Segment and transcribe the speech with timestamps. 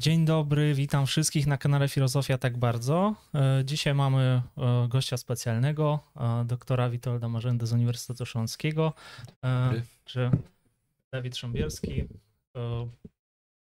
[0.00, 3.14] Dzień dobry, witam wszystkich na kanale Filozofia Tak Bardzo.
[3.34, 8.92] E, Dzisiaj mamy e, gościa specjalnego, e, doktora Witolda Marzędy z Uniwersytetu Śląskiego,
[10.04, 10.30] czy
[11.12, 12.04] Dawid Szambierski.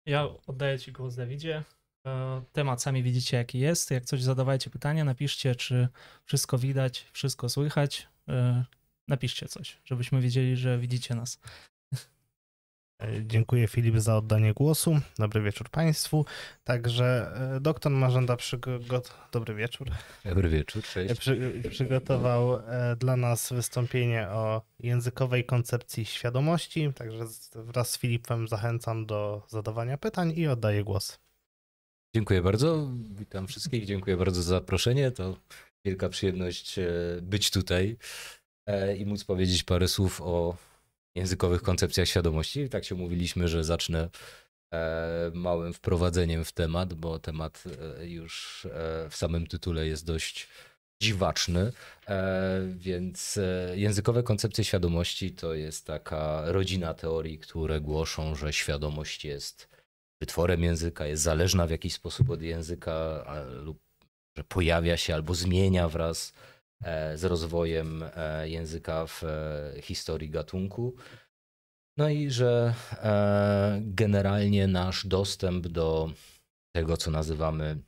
[0.06, 1.62] Ja oddaję Ci głos, Dawidzie.
[2.52, 3.90] Temat sami widzicie, jaki jest.
[3.90, 5.88] Jak coś zadawajcie pytania, napiszcie, czy
[6.24, 8.08] wszystko widać, wszystko słychać.
[9.08, 11.40] Napiszcie coś, żebyśmy wiedzieli, że widzicie nas.
[13.02, 15.00] E, Dziękuję Filip za oddanie głosu.
[15.18, 16.24] Dobry wieczór Państwu.
[16.64, 19.14] Także e, doktor Marzęda przygot...
[19.32, 19.88] Dobry wieczór.
[20.24, 21.20] Dobry wieczór, E, cześć.
[21.20, 26.92] Przy, przygotował e, dla nas wystąpienie o językowej koncepcji świadomości.
[26.94, 27.24] Także
[27.54, 31.18] wraz z Filipem zachęcam do zadawania pytań i oddaję głos.
[32.14, 35.10] Dziękuję bardzo, witam wszystkich, dziękuję bardzo za zaproszenie.
[35.10, 35.36] To
[35.84, 36.90] wielka przyjemność e,
[37.22, 37.96] być tutaj
[38.66, 40.56] e, i móc powiedzieć parę słów o
[41.14, 42.68] językowych koncepcjach świadomości.
[42.68, 44.08] Tak się mówiliśmy, że zacznę
[44.72, 47.64] e, małym wprowadzeniem w temat, bo temat
[47.98, 50.48] e, już e, w samym tytule jest dość
[51.02, 51.72] dziwaczny,
[52.70, 53.38] więc
[53.74, 59.68] językowe koncepcje świadomości to jest taka rodzina teorii, które głoszą, że świadomość jest
[60.20, 63.24] wytworem języka, jest zależna w jakiś sposób od języka
[63.62, 63.78] lub
[64.38, 66.57] że pojawia się albo zmienia wraz e,
[67.14, 70.94] z rozwojem e, języka w e, historii gatunku.
[71.96, 76.10] No i że e, generalnie nasz dostęp do
[76.76, 77.78] tego, co nazywamy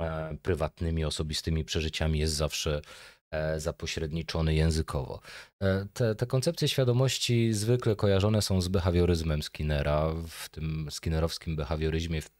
[0.00, 2.82] e, prywatnymi, osobistymi przeżyciami, jest zawsze
[3.30, 5.20] e, zapośredniczony językowo.
[5.62, 12.22] E, Te, te koncepcje świadomości zwykle kojarzone są z behawioryzmem Skinnera, w tym skinnerowskim behawioryzmie
[12.22, 12.30] w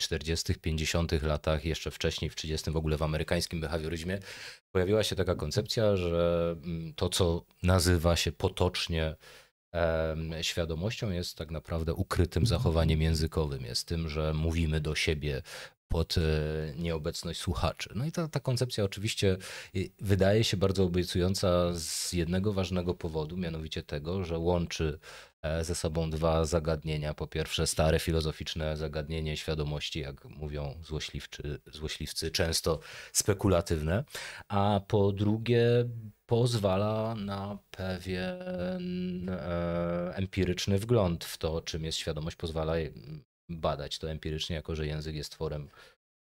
[0.00, 1.22] 40., 50.
[1.22, 2.70] latach, jeszcze wcześniej, w 30.
[2.70, 4.18] w ogóle w amerykańskim behawioryzmie,
[4.72, 9.16] pojawiła się taka koncepcja, że mm, to, co nazywa się potocznie
[10.42, 13.64] świadomością, jest tak naprawdę ukrytym zachowaniem językowym.
[13.64, 15.42] Jest tym, że mówimy do siebie
[15.88, 16.22] pod e,
[16.76, 17.90] nieobecność słuchaczy.
[17.94, 19.36] No i ta, ta koncepcja oczywiście
[19.74, 24.98] i wydaje się bardzo obiecująca z jednego ważnego powodu, mianowicie tego, że łączy
[25.62, 27.14] ze sobą dwa zagadnienia.
[27.14, 32.80] Po pierwsze, stare filozoficzne zagadnienie świadomości, jak mówią złośliwczy, złośliwcy, często
[33.12, 34.04] spekulatywne,
[34.48, 35.88] a po drugie,
[36.26, 42.74] pozwala na pewien e, empiryczny wgląd w to, czym jest świadomość, pozwala
[43.50, 45.68] badać to empirycznie, jako że język jest tworem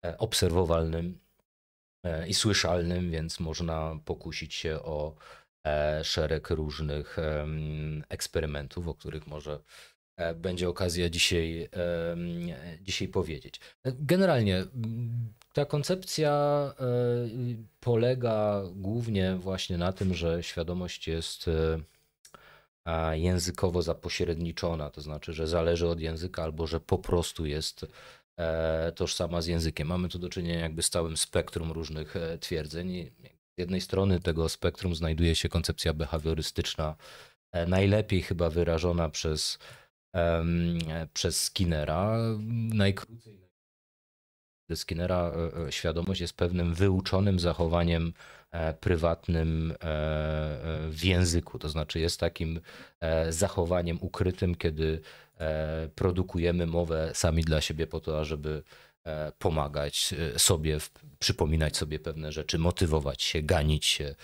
[0.04, 1.18] e, obserwowalnym
[2.04, 5.45] e, i słyszalnym, więc można pokusić się o e,
[6.02, 7.16] szereg różnych
[8.08, 9.58] eksperymentów, o których może
[10.16, 11.68] e, będzie okazja dzisiaj,
[12.82, 13.60] dzisiaj powiedzieć.
[13.84, 14.64] E, Generalnie
[15.52, 16.32] ta koncepcja
[16.80, 16.84] e,
[17.80, 25.88] polega głównie właśnie na tym, że świadomość jest e, językowo zapośredniczona, to znaczy, że zależy
[25.88, 27.86] od języka albo że po prostu jest
[28.36, 29.88] e, tożsama z językiem.
[29.88, 33.10] Mamy tu do czynienia jakby z całym spektrum różnych e, twierdzeń.
[33.56, 36.96] Z jednej strony tego spektrum znajduje się koncepcja behawiorystyczna,
[37.52, 39.58] e, najlepiej chyba wyrażona przez,
[40.16, 40.44] e,
[41.12, 42.18] przez Skinnera.
[42.74, 43.46] Najkrócej
[44.74, 48.12] Skinnera e, e, świadomość jest pewnym wyuczonym zachowaniem
[48.80, 49.74] prywatnym
[50.90, 51.58] w języku.
[51.58, 52.60] To znaczy jest takim
[53.30, 55.00] zachowaniem ukrytym, kiedy
[55.94, 58.85] produkujemy mowę sami dla siebie po to, ażeby e,
[59.38, 60.78] pomagać e, sobie,
[61.18, 64.14] przypominać sobie pewne rzeczy, motywować się, ganić się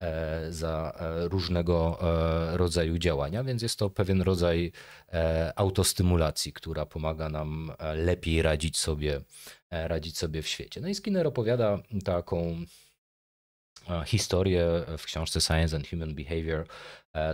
[0.00, 1.98] e, za e, różnego
[2.52, 4.72] e, rodzaju działania, więc jest to pewien rodzaj
[5.12, 9.20] e, autostymulacji, która pomaga nam e, lepiej radzić sobie,
[9.70, 10.80] e, radzić sobie w świecie.
[10.80, 12.64] No i Skinner opowiada taką
[13.90, 14.66] e, historię
[14.98, 16.66] w książce Science and Human Behavior e,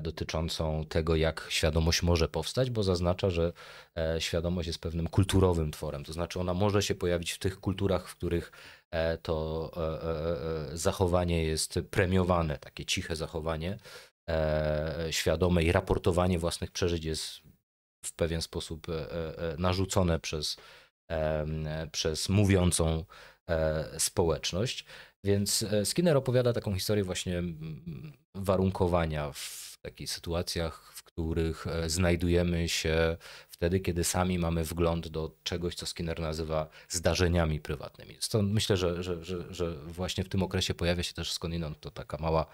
[0.02, 3.52] dotyczącą tego, jak świadomość może powstać, bo zaznacza, że
[3.98, 6.04] e, świadomość jest pewnym kulturowym tworem.
[6.04, 8.52] To znaczy, ona może się pojawić w tych kulturach, w których
[8.90, 13.78] e, to e, e, e, zachowanie jest premiowane, takie ciche zachowanie
[14.30, 17.40] e, świadome i raportowanie własnych przeżyć jest
[18.04, 20.56] w pewien sposób e, e, e, narzucone przez,
[21.10, 21.46] e,
[21.92, 23.04] przez mówiącą
[23.50, 24.84] e, społeczność.
[25.24, 31.90] Więc e, Skinner opowiada taką historię właśnie mm, warunkowania w takich sytuacjach, w których e,
[31.90, 33.16] znajdujemy się
[33.48, 38.16] wtedy, kiedy sami mamy wgląd do czegoś, co Skinner nazywa zdarzeniami prywatnymi.
[38.20, 41.90] Stąd myślę, że, że, że, że właśnie w tym okresie pojawia się też skądinąd to
[41.90, 42.46] taka mała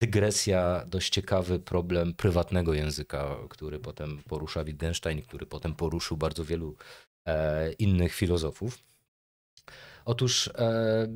[0.00, 6.76] dygresja, dość ciekawy problem prywatnego języka, który potem porusza Wittgenstein, który potem poruszył bardzo wielu
[7.26, 8.78] e, innych filozofów.
[10.04, 11.08] Otóż e,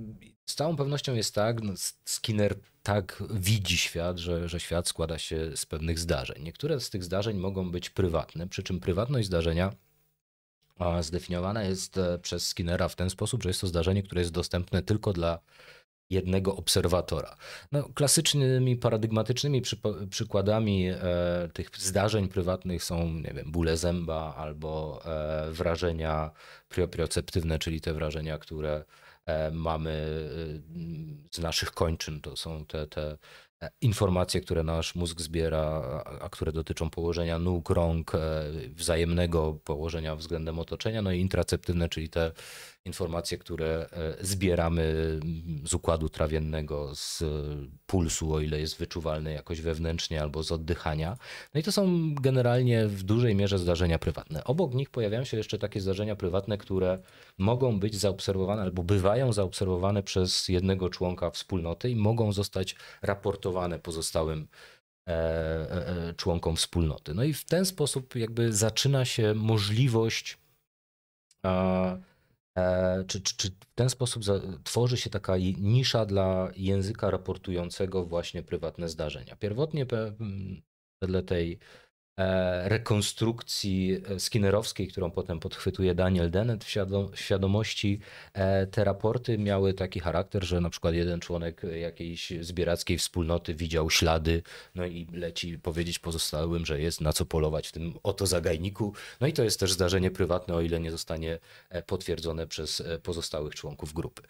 [0.48, 1.72] z całą pewnością jest tak, no,
[2.04, 6.42] Skinner tak widzi świat, że, że świat składa się z pewnych zdarzeń.
[6.42, 9.72] Niektóre z tych zdarzeń mogą być prywatne, przy czym prywatność zdarzenia
[11.00, 15.12] zdefiniowana jest przez Skinnera w ten sposób, że jest to zdarzenie, które jest dostępne tylko
[15.12, 15.38] dla
[16.10, 17.36] jednego obserwatora.
[17.72, 19.76] No, klasycznymi, paradygmatycznymi przy,
[20.10, 20.98] przykładami e,
[21.52, 26.30] tych zdarzeń prywatnych są, nie wiem, bóle zęba albo e, wrażenia
[26.68, 29.07] proprioceptywne, czyli te wrażenia, które e,
[29.52, 32.20] mamy e, z naszych kończyn.
[32.20, 33.19] To są te, te
[33.80, 35.82] informacje, które nasz mózg zbiera,
[36.20, 38.19] a które dotyczą położenia nóg, rąk, e,
[38.69, 42.32] wzajemnego położenia względem otoczenia, no i intraceptywne, czyli te
[42.88, 44.94] informacje, które e, zbieramy
[45.64, 47.25] z układu trawiennego, z
[47.87, 51.17] pulsu, o ile jest wyczuwalny jakoś wewnętrznie, albo z oddychania.
[51.55, 54.44] No i to są generalnie w dużej mierze zdarzenia prywatne.
[54.44, 56.99] Obok nich pojawiają się jeszcze takie zdarzenia prywatne, które
[57.38, 64.49] mogą być zaobserwowane albo bywają zaobserwowane przez jednego członka wspólnoty i mogą zostać raportowane pozostałym
[65.06, 67.14] e, e, członkom wspólnoty.
[67.14, 70.38] No i w ten sposób jakby zaczyna się możliwość
[73.06, 74.22] czy, czy, czy, w ten sposób
[74.64, 79.37] tworzy się taka nisza dla języka raportującego właśnie prywatne zdarzenia?
[79.37, 79.87] Pierwotnie
[81.02, 81.88] wedle tej E,
[82.64, 88.00] rekonstrukcji e, skinnerowskiej, którą potem podchwytuje Daniel Dennett w świadomości,
[88.32, 93.90] e, te raporty miały taki charakter, że na przykład jeden członek jakiejś zbierackiej wspólnoty widział
[93.90, 94.42] ślady,
[94.74, 98.94] no i leci powiedzieć pozostałym, że jest na co polować w tym oto zagajniku.
[99.20, 101.38] No i to jest też zdarzenie prywatne, o ile nie zostanie
[101.86, 104.22] potwierdzone przez pozostałych członków grupy.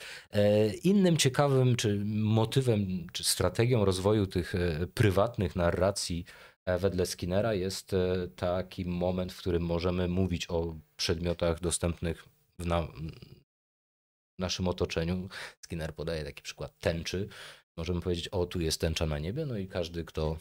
[0.85, 4.55] Innym ciekawym, czy motywem, czy strategią rozwoju tych
[4.95, 6.25] prywatnych narracji,
[6.58, 12.25] E, wedle Skinnera jest e, taki moment, w którym możemy mówić o przedmiotach dostępnych
[12.59, 15.29] w, na, w naszym otoczeniu.
[15.65, 17.29] Skinner podaje taki przykład tęczy.
[17.77, 20.39] Możemy powiedzieć, o tu jest tęcza na niebie, no i każdy, kto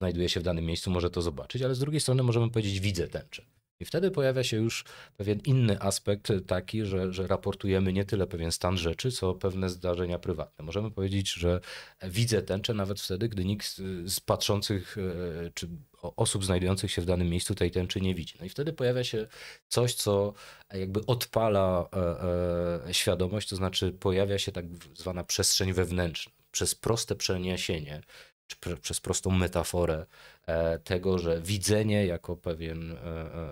[0.00, 3.08] znajduje się w danym miejscu, może to zobaczyć, ale z drugiej strony możemy powiedzieć, widzę
[3.08, 3.57] tęczę.
[3.80, 4.84] I wtedy pojawia się już
[5.16, 10.18] pewien inny aspekt, taki, że, że raportujemy nie tyle pewien stan rzeczy, co pewne zdarzenia
[10.18, 10.64] prywatne.
[10.64, 11.60] Możemy powiedzieć, że
[12.02, 15.68] widzę tęczę nawet wtedy, gdy nikt z patrzących e, czy
[16.02, 18.34] osób znajdujących się w danym miejscu tej tęczy nie widzi.
[18.38, 19.26] No i wtedy pojawia się
[19.68, 20.34] coś, co
[20.74, 24.64] jakby odpala e, e, świadomość, to znaczy pojawia się tak
[24.94, 26.32] zwana przestrzeń wewnętrzna.
[26.52, 28.02] Przez proste przeniesienie
[28.48, 30.06] czy przez prostą metaforę
[30.46, 32.96] e, tego, że widzenie jako pewien e,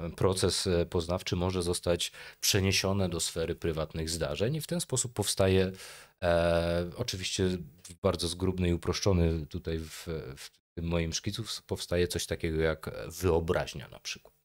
[0.04, 5.72] e, proces poznawczy może zostać przeniesione do sfery prywatnych zdarzeń i w ten sposób powstaje
[6.96, 7.44] oczywiście
[8.02, 10.06] bardzo zgrubny i uproszczony tutaj w,
[10.36, 14.35] w tym moim szkicu powstaje coś takiego jak wyobraźnia na przykład.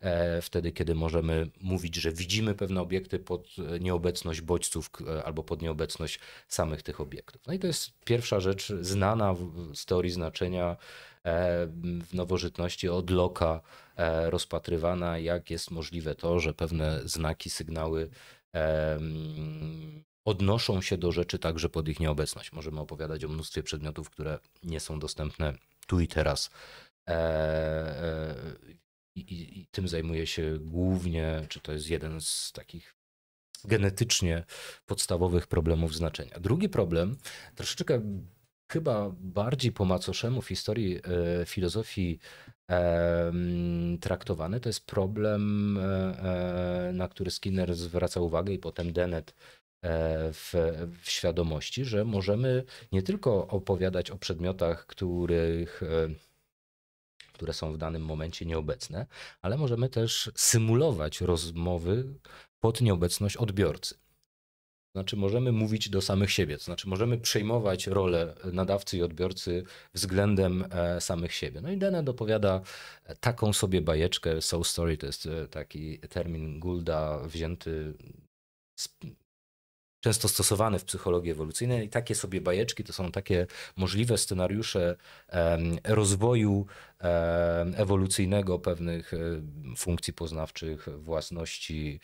[0.00, 3.48] E, wtedy, kiedy możemy mówić, że widzimy pewne obiekty pod
[3.80, 4.90] nieobecność bodźców
[5.24, 7.42] albo pod nieobecność samych tych obiektów.
[7.46, 9.34] No i to jest pierwsza rzecz znana
[9.74, 10.76] z teorii znaczenia e,
[12.06, 13.60] w nowożytności od Loka
[13.96, 18.10] e, rozpatrywana, jak jest możliwe to, że pewne znaki, sygnały
[20.24, 22.52] odnoszą się do rzeczy także pod ich nieobecność.
[22.52, 25.54] Możemy opowiadać o mnóstwie przedmiotów, które nie są dostępne
[25.86, 26.50] tu i teraz
[29.14, 32.96] i, i, tym zajmuje się głównie, czy to jest jeden z takich
[33.64, 34.44] genetycznie
[34.86, 36.40] podstawowych problemów znaczenia.
[36.40, 37.16] Drugi problem,
[37.54, 38.00] troszeczkę
[38.72, 41.00] chyba bardziej po macoszemu w historii
[41.40, 42.18] e, filozofii
[42.70, 43.32] e,
[44.00, 45.82] traktowany, to jest problem, e,
[46.88, 50.52] e, na który Skinner zwraca uwagę i potem Dennett e, w,
[51.02, 56.08] w, świadomości, że możemy nie tylko opowiadać o przedmiotach, których e,
[57.34, 59.06] które są w danym momencie nieobecne,
[59.42, 62.14] ale możemy też symulować rozmowy
[62.60, 63.94] pod nieobecność odbiorcy.
[64.94, 69.64] Znaczy, możemy mówić do samych siebie, to znaczy, możemy przejmować rolę nadawcy i odbiorcy
[69.94, 71.60] względem e, samych siebie.
[71.60, 72.60] No i Dennett opowiada
[73.20, 74.42] taką sobie bajeczkę.
[74.42, 77.94] Soul Story to jest e, taki termin Goulda wzięty
[78.76, 78.88] z
[80.04, 81.86] często stosowane w psychologii ewolucyjnej.
[81.86, 83.46] I takie sobie bajeczki to są takie
[83.76, 84.96] możliwe scenariusze
[85.84, 86.66] rozwoju
[87.76, 89.12] ewolucyjnego pewnych
[89.76, 92.00] funkcji poznawczych, własności,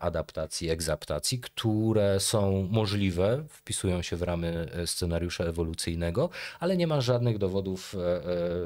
[0.00, 7.00] adaptacji, egzaptacji, które są możliwe, wpisują się w ramy e, scenariusza ewolucyjnego, ale nie ma
[7.00, 7.94] żadnych dowodów,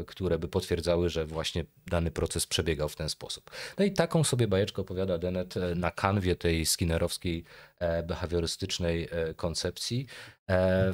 [0.00, 3.50] e, które by potwierdzały, że właśnie dany proces przebiegał w ten sposób.
[3.78, 7.44] No i taką sobie bajeczkę opowiada Dennett na kanwie tej skinnerowskiej
[8.04, 10.06] behawiorystycznej koncepcji,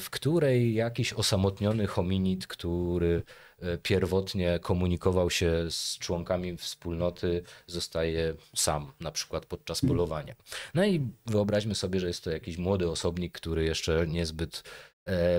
[0.01, 3.50] w której jakiś osamotniony hominid, który E,
[3.83, 10.35] pierwotnie komunikował się z członkami wspólnoty, zostaje sam, na przykład podczas polowania.
[10.75, 14.63] No i wyobraźmy sobie, że jest to jakiś młody osobnik, który jeszcze niezbyt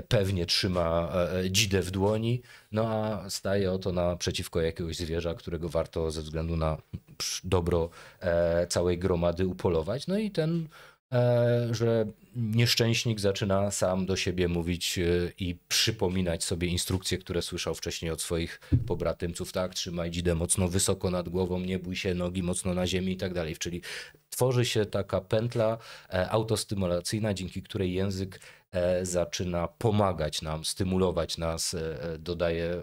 [0.08, 1.12] pewnie trzyma
[1.50, 6.78] dzidę w dłoni, no a staje oto naprzeciwko jakiegoś zwierza, którego warto ze względu na
[7.44, 7.90] dobro
[8.68, 10.06] całej gromady upolować.
[10.06, 10.91] No i ten E,
[11.70, 15.02] że nieszczęśnik zaczyna sam do siebie mówić e,
[15.38, 21.10] i przypominać sobie instrukcje, które słyszał wcześniej od swoich pobratymców, tak, trzymaj dzidę mocno wysoko
[21.10, 23.80] nad głową, nie bój się, nogi mocno na ziemi i tak dalej, czyli
[24.30, 25.78] tworzy się taka pętla
[26.12, 28.40] e, autostymulacyjna, dzięki której język
[29.02, 31.76] zaczyna pomagać nam, stymulować nas,
[32.18, 32.82] dodaje e,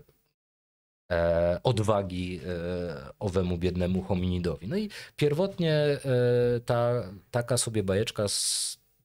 [1.63, 2.49] odwagi e,
[3.19, 4.67] owemu biednemu hominidowi.
[4.67, 5.99] No i pierwotnie e,
[6.65, 8.25] ta, taka sobie bajeczka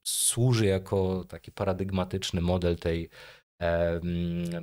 [0.05, 3.09] służy jako taki paradygmatyczny model tej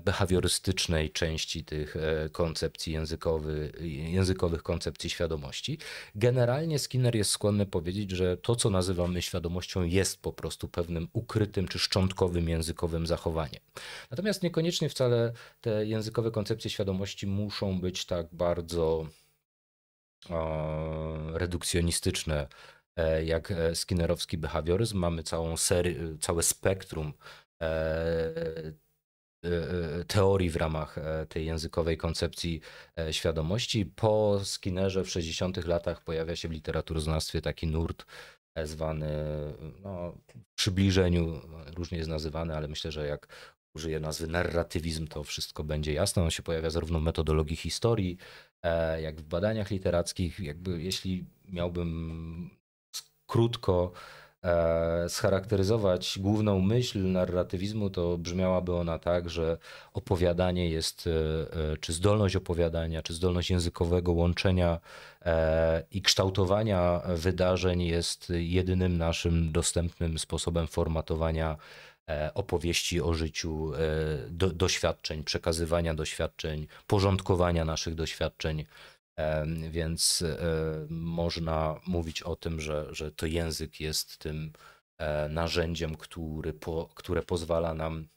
[0.04, 3.72] behawiorystycznej części tych e, koncepcji językowy,
[4.12, 5.78] językowych koncepcji świadomości.
[6.16, 11.68] Generalnie Skinner jest skłonny powiedzieć, że to, co nazywamy świadomością, jest po prostu pewnym ukrytym
[11.68, 13.62] czy szczątkowym językowym zachowaniem.
[14.12, 19.08] Natomiast niekoniecznie wcale te językowe koncepcje świadomości muszą być tak bardzo
[21.34, 22.48] redukcjonistyczne
[22.96, 24.98] e, jak e, skinnerowski behawioryzm.
[24.98, 27.14] Mamy całą serię, całe spektrum
[30.08, 32.62] teorii w ramach e, tej językowej koncepcji
[33.00, 33.86] e, świadomości.
[33.86, 38.06] Po Skinnerze w 60 latach pojawia się w literaturoznawstwie taki nurt
[38.56, 39.10] e, zwany
[39.84, 41.42] no, w przybliżeniu,
[41.76, 43.28] różnie jest nazywany, ale myślę, że jak
[43.76, 46.24] użyję nazwy narratywizm, to wszystko będzie jasne.
[46.24, 48.18] On się pojawia zarówno w metodologii historii,
[49.02, 50.40] jak w badaniach literackich.
[50.40, 52.50] Jakby jeśli miałbym
[53.28, 54.21] krótko E,
[55.08, 59.58] scharakteryzować główną myśl narratywizmu, to brzmiałaby ona tak, że
[59.94, 64.80] opowiadanie jest, e, e, czy zdolność opowiadania, czy zdolność językowego łączenia
[65.92, 71.58] i kształtowania wydarzeń jest jedynym naszym dostępnym sposobem formatowania
[72.34, 73.72] opowieści o życiu,
[74.30, 78.66] do, doświadczeń, przekazywania doświadczeń, porządkowania naszych doświadczeń
[79.70, 80.38] więc e,
[80.90, 84.52] można mówić o tym, że, że to język jest tym
[84.98, 88.08] e, narzędziem, który po, które pozwala nam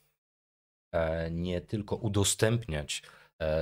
[0.92, 3.02] e, nie tylko udostępniać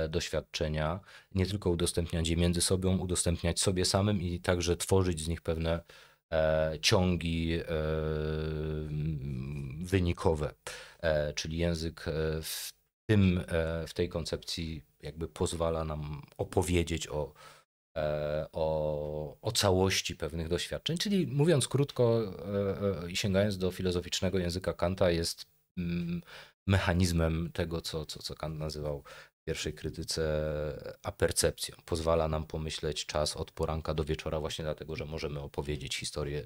[0.09, 0.99] doświadczenia,
[1.35, 5.79] nie tylko udostępniać je między sobą, udostępniać sobie samym i także tworzyć z nich pewne
[6.81, 7.59] ciągi
[9.79, 10.53] wynikowe.
[11.35, 12.05] Czyli język
[12.41, 12.73] w
[13.09, 13.43] tym,
[13.87, 17.33] w tej koncepcji jakby pozwala nam opowiedzieć o,
[17.97, 20.97] e, o, o całości pewnych doświadczeń.
[20.97, 25.45] Czyli mówiąc krótko e, e, i sięgając do filozoficznego języka Kanta, jest
[25.77, 26.21] mm,
[26.67, 29.03] mechanizmem tego, co, co, co Kant nazywał
[29.41, 30.23] w pierwszej krytyce
[31.03, 31.75] apercepcją.
[31.85, 36.45] Pozwala nam pomyśleć czas od poranka do wieczora, właśnie dlatego, że możemy opowiedzieć historię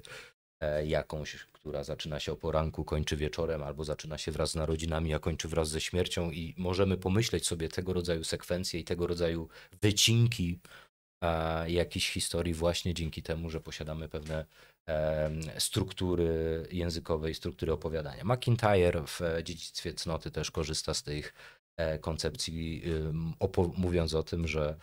[0.84, 5.18] jakąś, która zaczyna się o poranku, kończy wieczorem, albo zaczyna się wraz z narodzinami, a
[5.18, 9.48] kończy wraz ze śmiercią, i możemy pomyśleć sobie tego rodzaju sekwencje i tego rodzaju
[9.82, 10.58] wycinki
[11.22, 14.44] e, jakiejś historii, właśnie dzięki temu, że posiadamy pewne
[14.88, 18.24] e, struktury językowe i struktury opowiadania.
[18.24, 21.34] McIntyre w dziedzictwie cnoty też korzysta z tych
[22.00, 22.82] koncepcji,
[23.76, 24.76] mówiąc o tym, że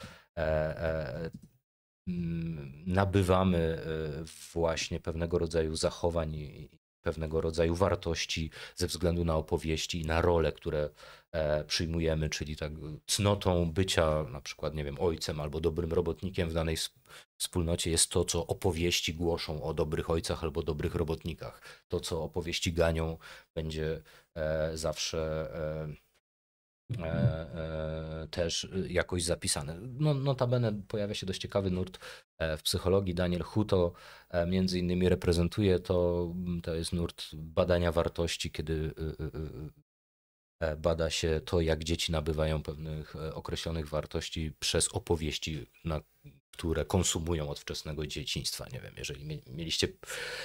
[2.85, 6.69] nabywamy e, właśnie pewnego rodzaju zachowań i
[7.01, 10.89] pewnego rodzaju wartości ze względu na opowieści i na role, które
[11.31, 12.71] e, przyjmujemy, czyli tak
[13.07, 16.77] cnotą bycia na przykład, nie wiem, ojcem albo dobrym robotnikiem w danej
[17.37, 21.61] wspólnocie jest to, co opowieści głoszą o dobrych ojcach albo dobrych robotnikach.
[21.87, 23.17] To, co opowieści ganią,
[23.55, 24.01] będzie
[24.35, 25.51] e, zawsze
[26.91, 29.77] E, e, też jakoś zapisane.
[29.81, 31.99] No, notabene pojawia się dość ciekawy nurt
[32.37, 33.15] e, w psychologii.
[33.15, 33.93] Daniel Huto
[34.47, 36.27] między innymi reprezentuje to,
[36.63, 38.93] to jest nurt badania wartości, kiedy
[40.77, 46.01] bada się to, jak dzieci nabywają pewnych określonych wartości przez opowieści, na
[46.55, 48.65] które konsumują od wczesnego dzieciństwa.
[48.73, 49.87] Nie wiem, jeżeli mieliście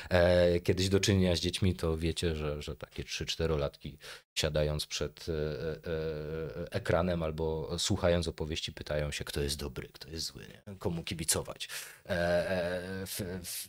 [0.09, 3.99] e, kiedyś do czynienia z dziećmi, to wiecie, że, że takie 3-4 latki
[4.35, 10.27] siadając przed e, e, ekranem albo słuchając opowieści pytają się, kto jest dobry, kto jest
[10.27, 10.77] zły, nie?
[10.79, 11.69] komu kibicować
[12.07, 13.69] e, e, w, w,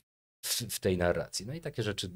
[0.74, 1.46] w, tej narracji.
[1.46, 2.10] No i takie rzeczy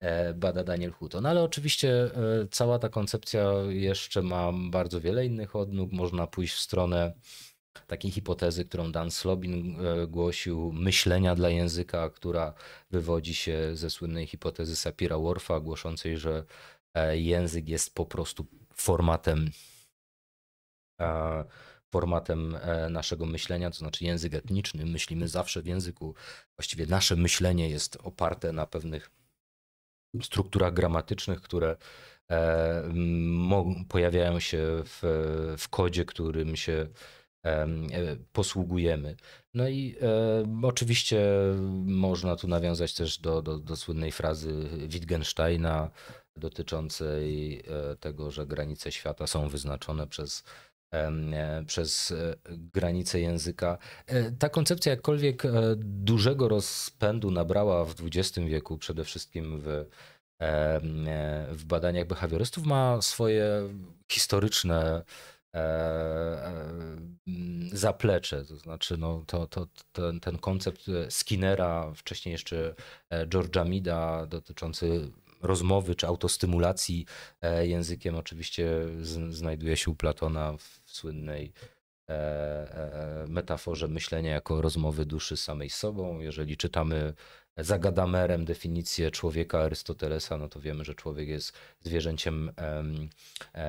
[0.00, 1.20] e, bada Daniel Huto.
[1.20, 2.10] No ale oczywiście
[2.50, 5.92] cała ta koncepcja jeszcze ma bardzo wiele innych odnóg.
[5.92, 7.12] Można pójść w stronę
[7.86, 12.54] takiej hipotezy, którą Dan Slobin e, głosił, myślenia dla języka, która
[12.90, 16.44] wywodzi się ze słynnej hipotezy Sapira Worfa, głoszącej, że
[16.94, 19.50] e, język jest po prostu formatem
[21.00, 21.44] e,
[21.92, 22.56] formatem
[22.90, 24.86] naszego myślenia, to znaczy język etniczny.
[24.86, 26.14] Myślimy zawsze w języku.
[26.56, 29.10] Właściwie nasze myślenie jest oparte na pewnych
[30.22, 31.76] strukturach gramatycznych, które
[33.88, 35.00] pojawiają się w,
[35.58, 36.88] w kodzie, którym się
[38.32, 39.16] posługujemy.
[39.54, 41.22] No i e, oczywiście
[41.84, 45.90] można tu nawiązać też do, do, do słynnej frazy Wittgensteina
[46.36, 50.44] dotyczącej e, tego, że granice świata są wyznaczone przez
[50.94, 53.78] E, przez e, granice języka.
[54.06, 55.42] E, ta koncepcja jakkolwiek
[55.76, 59.86] dużego rozpędu nabrała w XX wieku, przede wszystkim w,
[61.50, 63.46] w badaniach behawiorystów, ma swoje
[64.12, 65.02] historyczne
[67.72, 68.44] zaplecze.
[68.44, 72.74] To znaczy, no, to, to, ten, ten koncept Skinnera, wcześniej jeszcze
[73.10, 75.10] George'a Mida dotyczący
[75.44, 77.06] rozmowy czy autostymulacji
[77.42, 78.68] e, językiem oczywiście
[79.28, 81.52] znajduje się u Platona w słynnej
[82.08, 86.20] e, e, metaforze myślenia jako rozmowy duszy samej sobą.
[86.20, 87.14] Jeżeli czytamy
[87.56, 92.52] za Gadamerem definicję człowieka Arystotelesa, no to wiemy, że człowiek jest zwierzęciem,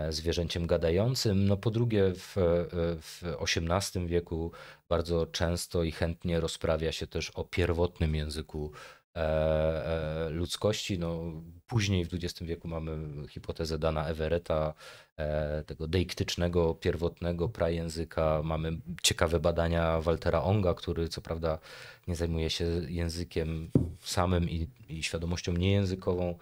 [0.09, 1.47] zwierzęciem gadającym.
[1.47, 2.35] No po drugie w,
[3.01, 4.51] w XVIII wieku
[4.89, 9.04] bardzo często i chętnie rozprawia się też o pierwotnym języku E, e,
[10.29, 10.99] ludzkości.
[10.99, 11.21] No,
[11.67, 14.73] później w XX wieku mamy hipotezę Dana Everetta,
[15.17, 18.41] e, tego deiktycznego, pierwotnego prajęzyka.
[18.43, 21.59] Mamy ciekawe badania Waltera Onga, który co prawda
[22.07, 26.37] nie zajmuje się językiem samym i, i świadomością niejęzykową,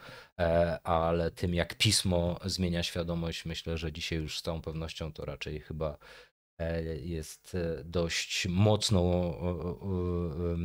[0.84, 5.60] ale tym jak pismo zmienia świadomość, myślę, że dzisiaj już z całą pewnością to raczej
[5.60, 5.98] chyba
[7.02, 9.34] jest dość mocno
[9.84, 10.58] E,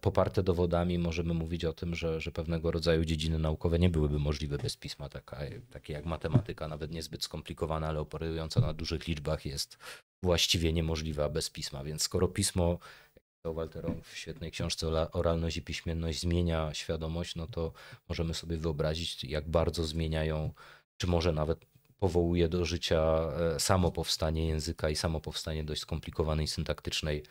[0.00, 4.58] poparte dowodami możemy mówić o tym, że, że pewnego rodzaju dziedziny naukowe nie byłyby możliwe
[4.58, 5.38] bez pisma, taka,
[5.70, 9.78] takie jak matematyka, nawet niezbyt skomplikowana, ale operująca na dużych liczbach jest
[10.22, 11.84] właściwie niemożliwa bez pisma.
[11.84, 12.78] Więc skoro pismo,
[13.16, 17.72] jak to Walteron w świetnej książce Oralność i piśmienność zmienia świadomość, no to
[18.08, 20.52] możemy sobie wyobrazić, jak bardzo zmieniają,
[20.96, 21.66] czy może nawet
[21.98, 27.22] powołuje do życia e, samo powstanie języka i samo powstanie dość skomplikowanej syntaktycznej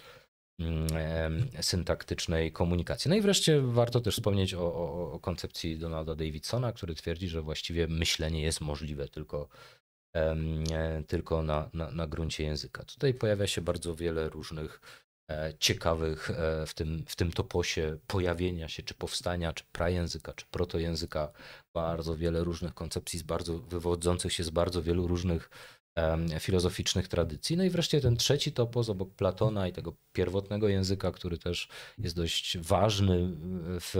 [1.62, 3.10] syntaktycznej komunikacji.
[3.10, 7.42] No i wreszcie warto też wspomnieć o, o, o, koncepcji Donalda Davidsona, który twierdzi, że
[7.42, 9.48] właściwie myślenie jest możliwe tylko,
[10.16, 10.36] e,
[11.08, 12.84] tylko na, na, na gruncie języka.
[12.84, 14.82] Tutaj pojawia się bardzo wiele różnych
[15.32, 20.46] e, ciekawych e, w tym, w tym toposie pojawienia się, czy powstania, czy prajęzyka, czy
[20.52, 21.32] protojęzyka,
[21.76, 25.50] bardzo wiele różnych koncepcji z bardzo, wywodzących się z bardzo wielu różnych
[26.40, 27.58] filozoficznych tradycji.
[27.58, 32.16] No i wreszcie ten trzeci topos obok Platona i tego pierwotnego języka, który też jest
[32.16, 33.28] dość ważny
[33.80, 33.92] w,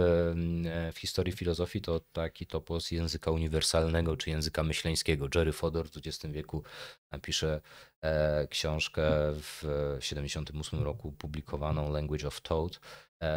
[0.92, 5.28] w historii filozofii, to taki topos języka uniwersalnego czy języka myśleńskiego.
[5.34, 6.62] Jerry Fodor w XX wieku
[7.10, 7.60] napisze
[8.02, 9.58] e, książkę w
[10.00, 12.80] 1978 roku publikowaną Language of Thought,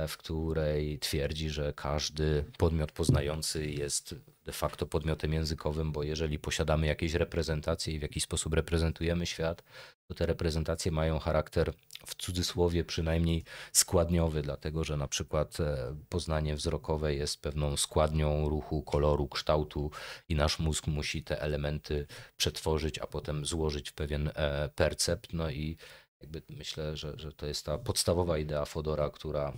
[0.07, 4.15] w której twierdzi, że każdy podmiot poznający jest
[4.45, 9.63] de facto podmiotem językowym, bo jeżeli posiadamy jakieś reprezentacje i w jakiś sposób reprezentujemy świat,
[10.07, 11.73] to te reprezentacje mają charakter
[12.05, 18.81] w cudzysłowie przynajmniej składniowy, dlatego że na przykład e, poznanie wzrokowe jest pewną składnią ruchu,
[18.81, 19.91] koloru, kształtu
[20.29, 25.33] i nasz mózg musi te elementy przetworzyć, a potem złożyć w pewien e, percept.
[25.33, 25.77] No i
[26.21, 29.53] jakby myślę, że, że to jest ta podstawowa idea Fodora, która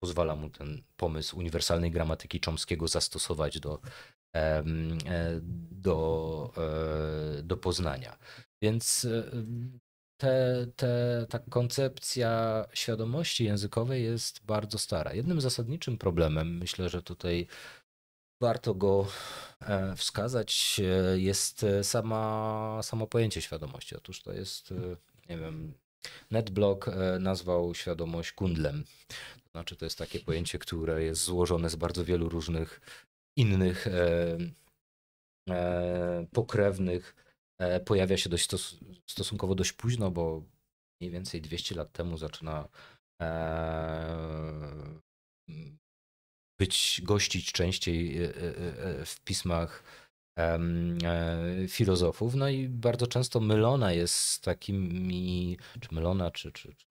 [0.00, 3.80] pozwala mu ten pomysł uniwersalnej gramatyki Chomskiego zastosować do,
[4.36, 4.62] e,
[5.70, 6.52] do,
[7.38, 8.18] e, do poznania.
[8.62, 9.30] Więc e,
[10.20, 15.14] te, te, ta koncepcja świadomości językowej jest bardzo stara.
[15.14, 17.46] Jednym zasadniczym problemem, myślę, że tutaj
[18.40, 19.06] warto go
[19.96, 20.80] wskazać,
[21.16, 23.96] jest sama, samo pojęcie świadomości.
[23.96, 24.74] Otóż to jest,
[25.28, 25.74] nie wiem,
[26.30, 26.90] NetBlock
[27.20, 28.84] nazwał świadomość kundlem.
[29.56, 32.80] Znaczy, to jest takie pojęcie, które jest złożone z bardzo wielu różnych
[33.36, 34.38] innych e,
[35.50, 37.14] e, pokrewnych.
[37.58, 40.42] E, pojawia się dość stos stosunkowo dość późno, bo
[41.00, 42.68] mniej więcej 200 lat temu zaczyna
[43.22, 45.00] e,
[46.58, 49.82] być gościć częściej e, e, w pismach
[51.68, 52.34] filozofów.
[52.34, 56.86] No i bardzo często mylona jest z takimi, czy mylona, czy, czy, czy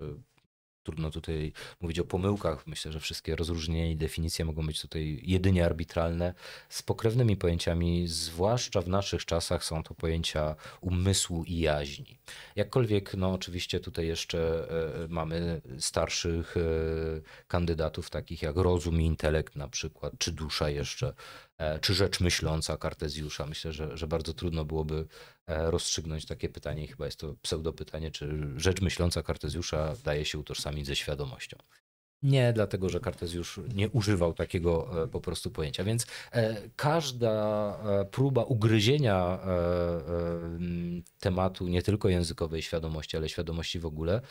[0.86, 2.68] trudno tutaj mówić o pomyłkach.
[2.68, 6.34] Myślę, że wszystkie rozróżnienia i definicje mogą być tutaj jedynie arbitralne.
[6.70, 12.20] Z pokrewnymi pojęciami, zwłaszcza w naszych czasach, są to pojęcia umysłu i jaźni.
[12.56, 14.68] Jakkolwiek, no oczywiście tutaj jeszcze
[15.04, 16.62] e, mamy starszych e,
[17.48, 21.14] kandydatów, takich jak rozum i intelekt na przykład, czy dusza jeszcze, e,
[21.82, 23.46] czy rzecz myśląca Kartezjusza.
[23.46, 25.08] Myślę, że, że bardzo trudno byłoby
[25.48, 30.88] E, rozstrzygnąć takie pytanie, chyba jest to pseudopytanie, czy rzecz myśląca Kartezjusza daje się utożsamić
[30.88, 31.58] ze świadomością.
[32.26, 35.84] Nie, dlatego że Kartezjusz nie używał takiego e, po prostu pojęcia.
[35.84, 37.32] Więc e, każda
[38.02, 39.40] e, próba ugryzienia
[41.20, 44.22] tematu nie tylko językowej świadomości, ale świadomości w ogóle,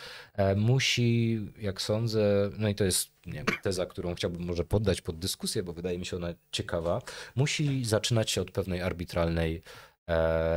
[0.57, 5.18] musi, jak sądzę, no i to jest nie wiem, teza, którą chciałbym może poddać pod
[5.18, 7.02] dyskusję, bo wydaje mi się ona ciekawa,
[7.37, 9.62] musi zaczynać się od pewnej arbitralnej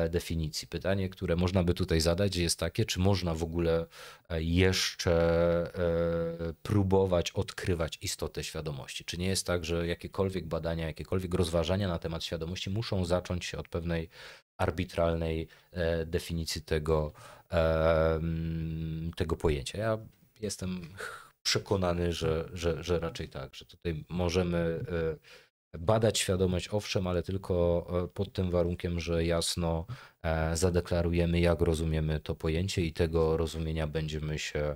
[0.10, 0.68] definicji.
[0.68, 3.86] Pytanie, które można by tutaj zadać, jest takie, czy można w ogóle
[4.30, 5.14] e, jeszcze
[6.50, 9.06] e, próbować odkrywać istotę świadomości?
[9.06, 13.58] Czy nie jest tak, że jakiekolwiek badania, jakiekolwiek rozważania na temat świadomości muszą zacząć się
[13.58, 14.10] od pewnej
[14.58, 15.48] arbitralnej
[16.06, 17.14] definicji tego,
[19.16, 19.78] tego pojęcia?
[19.78, 19.98] Ja
[20.42, 20.82] jestem
[21.44, 24.86] przekonany, że, że, że raczej tak, że tutaj możemy
[25.78, 29.86] badać świadomość, owszem, ale tylko e, pod tym warunkiem, że jasno
[30.24, 34.76] e, zadeklarujemy, jak rozumiemy to pojęcie i tego rozumienia będziemy się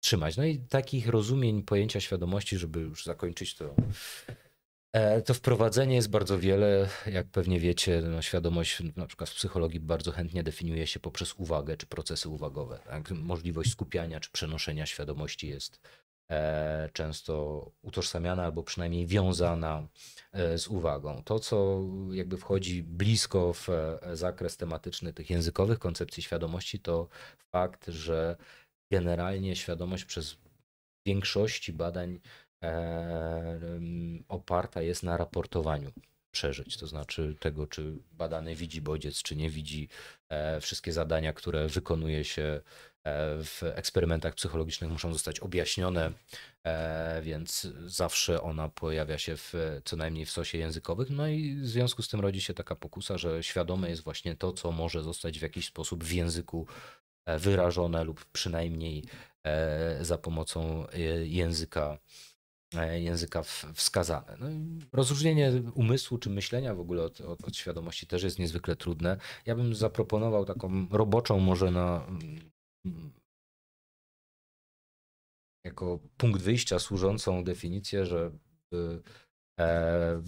[0.00, 0.36] trzymać.
[0.36, 3.74] No i takich rozumień pojęcia świadomości, żeby już zakończyć to.
[4.92, 6.88] E, to wprowadzenie jest bardzo wiele.
[7.06, 11.76] Jak pewnie wiecie, no świadomość na przykład w psychologii bardzo chętnie definiuje się poprzez uwagę
[11.76, 12.78] czy procesy uwagowe.
[12.78, 13.10] Tak?
[13.10, 15.80] Możliwość skupiania czy przenoszenia świadomości jest
[16.92, 19.86] często utożsamiana albo przynajmniej wiązana
[20.56, 21.22] z uwagą.
[21.24, 27.08] To, co jakby wchodzi blisko w e, zakres tematyczny tych językowych koncepcji świadomości, to
[27.52, 28.36] fakt, że
[28.92, 30.36] generalnie świadomość przez
[31.06, 32.20] większości badań
[34.28, 35.92] oparta jest na raportowaniu
[36.30, 39.88] przeżyć, to znaczy tego, czy badany widzi bodziec, czy nie widzi
[40.60, 42.60] wszystkie zadania, które wykonuje się E,
[43.44, 46.12] w eksperymentach psychologicznych muszą zostać objaśnione,
[46.64, 51.10] e, więc zawsze ona pojawia się w, co najmniej w sosie językowych.
[51.10, 54.52] No i w związku z tym rodzi się taka pokusa, że świadome jest właśnie to,
[54.52, 56.66] co może zostać w jakiś sposób w języku
[57.26, 59.04] e, wyrażone lub przynajmniej
[60.00, 60.86] za pomocą
[61.24, 61.98] języka
[62.92, 63.42] języka
[63.74, 64.36] wskazane.
[64.40, 64.46] No
[64.92, 69.16] rozróżnienie umysłu czy myślenia w ogóle od, od, od, świadomości też jest niezwykle trudne.
[69.46, 72.06] Ja bym zaproponował taką roboczą może na
[75.64, 79.02] jako punkt wyjścia służącą definicję, żeby
[79.60, 80.22] e,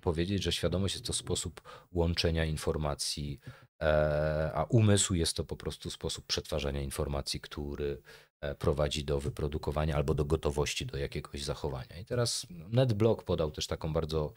[0.00, 1.60] powiedzieć, że świadomość jest to sposób
[1.92, 3.40] łączenia informacji,
[3.82, 8.02] e, a umysł jest to po prostu sposób przetwarzania informacji, który
[8.40, 11.98] e, prowadzi do wyprodukowania albo do gotowości do jakiegoś zachowania.
[12.00, 14.32] I teraz NetBlock podał też taką bardzo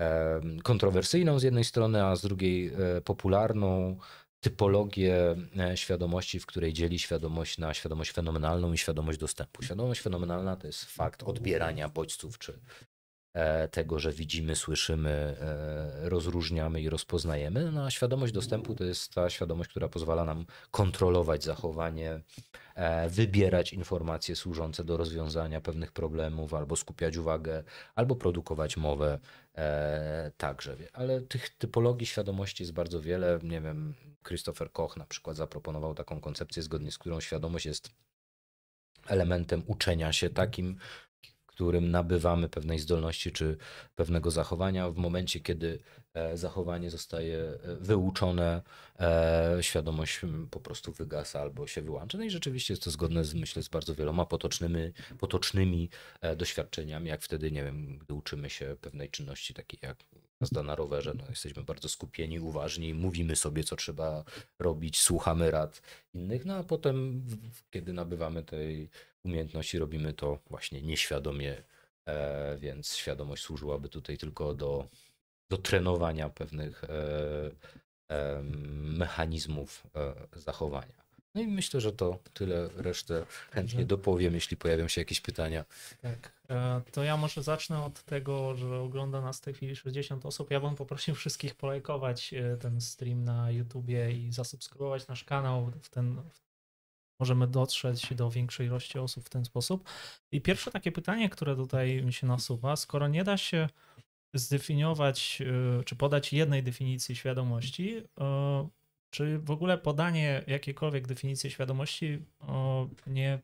[0.00, 3.98] e, kontrowersyjną z jednej strony, a z drugiej e, popularną
[4.40, 9.62] typologię e, świadomości, w której dzieli świadomość na świadomość fenomenalną i świadomość dostępu.
[9.62, 12.58] Świadomość fenomenalna to jest fakt odbierania bodźców czy
[13.70, 17.72] tego, że widzimy, słyszymy, e, rozróżniamy i rozpoznajemy.
[17.72, 22.20] No a świadomość dostępu to jest ta świadomość, która pozwala nam kontrolować zachowanie,
[23.08, 29.18] wybierać informacje służące do rozwiązania pewnych problemów, albo skupiać uwagę, albo produkować mowę
[30.36, 30.76] także.
[30.92, 33.38] Ale tych typologii świadomości jest bardzo wiele.
[33.42, 33.94] Nie wiem,
[34.26, 37.90] Christopher Koch na przykład zaproponował taką koncepcję, zgodnie z którą świadomość jest
[39.08, 40.76] elementem uczenia się takim,
[41.56, 43.56] którym nabywamy pewnej zdolności czy
[43.94, 44.90] pewnego zachowania.
[44.90, 45.78] W momencie, kiedy
[46.14, 48.62] e, zachowanie zostaje e, wyuczone,
[49.00, 52.18] e, świadomość po prostu wygasa albo się wyłącza.
[52.18, 55.90] No i rzeczywiście jest to zgodne z, myślę, z bardzo wieloma potocznymi, potocznymi
[56.36, 59.96] doświadczeniami, jak wtedy, nie wiem, gdy uczymy się pewnej czynności takiej jak
[60.40, 64.24] jazda na rowerze, no, jesteśmy bardzo skupieni, uważni, mówimy sobie, co trzeba
[64.58, 65.82] robić, słuchamy rad
[66.14, 67.24] innych, no a potem,
[67.70, 68.90] kiedy nabywamy tej
[69.26, 71.62] umiejętności, robimy to właśnie nieświadomie,
[72.06, 74.88] e, więc świadomość służyłaby tutaj tylko do,
[75.50, 76.90] do trenowania pewnych e,
[78.10, 78.42] e,
[78.98, 79.86] mechanizmów
[80.32, 81.06] zachowania.
[81.34, 82.68] No i myślę, że to tyle.
[82.76, 85.64] Resztę chętnie dopowiem, jeśli pojawią się jakieś pytania.
[86.02, 86.32] Tak.
[86.92, 90.50] To ja może zacznę od tego, że ogląda nas w tej chwili 60 osób.
[90.50, 95.72] Ja bym poprosił wszystkich polajkować ten stream na YouTubie i zasubskrybować nasz kanał.
[95.82, 96.22] W ten,
[97.20, 99.88] możemy dotrzeć do większej ilości osób w ten sposób.
[100.32, 103.68] I pierwsze takie pytanie, które tutaj mi się nasuwa, skoro nie da się
[104.34, 105.42] zdefiniować,
[105.80, 108.02] e, czy podać jednej definicji świadomości,
[109.10, 113.38] czy w ogóle podanie jakiejkolwiek definicji świadomości o, nie.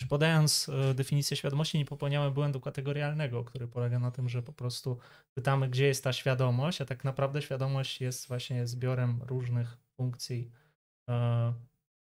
[0.00, 4.98] Czy podając definicję świadomości, nie popełniamy błędu kategorialnego, który polega na tym, że po prostu
[5.34, 10.50] pytamy, gdzie jest ta świadomość, a tak naprawdę świadomość jest właśnie zbiorem różnych funkcji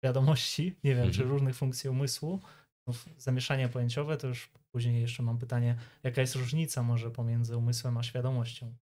[0.03, 1.13] świadomości, nie wiem, mhm.
[1.13, 2.41] czy różnych funkcji umysłu.
[2.87, 7.97] No, zamieszanie pojęciowe, to już później jeszcze mam pytanie, jaka jest różnica może pomiędzy umysłem
[7.97, 8.75] a świadomością?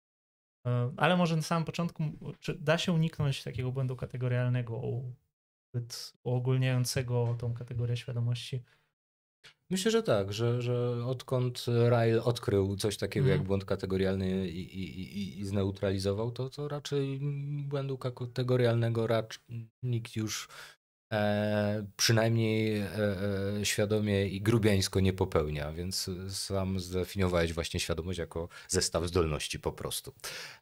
[0.67, 2.05] E, ale może na samym początku,
[2.41, 4.83] czy da się uniknąć takiego błędu kategorialnego,
[5.75, 8.63] zbyt uogólniającego tą kategorię świadomości?
[9.71, 13.41] Myślę, że tak, że, że odkąd Ryle odkrył coś takiego Mhm.
[13.41, 17.21] jak błąd kategorialny i, i, i, i zneutralizował, to, to raczej
[17.69, 19.41] błędu kategorialnego racz,
[19.83, 20.49] nikt już
[21.12, 22.88] e, przynajmniej e,
[23.61, 29.73] e, świadomie i grubiańsko nie popełnia, więc sam zdefiniowałeś właśnie świadomość jako zestaw zdolności po
[29.73, 30.14] prostu,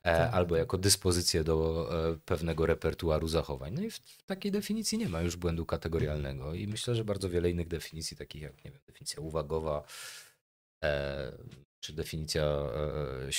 [0.02, 0.35] e, Tak.
[0.35, 3.74] albo jako dyspozycję do e, pewnego repertuaru zachowań.
[3.74, 7.30] No i w, w takiej definicji nie ma już błędu kategorialnego i myślę, że bardzo
[7.30, 9.85] wiele innych definicji, takich jak nie wiem, definicja uwagowa,
[10.85, 11.32] e,
[11.80, 13.30] czy definicja e,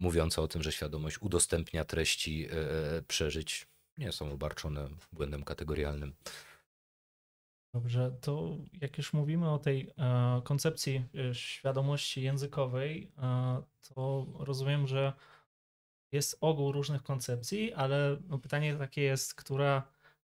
[0.00, 3.66] mówiąca o tym, że świadomość udostępnia treści e, przeżyć,
[3.98, 6.14] nie są obarczone błędem kategorialnym.
[7.74, 13.62] Dobrze, to jak już mówimy o tej e, koncepcji e, świadomości językowej, e,
[13.94, 15.12] to rozumiem, że
[16.12, 19.82] jest ogół różnych koncepcji, ale no pytanie takie jest, która,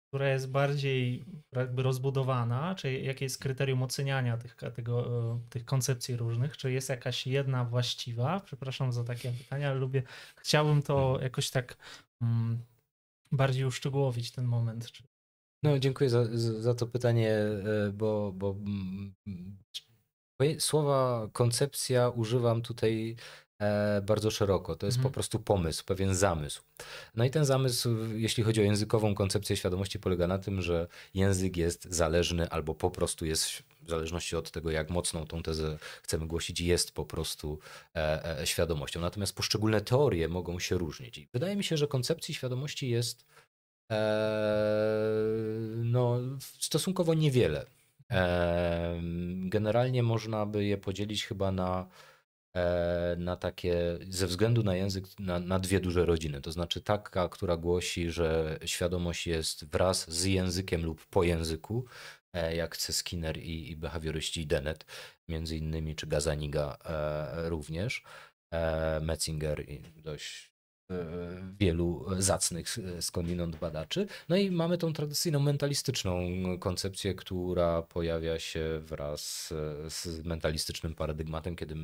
[0.07, 6.15] która jest bardziej jakby rozbudowana, czy jakie jest kryterium oceniania tych, katego, e, tych koncepcji
[6.15, 8.39] różnych, czy jest jakaś jedna właściwa?
[8.39, 10.03] Przepraszam za takie pytania, ale lubię,
[10.35, 11.77] chciałbym to jakoś tak
[12.21, 12.59] mm,
[13.35, 14.89] bardziej uszczegółowić ten moment.
[15.63, 16.25] No, dziękuję za,
[16.61, 23.15] za to pytanie, e, bo, bo mm, mm, słowa koncepcja używam tutaj
[24.03, 24.75] bardzo szeroko.
[24.75, 25.11] To jest Mhm.
[25.11, 26.61] po prostu pomysł, pewien zamysł.
[27.15, 31.57] No i ten zamysł, jeśli chodzi o językową koncepcję świadomości, polega na tym, że język
[31.57, 33.49] jest zależny albo po prostu jest,
[33.81, 37.59] w zależności od tego, jak mocną tą tezę chcemy głosić, jest po prostu
[37.95, 39.01] e, e, świadomością.
[39.01, 41.17] Natomiast poszczególne teorie mogą się różnić.
[41.17, 43.25] I wydaje mi się, że koncepcji świadomości jest
[43.89, 46.19] Eee, no,
[46.59, 47.65] stosunkowo niewiele.
[48.09, 49.01] Eee,
[49.49, 51.85] Generalnie można by je podzielić chyba na, e,
[53.17, 56.41] na takie, ze względu na język, na, na dwie duże rodziny.
[56.41, 61.85] To znaczy taka, która głosi, że świadomość jest wraz z językiem lub po języku,
[62.33, 62.93] e, jak C.
[62.93, 64.85] Skinner i, i behawioryści Dennett,
[65.27, 68.03] między innymi, czy Gazaniga e, również,
[68.51, 70.54] e, Metzinger i dość e,
[71.59, 74.07] wielu zacnych e, skądinąd badaczy.
[74.29, 76.19] No i mamy tą tradycyjną mentalistyczną
[76.59, 79.51] koncepcję, która pojawia się wraz
[79.85, 81.75] e, z mentalistycznym paradygmatem, kiedy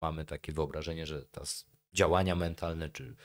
[0.00, 3.16] mamy takie wyobrażenie, że s- działania mentalne czy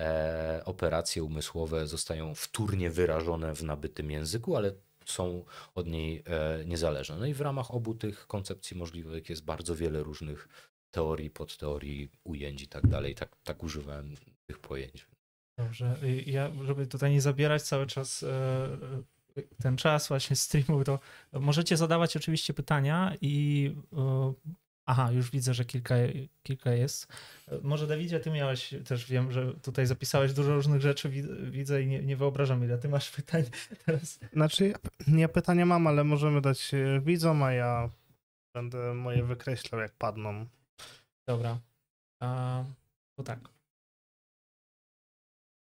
[0.00, 4.72] e, operacje umysłowe zostają wtórnie wyrażone w nabytym języku, ale
[5.04, 5.44] są
[5.74, 7.16] od niej e, niezależne.
[7.16, 10.48] No i w ramach obu tych koncepcji możliwych jest bardzo wiele różnych
[10.90, 13.14] teorii, podteorii, ujęć i tak dalej.
[13.14, 14.14] Tak, tak używałem
[14.46, 15.06] tych pojęć.
[15.58, 18.28] Dobrze, y, ja, żeby tutaj nie zabierać cały czas e,
[19.36, 20.98] e, ten czas właśnie streamu, to
[21.32, 24.32] możecie zadawać oczywiście pytania i e,
[24.86, 25.94] aha, już widzę, że kilka,
[26.42, 27.06] kilka jest.
[27.62, 31.86] Może Dawidzie, ty miałeś, też wiem, że tutaj zapisałeś dużo różnych rzeczy, wid- widzę i
[31.86, 33.44] nie, nie wyobrażam ile ty masz pytań
[33.86, 34.18] teraz.
[34.32, 34.76] Znaczy, ja,
[35.18, 36.70] ja pytania mam, ale możemy dać
[37.02, 37.90] widzom, a ja
[38.54, 40.46] będę moje wykreślał, jak padną.
[41.28, 41.58] Dobra,
[42.22, 42.64] a,
[43.16, 43.53] to tak.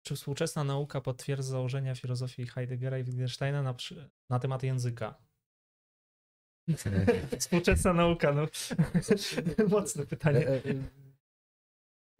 [0.03, 3.75] Czy współczesna nauka potwierdza założenia filozofii Heideggera i Wittgensteina na,
[4.29, 5.15] na temat języka?
[7.39, 8.47] Współczesna nauka, no.
[9.69, 10.47] Mocne pytanie.
[10.47, 10.61] E, e,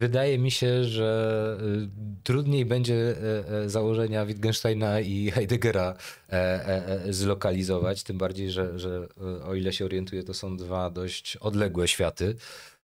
[0.00, 1.88] Wydaje mi się, że y,
[2.22, 5.96] trudniej będzie e, e, założenia Wittgensteina i Heideggera
[6.28, 9.08] e, e, e, zlokalizować, tym bardziej, że, że
[9.40, 12.36] e, o ile się orientuję, to są dwa dość odległe światy.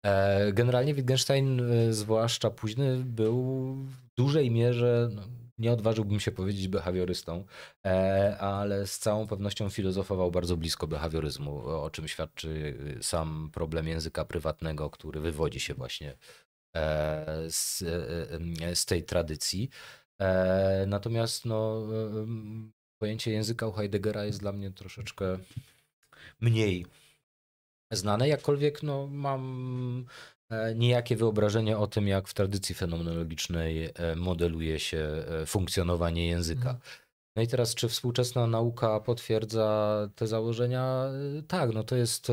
[0.07, 3.77] E, Generalnie Wittgenstein, e, zwłaszcza późny, był
[4.21, 5.23] dużej mierze, no,
[5.59, 7.45] nie odważyłbym się powiedzieć behawiorystą,
[7.87, 12.49] e, ale z całą pewnością filozofował bardzo blisko behawioryzmu, o czym świadczy
[12.99, 16.17] y, sam problem języka prywatnego, który wywodzi się właśnie
[16.77, 17.83] e, z,
[18.63, 19.71] e, z tej tradycji.
[20.87, 21.83] Natomiast no,
[22.99, 25.39] pojęcie języka u Heideggera jest dla mnie troszeczkę
[26.41, 26.87] mniej
[27.91, 30.07] znane, jakkolwiek no, mam
[30.51, 36.71] e, niejakie wyobrażenie o tym, jak w tradycji fenomenologicznej e, modeluje się e, funkcjonowanie języka.
[36.71, 36.79] Mhm.
[37.37, 41.05] No i teraz, czy współczesna nauka potwierdza te założenia?
[41.49, 42.29] Tak, no to jest,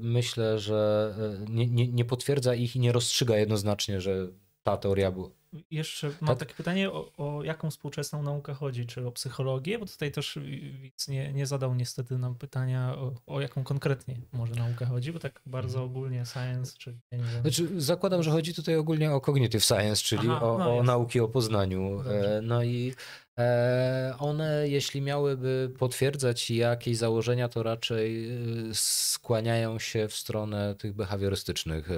[0.00, 1.14] myślę, że
[1.48, 4.28] nie, nie, nie potwierdza ich i nie rozstrzyga jednoznacznie, że
[4.62, 5.30] ta teoria była.
[5.70, 6.38] Jeszcze mam Tak.
[6.38, 8.86] takie pytanie, o, o jaką współczesną naukę chodzi?
[8.86, 9.78] Czy o psychologię?
[9.78, 10.38] Bo tutaj też
[10.80, 15.18] Widz nie, nie zadał niestety nam pytania, o, o jaką konkretnie może naukę chodzi, bo
[15.18, 17.42] tak bardzo ogólnie science, czy ja nie wiem.
[17.42, 21.20] Znaczy, zakładam, że chodzi tutaj ogólnie o cognitive science, czyli Aha, o, no o nauki
[21.20, 21.96] o poznaniu.
[21.96, 22.38] Dobrze.
[22.38, 22.94] E, No i
[23.38, 28.38] e, one, jeśli miałyby potwierdzać jakieś założenia, to raczej e,
[28.72, 31.94] skłaniają się w stronę tych behawiorystycznych e,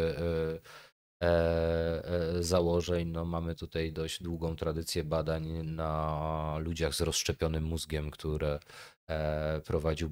[2.40, 3.08] założeń.
[3.08, 8.58] No, mamy tutaj dość długą tradycję badań na ludziach z rozszczepionym mózgiem, które
[9.08, 10.10] e, prowadził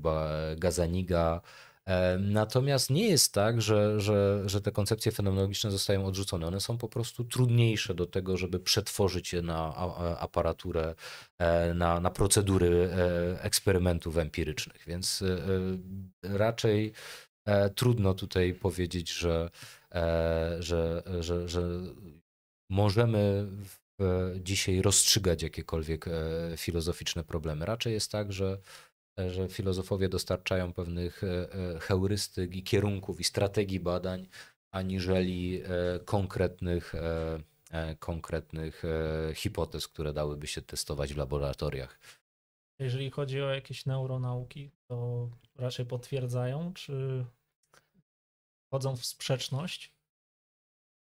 [0.56, 1.40] Gazaniga.
[1.86, 6.46] E, natomiast nie jest tak, że, że, że te koncepcje fenomenologiczne zostają odrzucone.
[6.46, 9.76] One są po prostu trudniejsze do tego, żeby przetworzyć je na
[10.20, 10.94] aparaturę,
[11.38, 14.84] e, na, na procedury e, eksperymentów empirycznych.
[14.86, 15.24] Więc
[16.22, 16.92] raczej
[17.74, 19.50] trudno tutaj powiedzieć, że,
[20.58, 21.62] że, że, że
[22.70, 23.46] możemy
[24.40, 26.06] dzisiaj rozstrzygać jakiekolwiek
[26.56, 27.66] filozoficzne problemy.
[27.66, 28.58] Raczej jest tak, że
[29.28, 34.28] że filozofowie dostarczają pewnych e, e, heurystyk i kierunków i strategii badań,
[34.72, 36.94] aniżeli e, konkretnych,
[37.98, 38.82] konkretnych
[39.34, 41.98] hipotez, które dałyby się testować w laboratoriach.
[42.78, 47.24] Jeżeli chodzi o jakieś neuronauki, to raczej potwierdzają, czy
[48.66, 49.96] wchodzą w sprzeczność,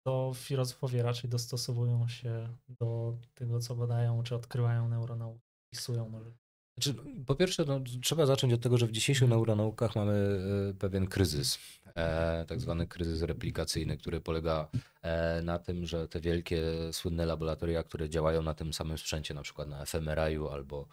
[0.06, 6.32] to filozofowie raczej dostosowują się do tego, co badają, czy odkrywają neuronauki, pisują może.
[6.78, 6.94] Znaczy,
[7.26, 9.38] po pierwsze, no, trzeba zacząć od tego, że w dzisiejszych mhm.
[9.38, 11.58] neuronaukach mamy e, pewien kryzys,
[11.94, 14.68] e, tak zwany kryzys replikacyjny, który polega
[15.02, 16.62] e, na tym, że te wielkie,
[16.92, 20.88] słynne laboratoria, które działają na tym samym sprzęcie, na przykład na fMRI albo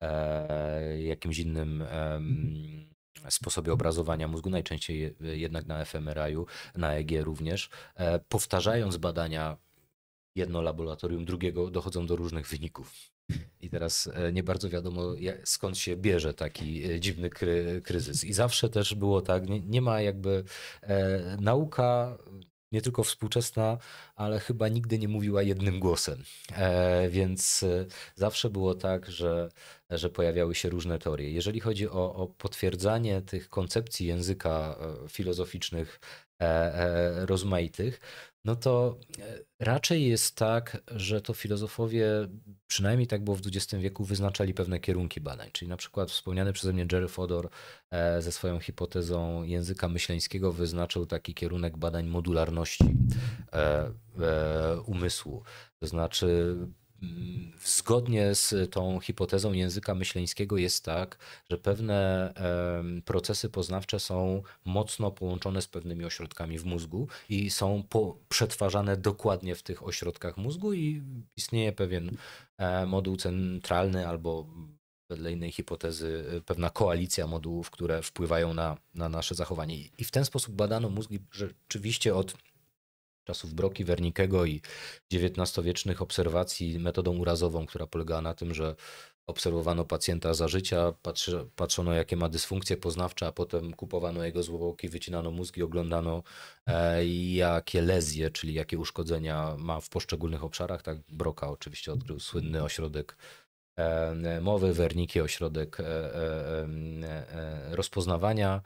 [0.00, 2.93] e, jakimś innym mhm.
[3.28, 6.36] Sposobie obrazowania mózgu, najczęściej jednak na fMRI,
[6.76, 9.56] na EG również, e, powtarzając badania
[10.36, 13.14] jedno laboratorium drugiego, dochodzą do różnych wyników.
[13.60, 15.02] I teraz e, nie bardzo wiadomo,
[15.44, 18.24] skąd się bierze taki e, dziwny kry, kryzys.
[18.24, 20.44] I zawsze też było tak, nie, nie ma jakby
[20.82, 22.18] e, nauka
[22.72, 23.78] nie tylko współczesna,
[24.16, 26.22] ale chyba nigdy nie mówiła jednym głosem.
[26.52, 29.48] E, więc e, zawsze było tak, że,
[29.90, 31.30] że pojawiały się różne teorie.
[31.30, 36.00] Jeżeli chodzi o, o potwierdzanie tych koncepcji języka filozoficznych
[36.40, 38.00] e, rozmaitych,
[38.44, 38.98] no to
[39.60, 42.06] raczej jest tak, że to filozofowie,
[42.66, 45.50] przynajmniej tak było w XX wieku, wyznaczali pewne kierunki badań.
[45.52, 47.48] Czyli na przykład wspomniany przeze mnie Jerry Fodor
[48.18, 52.84] ze swoją hipotezą języka myśleńskiego wyznaczył taki kierunek badań modularności
[54.86, 55.42] umysłu.
[55.80, 56.56] To znaczy
[57.64, 61.18] Zgodnie z tą hipotezą języka myśleńskiego jest tak,
[61.50, 62.32] że pewne
[63.04, 67.82] procesy poznawcze są mocno połączone z pewnymi ośrodkami w mózgu i są
[68.28, 71.02] przetwarzane dokładnie w tych ośrodkach mózgu i
[71.36, 72.16] istnieje pewien
[72.58, 74.46] e, moduł centralny albo
[75.08, 79.76] wedle innej hipotezy pewna koalicja modułów, które wpływają na, na nasze zachowanie.
[79.98, 82.34] I w ten sposób badano mózgi rzeczywiście od
[83.24, 84.62] czasów Broki, Wernikego i
[85.12, 88.76] XIX-wiecznych obserwacji metodą urazową, która polegała na tym, że
[89.26, 94.88] obserwowano pacjenta za życia, patrzy, patrzono jakie ma dysfunkcje poznawcze, a potem kupowano jego zwłoki,
[94.88, 96.22] wycinano mózgi, oglądano
[96.66, 100.82] e, jakie lezje, czyli jakie uszkodzenia ma w poszczególnych obszarach.
[100.82, 103.16] Tak Broka oczywiście odkrył słynny ośrodek
[104.40, 106.66] mowy, Werniki ośrodek e, e,
[107.32, 108.62] e rozpoznawania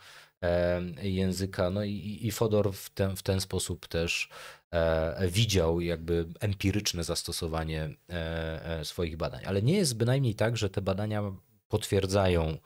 [1.03, 1.71] języka.
[1.71, 4.29] No i, Fodor w ten, w ten sposób też
[4.71, 9.42] e, widział jakby empiryczne zastosowanie e, e, swoich badań.
[9.47, 11.23] Ale nie jest bynajmniej tak, że te badania
[11.68, 12.59] potwierdzają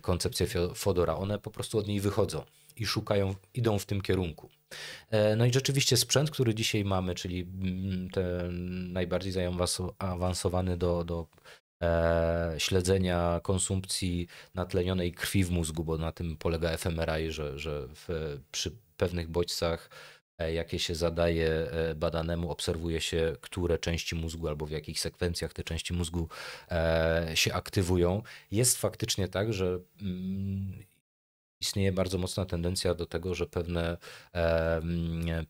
[0.00, 1.16] koncepcję Fodora.
[1.16, 2.44] One po prostu od niej wychodzą
[2.76, 4.50] i szukają, idą w tym kierunku.
[5.36, 11.26] No i rzeczywiście sprzęt, który dzisiaj mamy, czyli mm, ten najbardziej zaawansowany do, do
[11.82, 18.38] e, śledzenia konsumpcji natlenionej krwi w mózgu, bo na tym polega fMRI, że, że w,
[18.52, 19.90] przy pewnych bodźcach
[20.38, 25.52] e, jakie się zadaje e, badanemu, obserwuje się, które części mózgu albo w jakich sekwencjach
[25.52, 26.28] te części mózgu
[26.70, 28.22] e, się aktywują.
[28.50, 30.84] Jest faktycznie tak, że mm,
[31.64, 33.96] istnieje bardzo mocna tendencja do tego, że pewne,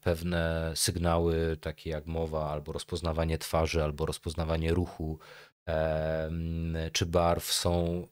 [0.01, 5.19] pewne sygnały, takie jak mowa, albo rozpoznawanie twarzy, albo rozpoznawanie ruchu,
[6.93, 8.07] czy barw są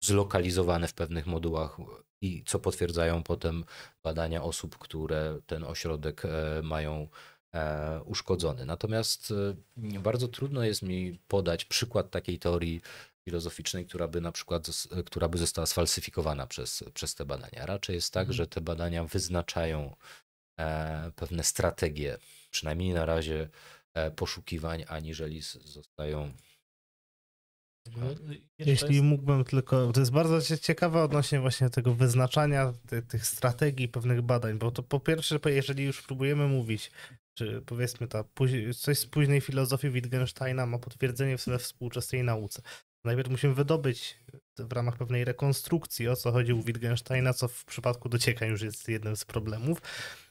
[0.00, 1.78] zlokalizowane w pewnych modułach
[2.20, 3.64] i co potwierdzają potem
[4.02, 7.08] badania osób, które ten ośrodek e, mają
[7.54, 8.66] e, uszkodzony.
[8.66, 9.32] Natomiast
[9.76, 12.80] e, bardzo trudno jest mi podać przykład takiej teorii
[13.28, 14.66] filozoficznej, która by na przykład,
[15.06, 17.66] która by została sfalsyfikowana przez, przez te badania.
[17.66, 18.36] Raczej jest tak, mhm.
[18.36, 19.96] że te badania wyznaczają
[21.16, 22.18] pewne strategie,
[22.50, 23.48] przynajmniej na razie
[23.96, 26.32] E, poszukiwań, aniżeli zostają.
[28.58, 29.04] Jeśli jest...
[29.04, 34.58] mógłbym tylko, to jest bardzo ciekawe odnośnie właśnie tego wyznaczania ty, tych strategii, pewnych badań,
[34.58, 36.90] bo to po pierwsze, jeżeli już próbujemy mówić,
[37.38, 38.24] czy powiedzmy ta,
[38.76, 42.62] coś z późnej filozofii Wittgensteina ma potwierdzenie we współczesnej nauce.
[43.06, 44.18] Najpierw musimy wydobyć
[44.58, 48.88] w ramach pewnej rekonstrukcji, o co chodzi u Wittgensteina, co w przypadku dociekań już jest
[48.88, 49.82] jednym z problemów.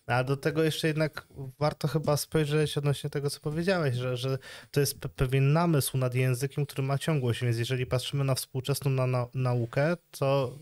[0.07, 1.27] A do tego jeszcze jednak
[1.59, 4.37] warto chyba spojrzeć odnośnie tego, co powiedziałeś, że, że
[4.71, 9.07] to jest pewien namysł nad językiem, który ma ciągłość, więc jeżeli patrzymy na współczesną na,
[9.07, 10.57] na, naukę, to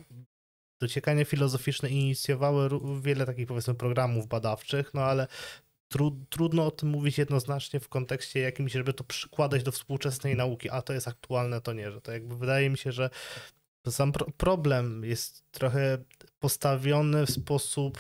[0.82, 2.70] dociekania filozoficzne inicjowały
[3.02, 5.28] wiele takich powiedzmy programów badawczych, no ale
[6.30, 10.82] trudno o tym mówić jednoznacznie w kontekście jakimś, żeby to przykładać do współczesnej nauki, a
[10.82, 13.10] to jest aktualne, to nie, że to jakby wydaje mi się, że
[13.90, 15.98] sam pro problem jest trochę
[16.40, 18.00] postawiony w sposób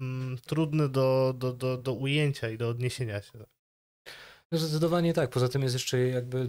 [0.00, 3.44] mm, trudny do, do, do, do ujęcia i do odniesienia się.
[4.52, 5.30] Zdecydowanie tak.
[5.30, 6.46] Poza tym jest jeszcze jakby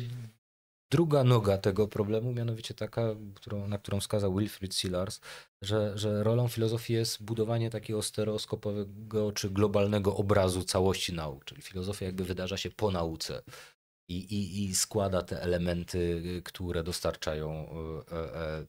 [0.91, 5.19] druga noga tego problemu, mianowicie taka, którą, na którą wskazał Wilfried Sillars,
[5.61, 12.05] że, że rolą filozofii jest budowanie takiego stereoskopowego czy globalnego obrazu całości nauk, czyli filozofia
[12.05, 13.41] jakby wydarza się po nauce
[14.09, 17.69] i, i, i składa te elementy, które dostarczają,
[18.11, 18.65] e,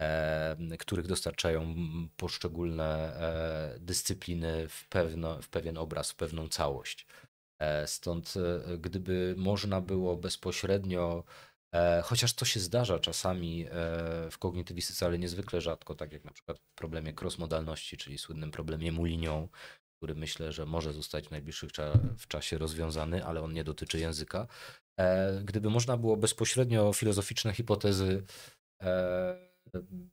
[0.00, 1.74] e, e, których dostarczają
[2.16, 7.06] poszczególne e, dyscypliny w, pewno, w pewien obraz, w pewną całość.
[7.58, 11.55] E, stąd e, gdyby można było bezpośrednio E,
[12.04, 13.70] chociaż to się zdarza czasami e,
[14.30, 18.92] w kognitywistyce, ale niezwykle rzadko, tak jak na przykład w problemie crossmodalności, czyli słynnym problemie
[18.92, 19.48] mulinią,
[19.96, 23.98] który myślę, że może zostać w najbliższych cza w czasie rozwiązany, ale on nie dotyczy
[23.98, 24.46] języka.
[25.00, 28.22] E, gdyby można było bezpośrednio filozoficzne hipotezy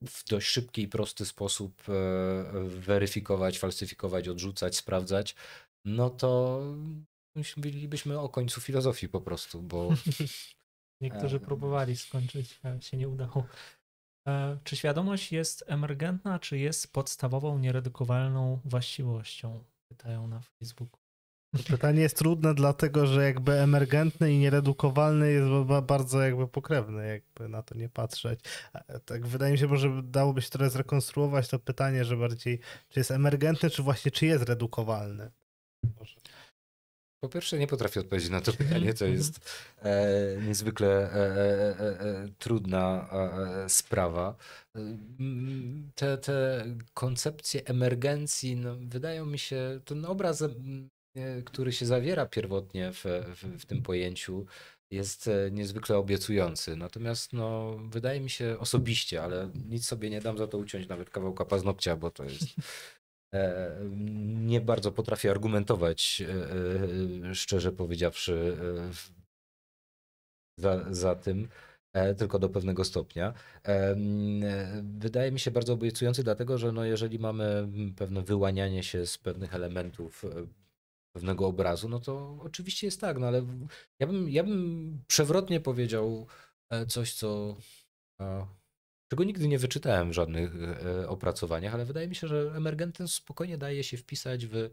[0.06, 1.84] w dość szybki i prosty sposób
[2.66, 5.36] weryfikować, falsyfikować, odrzucać, sprawdzać,
[5.86, 6.62] no to
[7.58, 9.90] mówilibyśmy o końcu filozofii po prostu, bo
[11.04, 13.46] Niektórzy próbowali skończyć, ale się nie udało.
[14.28, 19.64] E, czy świadomość jest emergentna, czy jest podstawową, nieredukowalną właściwością?
[19.88, 21.00] Pytają na Facebooku.
[21.58, 25.48] To pytanie jest trudne, dlatego że jakby emergentny i nieredukowalny jest
[25.84, 28.40] bardzo jakby pokrewny, jakby na to nie patrzeć.
[28.74, 33.00] E, tak wydaje mi się, że dałoby się trochę zrekonstruować to pytanie, że bardziej czy
[33.00, 35.32] jest emergentny, czy właśnie czy jest redukowalny.
[36.00, 36.16] Może.
[37.24, 38.94] Po pierwsze, nie potrafię odpowiedzieć na to pytanie.
[38.94, 39.40] To jest
[39.82, 43.10] e, niezwykle e, e, e, e trudna
[43.66, 44.36] e, sprawa.
[45.96, 50.44] Te, te koncepcje emergencji, no, wydają mi się, ten obraz,
[51.46, 53.04] który się zawiera pierwotnie w,
[53.36, 54.46] w, w tym pojęciu,
[54.92, 56.76] jest niezwykle obiecujący.
[56.76, 61.10] Natomiast no, wydaje mi się osobiście, ale nic sobie nie dam za to uciąć nawet
[61.10, 62.46] kawałka paznokcia, bo to jest
[64.36, 68.58] nie bardzo potrafię argumentować, e, e, szczerze powiedziawszy,
[70.60, 71.48] za, za tym,
[72.18, 73.34] tylko do pewnego stopnia.
[74.84, 79.56] Wydaje mi się bardzo obiecujący, dlatego że no jeżeli mamy pewne wyłanianie się z pewnych
[79.56, 80.26] elementów
[81.16, 83.46] pewnego obrazu, no to oczywiście jest tak, no ale
[84.00, 86.28] ja bym, ja bym przewrotnie powiedział
[86.88, 87.56] coś, co
[89.14, 93.58] czego nigdy nie wyczytałem w żadnych e, opracowaniach, ale wydaje mi się, że emergentny spokojnie
[93.58, 94.70] daje się wpisać w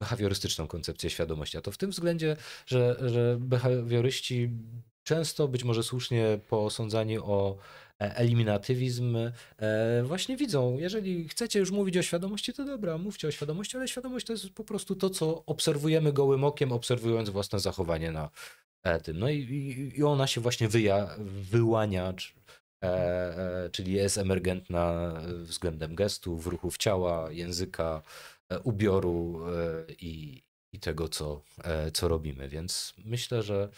[0.00, 1.58] behawiorystyczną koncepcję świadomości.
[1.58, 2.36] A to w tym względzie,
[2.66, 4.50] że, że behawioryści
[5.02, 7.56] często, być może słusznie posądzani o
[8.00, 13.30] e, eliminatywizm, e, właśnie widzą, jeżeli chcecie już mówić o świadomości, to dobra, mówcie o
[13.30, 18.12] świadomości, ale świadomość to jest po prostu to, co obserwujemy gołym okiem, obserwując własne zachowanie
[18.12, 18.30] na
[19.02, 19.18] tym.
[19.18, 21.16] No i, i ona się właśnie wyja,
[21.50, 22.37] wyłania, E, e,
[23.72, 28.02] czyli jest emergentna względem gestów, ruchów ciała, języka,
[28.48, 29.40] e, ubioru
[29.98, 31.42] i, i tego, co,
[31.92, 32.48] co robimy.
[32.48, 33.68] Więc myślę, że,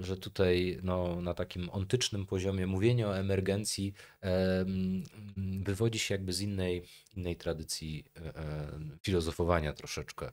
[0.00, 3.94] że tutaj no, na takim ontycznym poziomie mówienie o emergencji
[5.62, 6.84] wywodzi się jakby z innej,
[7.16, 8.04] innej tradycji
[9.02, 10.32] filozofowania troszeczkę.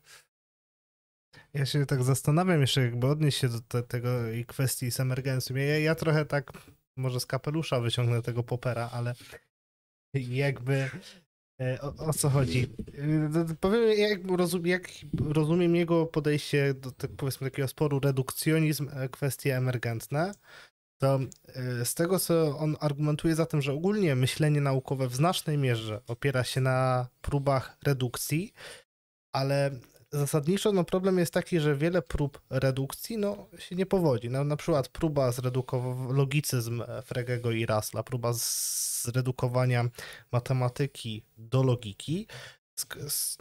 [1.54, 5.56] Ja się tak zastanawiam jeszcze, jakby odnieść się do te, tego i kwestii z emergencją.
[5.56, 6.52] Ja, ja trochę tak
[6.98, 9.14] może z kapelusza wyciągnę tego popera, ale
[10.14, 10.90] jakby
[11.62, 12.68] e, o, o co chodzi?
[13.50, 14.90] E, powiem, jak, jak
[15.30, 20.32] rozumiem jego podejście do tak, powiedzmy takiego sporu redukcjonizm, e, kwestie emergentne,
[21.02, 21.20] to
[21.84, 26.44] z tego, co on argumentuje za tym, że ogólnie myślenie naukowe w znacznej mierze opiera
[26.44, 28.54] się na próbach redukcji,
[29.32, 29.72] ale
[30.18, 34.30] zasadniczo no, problem jest taki, że wiele prób redukcji no, się nie powodzi.
[34.30, 38.34] No, na przykład próba zredukowania, logicyzm Fregego i Rasla, próba
[39.04, 39.86] zredukowania
[40.32, 42.28] matematyki do logiki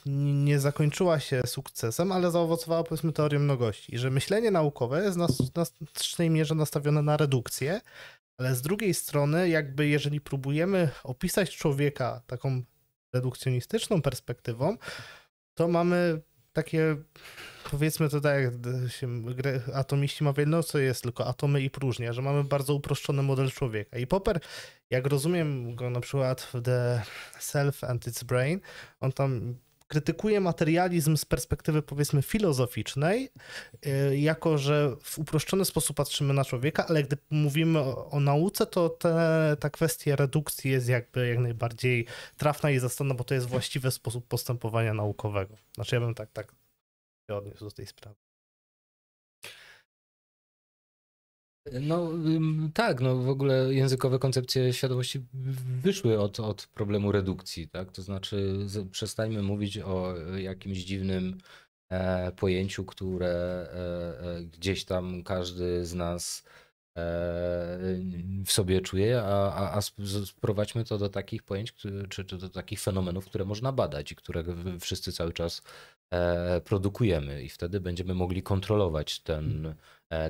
[0.07, 3.95] nie zakończyła się sukcesem, ale zaowocowała powiedzmy teorią mnogości.
[3.95, 7.81] I że myślenie naukowe jest na, na znacznej mierze nastawione na redukcję,
[8.39, 12.63] ale z drugiej strony jakby jeżeli próbujemy opisać człowieka taką
[13.13, 14.77] redukcjonistyczną perspektywą,
[15.55, 16.21] to mamy
[16.57, 16.97] takie,
[17.71, 18.53] powiedzmy to tak, jak
[18.93, 19.09] się
[19.75, 23.99] atomiści mawiają, no co jest tylko atomy i próżnia, że mamy bardzo uproszczony model człowieka.
[23.99, 24.41] I Popper,
[24.91, 27.03] jak rozumiem go na przykład w The
[27.39, 28.61] Self and Its Brain,
[29.01, 29.57] on tam
[29.89, 33.31] krytykuję materializm z perspektywy powiedzmy filozoficznej,
[33.87, 38.67] y, jako że w uproszczony sposób patrzymy na człowieka, ale gdy mówimy o, o nauce,
[38.67, 42.07] to te, ta kwestia redukcji jest jakby jak najbardziej
[42.37, 45.57] trafna i zastanna, bo to jest właściwy sposób postępowania naukowego.
[45.75, 46.55] Znaczy ja bym tak, tak
[47.31, 48.26] się odniósł do tej sprawy.
[51.73, 52.11] No
[52.75, 55.21] tak, no w ogóle językowe koncepcje świadomości
[55.83, 57.93] wyszły od, od problemu redukcji, tak?
[57.93, 61.39] To znaczy przestańmy mówić o jakimś dziwnym
[61.91, 66.45] e, pojęciu, które e, e, gdzieś tam każdy z nas
[66.97, 67.03] e,
[68.47, 69.81] w sobie czuje, a, a, a
[70.27, 74.45] sprowadźmy to do takich pojęć, czy, czy do takich fenomenów, które można badać i które
[74.81, 75.63] wszyscy cały czas
[76.11, 79.75] e, produkujemy i wtedy będziemy mogli kontrolować ten E,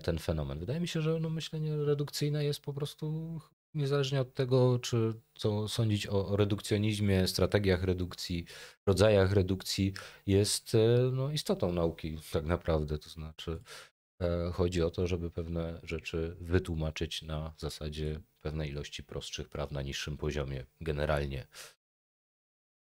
[0.03, 0.59] ten fenomen.
[0.59, 3.41] Wydaje mi się, że no myślenie redukcyjne jest po prostu
[3.75, 8.45] niezależnie od tego, czy co sądzić o redukcjonizmie, strategiach redukcji,
[8.87, 9.93] rodzajach redukcji,
[10.27, 12.99] jest e, no, istotą nauki tak naprawdę.
[12.99, 13.63] To znaczy
[14.21, 19.83] e, chodzi o to, żeby pewne rzeczy wytłumaczyć na zasadzie pewnej ilości prostszych praw na
[19.83, 21.47] niższym poziomie generalnie.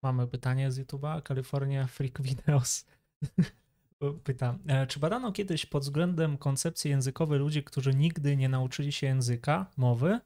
[0.03, 2.85] Mamy pytanie z YouTube'a, California Freak Videos.
[4.13, 9.07] pyta, e, czy badano kiedyś pod względem koncepcji językowej ludzi, którzy nigdy nie nauczyli się
[9.07, 10.21] języka, mowy?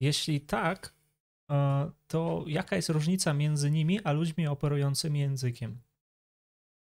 [0.00, 0.94] Jeśli tak,
[1.50, 5.80] e, to jaka jest różnica między nimi a ludźmi operującymi językiem?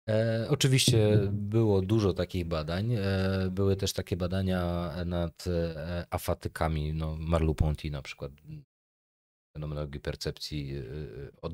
[0.08, 2.92] E, oczywiście było dużo takich badań.
[2.94, 3.00] E,
[3.50, 8.32] były też takie badania nad e, afatykami, no Marlu-Ponty na przykład
[9.56, 10.74] fenomenologii percepcji
[11.42, 11.52] od,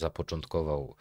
[0.00, 0.96] zapoczątkował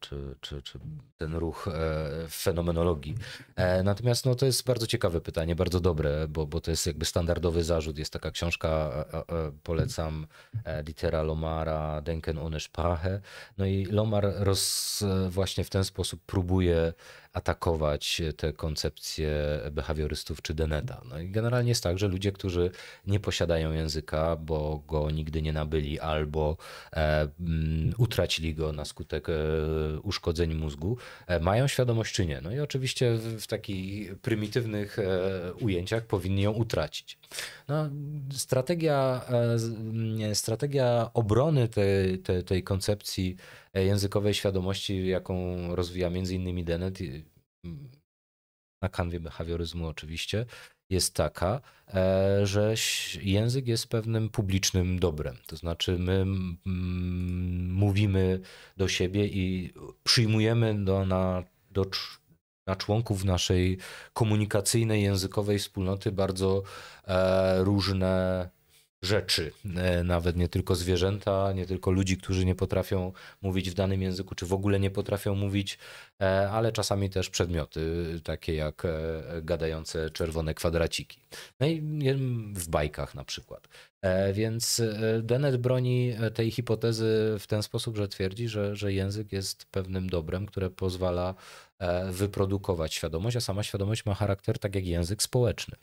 [0.00, 0.78] czy, czy, czy,
[1.16, 3.14] ten ruch w e, fenomenologii.
[3.56, 7.04] E, natomiast no, to jest bardzo ciekawe pytanie, bardzo dobre, bo, bo to jest jakby
[7.04, 7.98] standardowy zarzut.
[7.98, 8.68] Jest taka książka,
[9.12, 10.26] e, polecam,
[10.86, 13.20] Litera Lomara, Denken ohne Sprache.
[13.58, 16.92] No i Lomar roz, właśnie w ten sposób próbuje
[17.34, 21.00] atakować te koncepcje behawiorystów czy Deneta.
[21.08, 22.70] No i generalnie jest tak, że ludzie, którzy
[23.06, 26.56] nie posiadają języka, bo go nigdy nie nabyli albo
[26.92, 29.32] e, mm, utracili go na skutek e,
[30.02, 32.40] uszkodzeń mózgu, e, mają świadomość czy nie.
[32.40, 37.18] No i oczywiście w, w takich prymitywnych e, ujęciach powinni ją utracić.
[37.68, 37.88] No,
[38.32, 39.20] strategia,
[40.30, 43.36] e, strategia obrony tej, tej koncepcji
[43.74, 45.34] językowej świadomości, jaką
[45.76, 46.98] rozwija między innymi Dennett
[48.82, 50.46] na kanwie behawioryzmu oczywiście,
[50.90, 51.60] jest taka,
[51.94, 52.74] e, że
[53.22, 55.36] język jest pewnym publicznym dobrem.
[55.46, 56.24] To znaczy, my
[57.68, 58.40] mówimy
[58.76, 59.72] do siebie i
[60.04, 61.86] przyjmujemy do, na, do,
[62.66, 63.78] na członków naszej
[64.12, 66.62] komunikacyjnej, językowej wspólnoty bardzo
[67.04, 68.48] e, różne
[69.04, 74.02] rzeczy, e, nawet nie tylko zwierzęta, nie tylko ludzi, którzy nie potrafią mówić w danym
[74.02, 75.78] języku, czy w ogóle nie potrafią mówić,
[76.20, 78.90] e, ale czasami też przedmioty, takie jak e,
[79.42, 81.23] gadające czerwone kwadraciki.
[81.60, 81.80] No i
[82.54, 83.68] w bajkach na przykład.
[84.32, 84.82] Więc
[85.22, 90.46] Dennett broni tej hipotezy w ten sposób, że twierdzi, że, że język jest pewnym dobrem,
[90.46, 91.34] które pozwala
[91.78, 95.76] E, wyprodukować świadomość, a sama świadomość ma charakter tak jak język społeczny.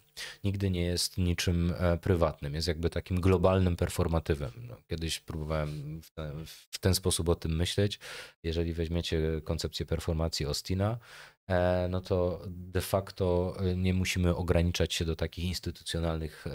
[0.43, 4.51] Nigdy nie jest niczym e, prywatnym, jest jakby takim globalnym performatywem.
[4.69, 7.99] No, kiedyś próbowałem w ten, w ten sposób o tym myśleć.
[8.43, 11.40] Jeżeli weźmiecie koncepcję performacji Ostina, e,
[11.89, 16.45] no to de facto nie musimy ograniczać się do takich instytucjonalnych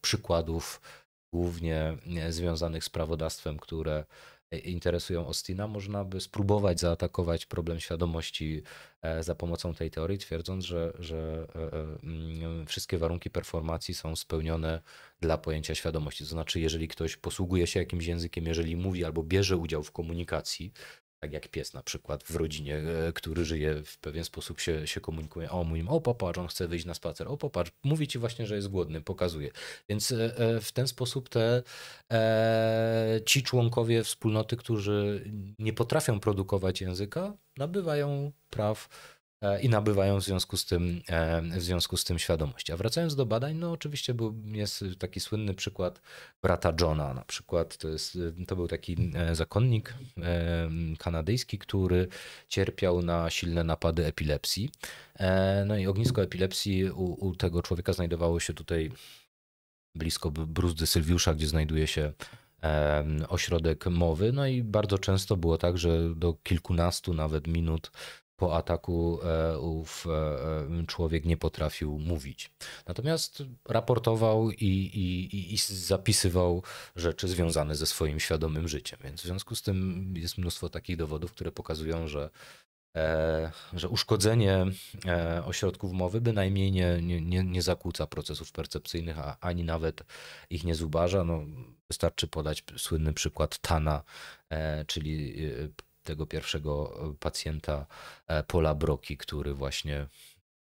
[0.00, 0.80] przykładów,
[1.32, 1.96] głównie
[2.30, 4.04] związanych z prawodawstwem, które
[4.64, 8.62] interesują Ostina, można by spróbować zaatakować problem świadomości
[9.02, 14.16] e, za pomocą tej teorii, twierdząc, że, że e, e, mm, wszystkie warunki performacji są
[14.16, 14.82] spełnione
[15.20, 16.24] dla pojęcia świadomości.
[16.24, 20.72] To znaczy, jeżeli ktoś posługuje się jakimś językiem, jeżeli mówi albo bierze udział w komunikacji,
[21.20, 25.00] tak jak pies na przykład w rodzinie, e, który żyje w pewien sposób się, się
[25.00, 25.50] komunikuje.
[25.50, 28.56] O, mówi, o popatrz, on chce wyjść na spacer, o popatrz, mówi ci właśnie, że
[28.56, 29.50] jest głodny, pokazuje.
[29.88, 31.62] Więc e, e, w ten sposób te
[33.26, 35.24] ci członkowie wspólnoty, którzy
[35.58, 38.88] nie potrafią produkować języka, nabywają praw
[39.62, 42.70] i nabywają w związku z tym, e, w związku z tym świadomość.
[42.70, 46.00] A wracając do badań, no oczywiście był, jest taki słynny przykład
[46.42, 47.76] brata Johna na przykład.
[47.76, 49.94] To, jest, to był taki e, zakonnik
[50.98, 52.08] kanadyjski, który
[52.48, 54.70] cierpiał na silne napady epilepsji.
[55.66, 58.90] No i ognisko epilepsji u, u tego człowieka znajdowało się tutaj
[59.94, 62.12] blisko bruzdy Sylwiusza, gdzie znajduje się
[63.28, 64.32] ośrodek mowy.
[64.32, 67.90] No i bardzo często było tak, że do kilkunastu nawet minut
[68.36, 69.18] po ataku
[69.60, 70.06] ów
[70.86, 72.50] człowiek nie potrafił mówić.
[72.86, 76.62] Natomiast raportował i, i, i zapisywał
[76.96, 78.98] rzeczy związane ze swoim świadomym życiem.
[79.04, 82.30] Więc w związku z tym jest mnóstwo takich dowodów, które pokazują, że
[82.96, 84.66] E, że uszkodzenie
[85.06, 90.02] e, ośrodków mowy bynajmniej nie, nie, nie zakłóca procesów percepcyjnych, a ani nawet
[90.50, 91.24] ich nie zubaża.
[91.24, 91.44] No,
[91.88, 94.02] wystarczy podać słynny przykład Tana,
[94.50, 95.36] e, czyli
[96.06, 97.86] tego pierwszego pacjenta
[98.46, 100.06] Pola Broki, który właśnie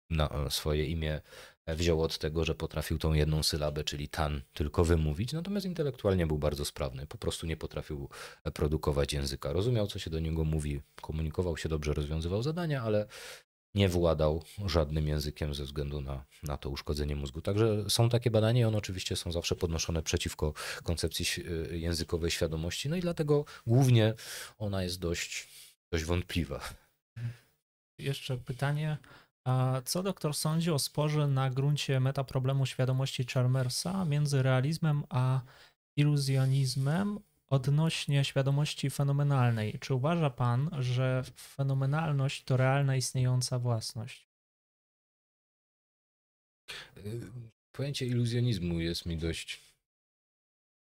[0.10, 1.22] na swoje imię
[1.68, 6.38] wziął od tego, że potrafił tą jedną sylabę, czyli tan, tylko wymówić, natomiast intelektualnie był
[6.38, 7.08] bardzo sprawny.
[7.08, 8.10] Po prostu nie potrafił
[8.54, 9.54] produkować języka.
[9.54, 13.08] Rozumiał, co się do niego mówi, komunikował się dobrze, rozwiązywał zadania, ale
[13.76, 17.42] nie władał żadnym językiem ze względu na, na to uszkodzenie mózgu.
[17.42, 20.54] Także są takie badania i one oczywiście są zawsze podnoszone przeciwko
[20.84, 21.26] koncepcji
[21.72, 24.14] językowej świadomości, no i dlatego głównie
[24.58, 25.48] ona jest dość,
[25.92, 26.62] dość wątpliwa.
[28.00, 28.98] Jeszcze pytanie
[29.44, 35.42] a co doktor sądzi o sporze na gruncie metaproblemu świadomości Chalmersa między realizmem a
[35.98, 37.20] iluzjonizmem
[37.54, 39.80] odnośnie świadomości fenomenalnej?
[39.80, 44.28] Czy uważa pan, że fenomenalność to realna istniejąca własność?
[47.72, 49.74] Pojęcie iluzjonizmu jest mi dość.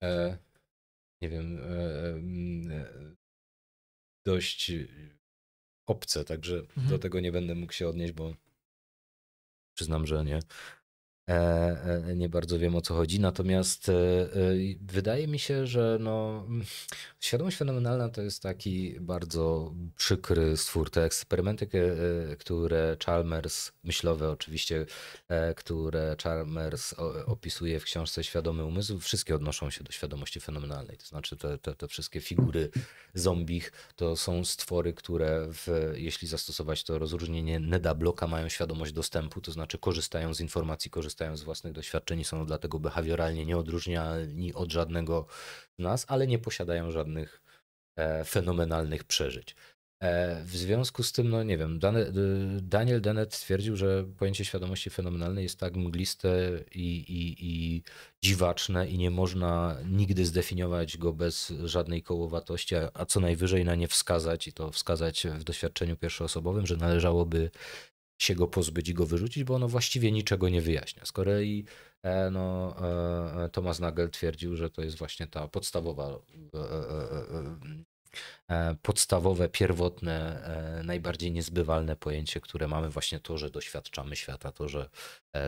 [0.02, 0.38] E,
[1.22, 1.58] nie wiem.
[1.58, 3.14] E, e,
[4.26, 4.72] dość
[5.88, 6.88] obce, także mhm.
[6.88, 8.34] do tego nie będę mógł się odnieść, bo
[9.76, 10.38] przyznam, że nie.
[11.30, 13.92] E, e, nie bardzo wiem o co chodzi, natomiast e,
[14.80, 16.46] wydaje mi się, że no,
[17.20, 20.90] świadomość fenomenalna to jest taki bardzo przykry stwór.
[20.90, 21.68] Te eksperymenty,
[22.38, 24.86] które Chalmers, myślowe oczywiście,
[25.56, 26.94] które Chalmers
[27.26, 30.96] opisuje w książce Świadomy Umysł, wszystkie odnoszą się do świadomości fenomenalnej.
[30.96, 32.70] To znaczy te, te, te wszystkie figury
[33.14, 39.40] zombich to są stwory, które w, jeśli zastosować to rozróżnienie Neda Bloka mają świadomość dostępu,
[39.40, 44.54] to znaczy korzystają z informacji, korzystają korzystają z własnych doświadczeń i są dlatego behawioralnie nieodróżniani
[44.54, 45.26] od żadnego
[45.78, 47.42] z nas, ale nie posiadają żadnych
[47.96, 49.56] e, fenomenalnych przeżyć.
[50.02, 51.78] E, w związku z tym, no nie wiem,
[52.62, 56.28] Daniel Dennett stwierdził, że pojęcie świadomości fenomenalnej jest tak mgliste
[56.74, 57.82] i, i, i
[58.22, 63.74] dziwaczne i nie można nigdy zdefiniować go bez żadnej kołowatości, a, a co najwyżej na
[63.74, 67.50] nie wskazać i to wskazać w doświadczeniu pierwszoosobowym, że należałoby
[68.22, 71.04] się go pozbyć i go wyrzucić, bo ono właściwie niczego nie wyjaśnia.
[71.06, 71.64] Z kolei
[72.02, 72.76] e, no,
[73.44, 76.18] e, Thomas Nagel twierdził, że to jest właśnie ta podstawowa
[78.48, 80.42] e, podstawowe, pierwotne,
[80.84, 84.88] najbardziej niezbywalne pojęcie, które mamy, właśnie to, że doświadczamy świata, to, że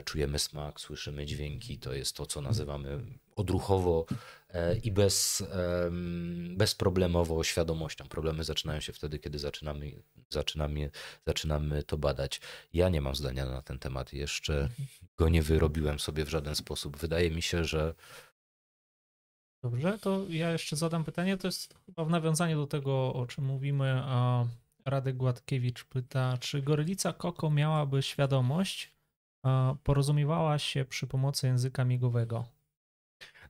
[0.04, 3.00] czujemy smak, słyszymy dźwięki, to jest to, co nazywamy
[3.36, 4.06] odruchowo
[4.82, 5.44] i bez,
[6.56, 8.08] bezproblemowo świadomością.
[8.08, 10.90] Problemy zaczynają się wtedy, kiedy zaczynamy, zaczynamy,
[11.26, 12.40] zaczynamy to badać.
[12.72, 14.68] Ja nie mam zdania na ten temat, jeszcze
[15.18, 16.96] go nie wyrobiłem sobie w żaden sposób.
[16.96, 17.94] Wydaje mi się, że
[19.62, 21.36] Dobrze, to ja jeszcze zadam pytanie.
[21.36, 24.02] To jest chyba w nawiązaniu do tego, o czym mówimy.
[24.04, 24.44] A
[24.84, 28.92] Radek Gładkiewicz pyta, czy gorylica Koko miałaby świadomość,
[29.84, 32.44] porozumiewała się przy pomocy języka migowego?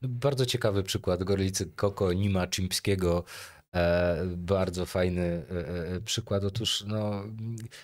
[0.03, 3.23] Bardzo ciekawy przykład gorylicy Koko Nima Chimpskiego
[4.27, 6.43] bardzo fajny e, e, przykład.
[6.43, 7.23] Otóż no,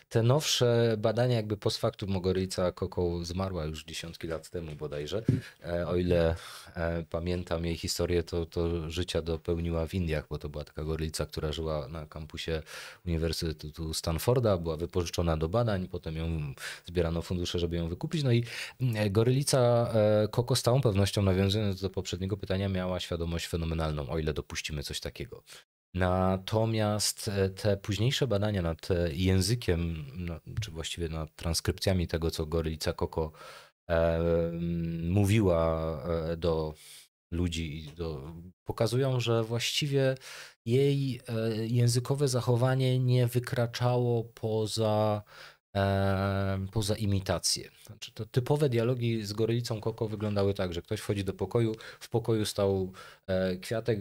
[0.10, 5.24] te nowsze badania jakby post factum Mogorica Koko zmarła już dziesiątki lat temu bodajże.
[5.88, 6.36] O ile
[7.10, 11.52] pamiętam jej historię, to, to życia dopełniła w Indiach, bo to była taka gorylica, która
[11.52, 12.62] żyła na kampusie
[13.06, 16.54] Uniwersytetu Stanforda, była wypożyczona do badań, potem ją
[16.86, 18.24] zbierano fundusze, żeby ją wykupić.
[18.24, 18.44] No i
[19.10, 19.94] gorylica
[20.32, 25.00] Koko z całą pewnością, nawiązując do poprzedniego pytania, miała świadomość fenomenalną, o ile dopuścimy coś
[25.00, 25.44] takiego.
[25.94, 32.46] Natomiast e, te późniejsze badania nad e, językiem, no, czy właściwie nad transkrypcjami tego, co
[32.46, 33.32] Gorylica Koko
[33.90, 34.20] e,
[35.04, 36.00] mówiła
[36.38, 36.74] do
[37.32, 38.34] ludzi, do,
[38.64, 40.16] pokazują, że właściwie
[40.66, 41.22] jej
[41.68, 45.24] językowe zachowanie nie wykraczało poza
[46.72, 47.70] poza imitację.
[47.86, 52.10] Znaczy, to typowe dialogi z gorylicą Koko wyglądały tak, że ktoś wchodzi do pokoju, w
[52.10, 52.92] pokoju stał
[53.62, 54.00] kwiatek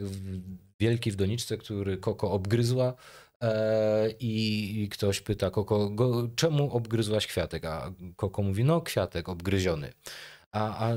[0.80, 2.94] wielki w doniczce, który Koko obgryzła
[3.42, 7.64] e, i ktoś pyta Koko, go, czemu obgryzłaś kwiatek?
[7.64, 9.92] A Koko mówi, no kwiatek obgryziony.
[10.52, 10.96] A, a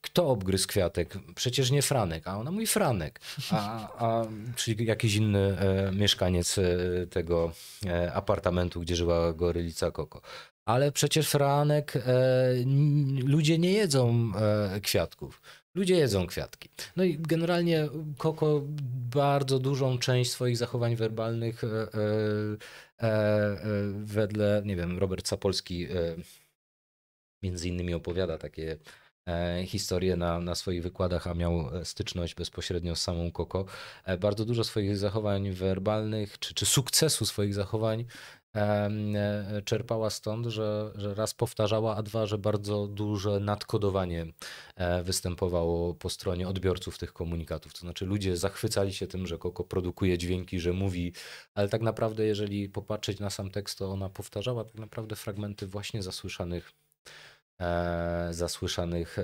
[0.00, 1.14] kto obgryzł kwiatek?
[1.34, 2.28] Przecież nie Franek.
[2.28, 3.20] A ona mówi Franek.
[3.50, 4.26] A, a,
[4.56, 6.62] czyli jakiś inny e, mieszkaniec e,
[7.06, 7.52] tego
[7.86, 10.20] e, apartamentu, gdzie żyła gorylica Koko.
[10.64, 12.02] Ale przecież Franek, e,
[13.24, 14.32] ludzie nie jedzą
[14.82, 15.42] kwiatków.
[15.74, 16.68] Ludzie jedzą kwiatki.
[16.96, 18.62] No i generalnie Koko
[19.14, 23.56] bardzo dużą część swoich zachowań werbalnych e, e, e,
[24.04, 25.86] wedle, nie wiem, Robert Sapolski
[27.42, 28.78] między innymi opowiada takie
[29.66, 33.64] historie na, na swoich wykładach, a miał styczność bezpośrednio z samą Koko.
[34.20, 38.41] Bardzo dużo swoich zachowań werbalnych, czy, czy sukcesu swoich zachowań E,
[39.64, 44.26] czerpała stąd, że, że raz powtarzała, a dwa, że bardzo duże nadkodowanie
[44.76, 47.72] e, występowało po stronie odbiorców tych komunikatów.
[47.72, 51.12] To znaczy ludzie zachwycali się tym, że Koko produkuje dźwięki, że mówi,
[51.54, 56.02] ale tak naprawdę jeżeli popatrzeć na sam tekst, to ona powtarzała tak naprawdę fragmenty właśnie
[56.02, 56.72] zasłyszanych
[57.60, 59.16] e, zasłyszanych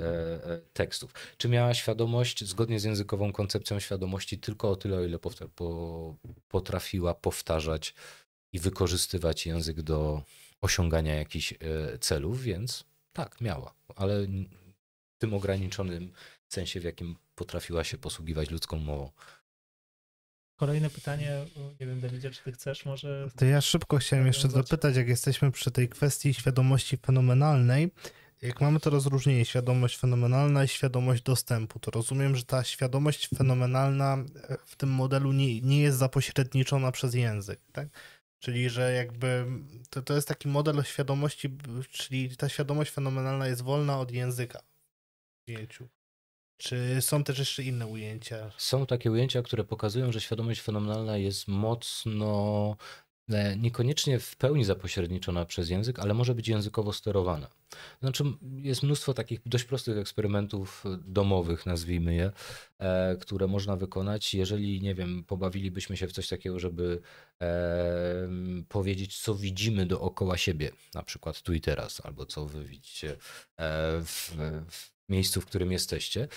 [0.72, 1.12] tekstów.
[1.36, 5.18] Czy miała świadomość, zgodnie z językową koncepcją świadomości, tylko o tyle, o ile
[6.48, 7.94] potrafiła powtarzać
[8.52, 10.22] i wykorzystywać język do
[10.60, 11.56] osiągania jakichś e,
[11.98, 14.26] celów, więc tak, miała, ale
[15.16, 16.12] w tym ograniczonym
[16.48, 19.10] sensie, w jakim potrafiła się posługiwać ludzką mową.
[20.56, 21.46] Kolejne pytanie,
[21.80, 23.28] nie wiem Dawidzie, czy ty chcesz może...
[23.36, 27.90] To ja szybko chciałem jeszcze zapytać, jak jesteśmy przy tej kwestii świadomości fenomenalnej,
[28.42, 34.24] jak mamy to rozróżnienie, świadomość fenomenalna i świadomość dostępu, to rozumiem, że ta świadomość fenomenalna
[34.48, 37.88] e, w tym modelu nie, nie jest zapośredniczona przez język, tak?
[38.40, 39.46] Czyli, że jakby
[39.90, 41.56] to, to jest taki model świadomości,
[41.90, 44.62] czyli ta świadomość fenomenalna jest wolna od języka
[45.46, 45.88] w ujęciu.
[46.56, 48.50] Czy są też jeszcze inne ujęcia?
[48.56, 52.76] Są takie ujęcia, które pokazują, że świadomość fenomenalna jest mocno
[53.56, 57.48] niekoniecznie w pełni zapośredniczona przez język, ale może być językowo sterowana.
[58.02, 58.24] Znaczy,
[58.62, 62.32] jest mnóstwo takich dość prostych eksperymentów domowych, nazwijmy je,
[62.78, 64.34] e, które można wykonać.
[64.34, 67.00] Jeżeli, nie wiem, pobawilibyśmy się w coś takiego, żeby
[67.42, 68.28] e,
[68.68, 73.16] powiedzieć, co widzimy dookoła siebie, na przykład tu i teraz, albo co wy widzicie
[74.04, 74.36] w,
[74.70, 76.28] w miejscu, w którym jesteście,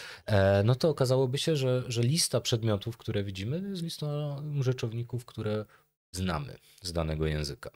[0.63, 5.65] no to okazałoby się, że, że lista przedmiotów, które widzimy, jest listą rzeczowników, które
[6.11, 7.69] znamy z danego języka.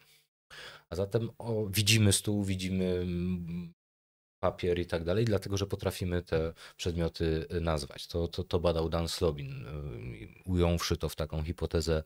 [0.90, 3.74] A zatem o, widzimy stół, widzimy mm,
[4.46, 8.08] papier i tak dalej, dlatego że potrafimy te przedmioty y, nazwać.
[8.08, 12.04] To, to, to badał Dan Slobin, y, ująwszy to w taką hipotezę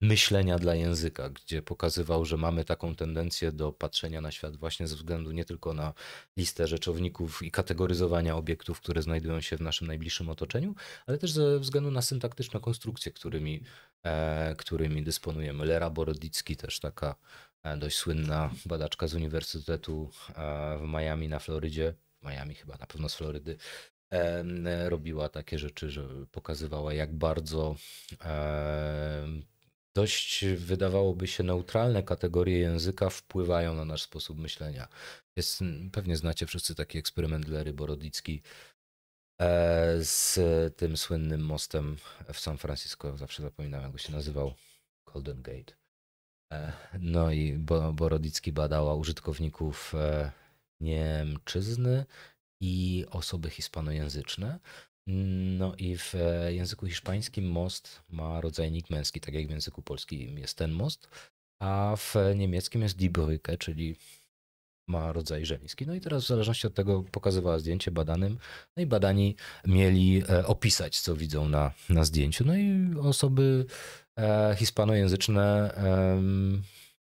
[0.00, 4.96] myślenia dla języka, gdzie pokazywał, że mamy taką tendencję do patrzenia na świat właśnie ze
[4.96, 5.92] względu nie tylko na
[6.36, 10.74] listę rzeczowników i kategoryzowania obiektów, które znajdują się w naszym najbliższym otoczeniu,
[11.06, 13.62] ale też ze względu na syntaktyczne konstrukcje, którymi,
[14.02, 15.64] e, którymi dysponujemy.
[15.64, 17.14] Lera Borodicki też taka
[17.78, 23.14] dość słynna badaczka z Uniwersytetu e, w Miami na Florydzie, Miami chyba na pewno z
[23.14, 23.56] Florydy,
[24.88, 27.76] robiła takie rzeczy, że pokazywała jak bardzo
[29.94, 34.88] dość wydawałoby się neutralne kategorie języka wpływają na nasz sposób myślenia.
[35.36, 35.60] Jest,
[35.92, 38.42] pewnie znacie wszyscy taki eksperyment Lery Borodicki
[39.40, 40.38] e, z
[40.76, 41.96] tym słynnym mostem
[42.32, 43.16] w San Francisco.
[43.16, 44.54] Zawsze zapominam, jak go się nazywał.
[45.06, 45.79] Golden Gate.
[46.52, 47.52] E, no i
[47.92, 50.32] Borodicki badała użytkowników e,
[50.80, 52.04] Niemczyzny
[52.60, 54.58] i osoby hispanojęzyczne.
[55.58, 60.38] No i w e, języku hiszpańskim most ma rodzajnik męski, tak jak w języku polskim
[60.38, 61.08] jest ten most,
[61.62, 63.96] a w niemieckim jest die Brücke, czyli
[64.88, 65.86] ma rodzaj żeński.
[65.86, 68.38] No i teraz w zależności od tego pokazywała zdjęcie badanym,
[68.76, 69.36] no i badani
[69.66, 72.44] mieli opisać, co widzą na, na zdjęciu.
[72.44, 73.66] No i osoby
[74.56, 76.22] hispanojęzyczne e,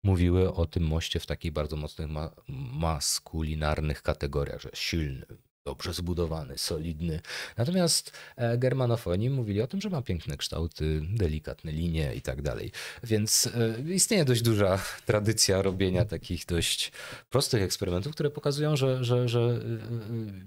[0.03, 2.31] mówiły o tym moście w takich bardzo mocnych ma
[2.73, 5.27] maskulinarnych kategoriach, że silny,
[5.65, 7.21] dobrze zbudowany, solidny.
[7.57, 12.73] Natomiast e, germanofoni mówili o tym, że ma piękne kształty, delikatne linie i tak dalej.
[13.05, 13.51] Więc
[13.87, 16.93] e, istnieje dość duża tradycja robienia takich dość
[17.31, 19.61] prostych eksperymentów, które pokazują, że, że, że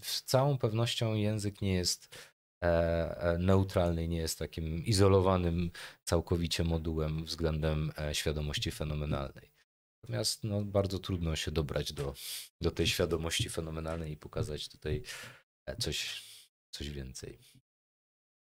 [0.02, 2.16] z całą pewnością język nie jest
[3.40, 5.72] neutralny, nie jest takim izolowanym
[6.04, 9.56] całkowicie modułem względem świadomości fenomenalnej.
[10.06, 12.14] Natomiast no, bardzo trudno się dobrać do,
[12.62, 15.04] do tej świadomości fenomenalnej i pokazać tutaj
[15.66, 16.24] e, coś,
[16.72, 17.40] coś więcej.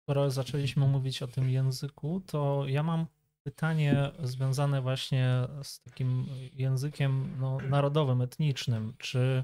[0.03, 3.05] Skoro zaczęliśmy mówić o tym języku, to ja mam
[3.43, 8.93] pytanie związane właśnie z takim językiem no, narodowym, etnicznym.
[8.97, 9.43] Czy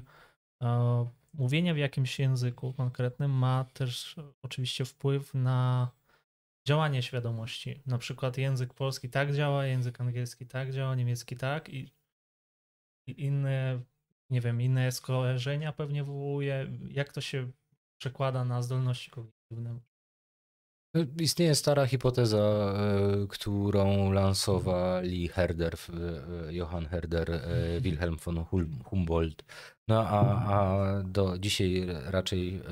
[0.62, 5.90] e, mówienie w jakimś języku konkretnym ma też oczywiście wpływ na
[6.68, 7.82] działanie świadomości?
[7.86, 11.92] Na przykład język polski tak działa, język angielski tak działa, niemiecki tak i
[13.06, 13.80] inne,
[14.30, 16.78] nie wiem, inne skojarzenia pewnie wywołuje.
[16.90, 17.50] Jak to się
[18.00, 19.80] przekłada na zdolności kognitywne?
[20.98, 28.44] No, istnieje stara hipoteza, e, którą lansowali Herder, e, Johann Herder, e, Wilhelm von
[28.84, 29.44] Humboldt.
[29.88, 30.20] No a,
[30.56, 32.62] a do dzisiaj raczej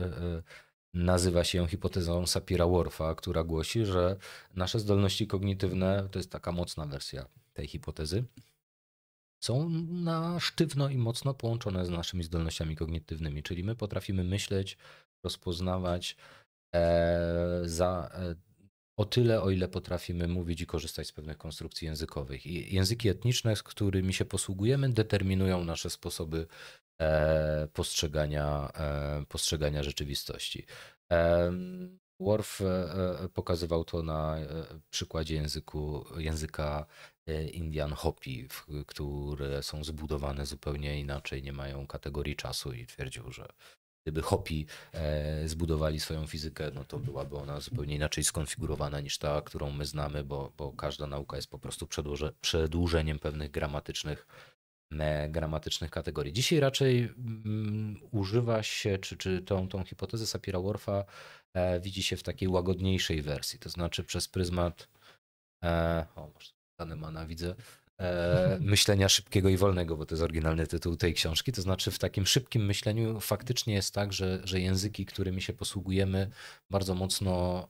[0.95, 4.17] nazywa się ją hipotezą Sapira-Whorfa, która głosi, że
[4.55, 8.25] nasze zdolności kognitywne, to jest taka mocna wersja tej hipotezy,
[9.41, 14.79] są na sztywno i mocno połączone z naszymi zdolnościami kognitywnymi, czyli my potrafimy myśleć,
[15.23, 16.46] rozpoznawać e,
[17.65, 18.35] za e,
[18.97, 22.47] o tyle, o ile potrafimy mówić i korzystać z pewnych konstrukcji językowych.
[22.47, 26.47] I języki etniczne, z którymi się posługujemy, determinują nasze sposoby
[27.01, 30.67] e, postrzegania, e, postrzegania rzeczywistości.
[31.13, 31.53] E,
[32.21, 34.37] Worf e, pokazywał to na
[34.91, 36.87] przykładzie języku, języka
[37.53, 38.49] Indian Hopi,
[38.87, 43.49] które są zbudowane zupełnie inaczej, nie mają kategorii czasu i twierdził, że
[44.07, 49.43] gdyby Hopi e, zbudowali swoją fizykę, no to byłaby ona zupełnie inaczej skonfigurowana niż ta,
[49.43, 54.27] którą my znamy, bo, bo każda nauka jest po prostu przedłuże, przedłużeniem pewnych gramatycznych,
[54.93, 56.33] e, gramatycznych kategorii.
[56.33, 61.05] Dzisiaj raczej mm, używa się, czy, czy tą, tą hipotezę Sapira-Whorfa
[61.55, 64.89] e, widzi się w takiej łagodniejszej wersji, to znaczy przez pryzmat,
[65.65, 67.55] e, o może Kahnemana widzę,
[67.99, 71.53] e, myślenia szybkiego i wolnego, bo to jest oryginalny tytuł tej książki.
[71.53, 76.31] To znaczy, w takim szybkim myśleniu faktycznie jest tak, że, że języki, którymi się posługujemy,
[76.71, 77.67] bardzo mocno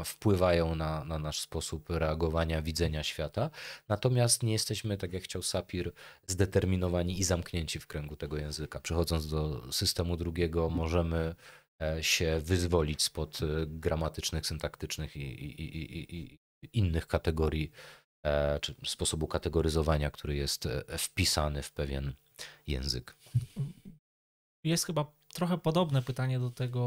[0.00, 3.50] e, wpływają na, na nasz sposób reagowania, widzenia świata.
[3.88, 5.92] Natomiast nie jesteśmy, tak jak chciał Sapir,
[6.26, 8.80] zdeterminowani i zamknięci w kręgu tego języka.
[8.80, 11.34] Przechodząc do systemu drugiego, możemy
[11.82, 16.38] e, się wyzwolić spod e, gramatycznych, syntaktycznych i, i, i, i
[16.72, 17.70] innych kategorii
[18.60, 22.12] czy sposobu kategoryzowania, który jest e, wpisany w pewien
[22.66, 23.16] język.
[24.64, 26.80] Jest chyba trochę podobne pytanie do tego,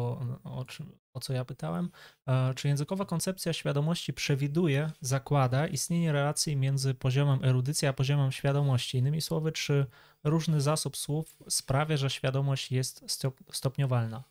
[0.44, 0.66] o,
[1.14, 1.90] o, co ja pytałem.
[2.28, 8.98] E, czy językowa koncepcja świadomości przewiduje, zakłada istnienie relacji między poziomem erudycji a poziomem świadomości?
[8.98, 9.86] Innymi słowy, czy
[10.24, 13.22] różny zasób słów sprawia, że świadomość jest
[13.52, 14.24] stopniowalna?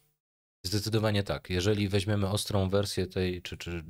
[0.66, 1.50] Zdecydowanie tak.
[1.50, 3.84] Jeżeli weźmiemy ostrą wersję tej, czy, czy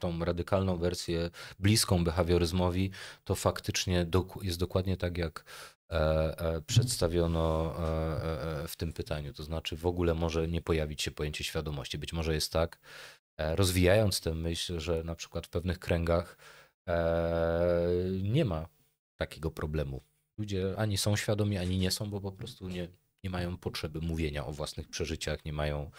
[0.00, 2.90] tą radykalną wersję bliską behawioryzmowi,
[3.24, 4.06] to faktycznie
[4.42, 5.44] jest dokładnie tak, jak
[5.90, 5.94] e,
[6.38, 9.32] e, przedstawiono e, w tym pytaniu.
[9.32, 11.98] To znaczy, w ogóle może nie pojawić się pojęcie świadomości.
[11.98, 12.78] Być może jest tak,
[13.38, 16.36] rozwijając tę myśl, że na przykład w pewnych kręgach
[18.22, 18.68] nie ma
[19.16, 20.02] takiego problemu.
[20.38, 22.88] Ludzie ani są świadomi, ani nie są, bo po prostu nie,
[23.24, 25.90] nie mają potrzeby mówienia o własnych przeżyciach, nie mają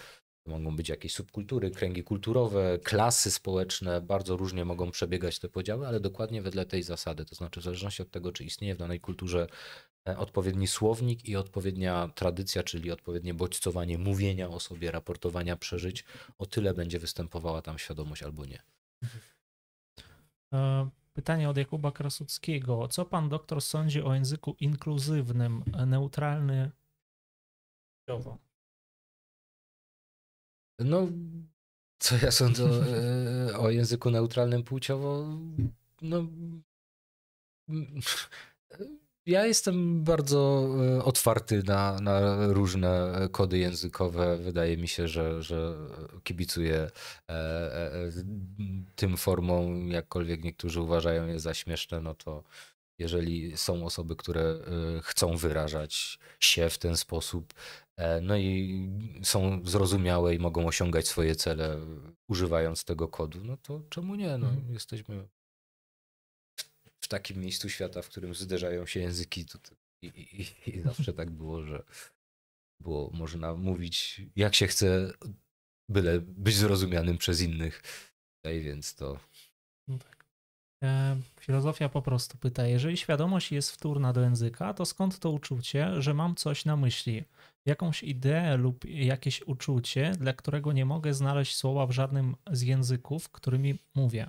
[0.46, 6.00] mogą być jakieś subkultury, kręgi kulturowe, klasy społeczne, bardzo różnie mogą przebiegać te podziały, ale
[6.00, 7.26] dokładnie wedle tej zasady.
[7.26, 9.48] To znaczy, w zależności od tego, czy istnieje w danej kulturze
[10.08, 16.06] e, odpowiedni słownik i odpowiednia tradycja, czyli odpowiednie bodźcowanie mówienia o sobie, raportowania przeżyć,
[16.38, 18.62] o tyle będzie występowała tam świadomość albo nie.
[20.54, 22.88] E, pytanie od Jakuba Krasuckiego.
[22.88, 26.72] Co pan doktor sądzi o języku inkluzywnym, neutralny?
[30.86, 31.08] No,
[32.00, 35.28] co ja sądzę o, e, o języku neutralnym płciowo?
[36.02, 36.28] No,
[39.26, 44.38] ja jestem bardzo e, otwarty na, na, różne kody językowe.
[44.38, 45.76] Wydaje mi się, że, że
[46.24, 46.90] kibicuję
[47.30, 48.12] e,
[48.96, 52.44] tym formom, jakkolwiek niektórzy uważają je za śmieszne, no to
[53.00, 54.56] jeżeli są osoby, które
[55.04, 57.54] chcą wyrażać się w ten sposób,
[58.22, 58.90] no i
[59.24, 61.80] są zrozumiałe i mogą osiągać swoje cele
[62.30, 64.38] używając tego kodu, no to czemu nie?
[64.38, 64.74] No, mhm.
[64.74, 65.28] Jesteśmy
[67.02, 69.46] w takim miejscu świata, w którym zderzają się języki.
[70.02, 71.84] I, i, I, zawsze tak było, że
[72.82, 75.14] było można mówić jak się chce,
[75.90, 77.82] byle być zrozumianym przez innych.
[78.46, 79.20] No i więc to.
[79.88, 80.26] No tak.
[80.84, 86.02] E, filozofia po prostu pyta: jeżeli świadomość jest wtórna do języka, to skąd to uczucie,
[86.02, 87.24] że mam coś na myśli?
[87.66, 93.30] Jakąś ideę lub jakieś uczucie, dla którego nie mogę znaleźć słowa w żadnym z języków,
[93.30, 94.28] którymi mówię.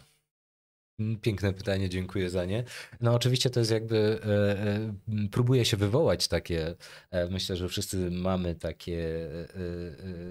[1.01, 2.65] Mm, piękne pytanie, dziękuję za nie.
[3.01, 6.75] No oczywiście to jest jakby, e, e, próbuję się wywołać takie,
[7.11, 9.55] e, myślę, że wszyscy mamy takie e,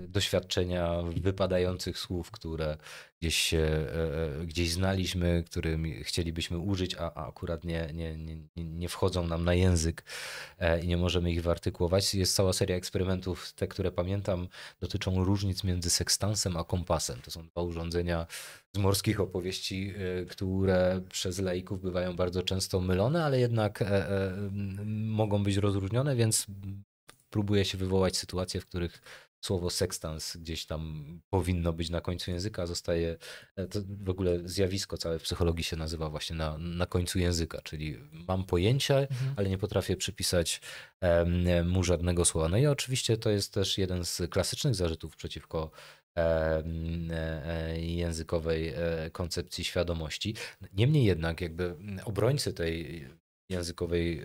[0.04, 2.78] e, doświadczenia wypadających słów, które
[3.22, 8.90] gdzieś, się, e, gdzieś znaliśmy, którymi chcielibyśmy użyć, a, a akurat nie, nie, nie, nie
[8.90, 10.04] wchodzą nam na język
[10.84, 12.16] i nie możemy ich wyartykułować.
[12.16, 14.48] Jest cała seria eksperymentów, te, które pamiętam,
[14.80, 17.22] dotyczą różnic między sekstansem a kompasem.
[17.22, 18.28] To są dwa urządzenia
[18.76, 24.34] z morskich opowieści, e, które przez laików bywają bardzo często mylone, ale jednak e, e,
[24.96, 26.48] mogą być rozróżnione, więc
[27.30, 29.02] próbuję się wywołać sytuacje, w których
[29.42, 33.18] słowo sekstans gdzieś tam powinno być na końcu języka, zostaje,
[33.56, 37.98] to w ogóle zjawisko całe w psychologii się nazywa właśnie na, na końcu języka, czyli
[38.12, 39.34] mam pojęcie, mhm.
[39.38, 40.62] ale nie potrafię przypisać
[41.66, 42.50] mu żadnego słowa.
[42.50, 45.72] No i oczywiście to jest też jeden z klasycznych zarzutów przeciwko
[47.78, 48.74] językowej
[49.12, 50.36] koncepcji świadomości.
[50.74, 51.76] Niemniej jednak, jakby
[52.06, 53.08] obrońcy tej
[53.50, 54.24] językowej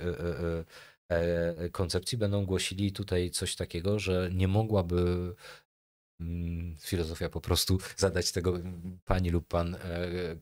[1.73, 5.35] koncepcji będą głosili tutaj coś takiego, że nie mogłaby
[6.21, 8.59] Mm, filozofia po prostu zadać tego
[9.05, 10.37] pani lub pan, e, e,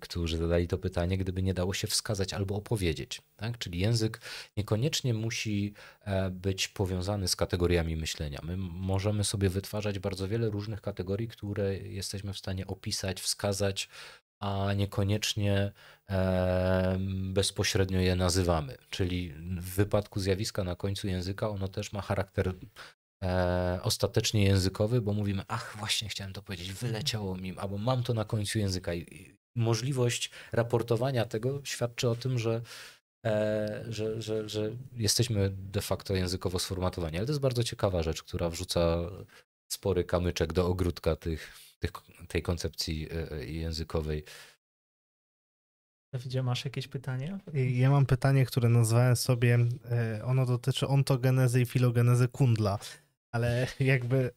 [0.00, 3.22] którzy zadali to pytanie, gdyby nie dało się wskazać albo opowiedzieć.
[3.36, 3.58] Tak?
[3.58, 4.20] Czyli język
[4.56, 8.40] niekoniecznie musi e, być powiązany z kategoriami myślenia.
[8.42, 13.88] My możemy sobie wytwarzać bardzo wiele różnych kategorii, które jesteśmy w stanie opisać, wskazać,
[14.40, 15.72] a niekoniecznie
[17.32, 18.76] bezpośrednio je nazywamy.
[18.90, 22.54] Czyli w wypadku zjawiska na końcu języka ono też ma charakter
[23.24, 28.14] e, ostatecznie językowy, bo mówimy, ach, właśnie chciałem to powiedzieć, wyleciało mi, albo mam to
[28.14, 28.94] na końcu języka.
[28.94, 32.62] I możliwość raportowania tego świadczy o tym, że,
[33.26, 37.16] e, że, że, że jesteśmy de facto językowo sformatowani.
[37.16, 38.96] Ale to jest bardzo ciekawa rzecz, która wrzuca
[39.72, 41.90] spory kamyczek do ogródka tych, tych,
[42.28, 44.24] tej koncepcji e, językowej.
[46.12, 47.38] Dawidzie, masz jakieś pytanie?
[47.54, 49.58] Ja mam pytanie, które nazwałem sobie,
[49.90, 52.78] e, ono dotyczy ontogenezy i filogenezy Kundla.
[53.32, 54.30] Ale jakby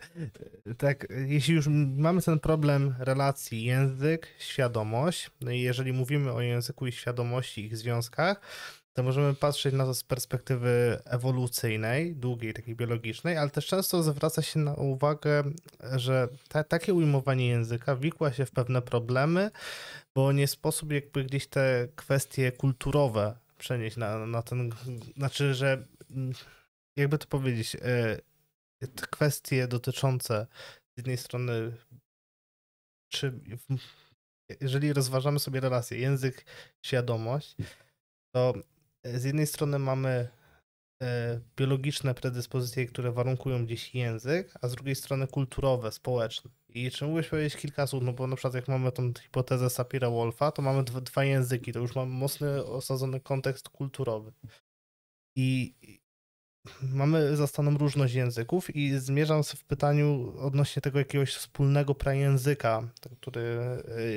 [0.77, 1.67] tak, jeśli już
[1.97, 7.77] mamy ten problem relacji język, świadomość, no i jeżeli mówimy o języku i świadomości, ich
[7.77, 8.41] związkach,
[8.93, 14.41] to możemy patrzeć na to z perspektywy ewolucyjnej, długiej, takiej biologicznej, ale też często zwraca
[14.41, 15.43] się na uwagę,
[15.95, 19.51] że ta, takie ujmowanie języka wikła się w pewne problemy,
[20.15, 24.71] bo nie sposób jakby gdzieś te kwestie kulturowe przenieść na, na ten,
[25.17, 25.87] znaczy, że
[26.95, 28.17] jakby to powiedzieć, e,
[28.87, 30.47] te kwestie dotyczące
[30.93, 31.77] z jednej strony,
[33.11, 33.39] czy
[34.61, 36.45] jeżeli rozważamy sobie relacje język,
[36.85, 37.55] świadomość,
[38.35, 38.53] to
[39.03, 40.29] z jednej strony mamy
[41.01, 46.51] e, biologiczne predyspozycje, które warunkują gdzieś język, a z drugiej strony kulturowe, społeczne.
[46.69, 50.51] I czy mógłbyś powiedzieć kilka słów, no bo na przykład jak mamy tą hipotezę Sapira-Wolfa,
[50.51, 54.33] to mamy dwa języki, to już mamy mocny osadzony kontekst kulturowy.
[55.35, 55.75] I
[56.81, 62.89] mamy zastaną różność języków i zmierzam w pytaniu odnośnie tego jakiegoś wspólnego prajęzyka,
[63.21, 63.59] który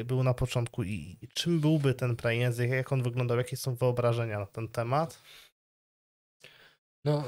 [0.00, 4.38] y, był na początku i czym byłby ten prajęzyk, jak on wyglądał, jakie są wyobrażenia
[4.38, 5.22] na ten temat?
[7.04, 7.24] No,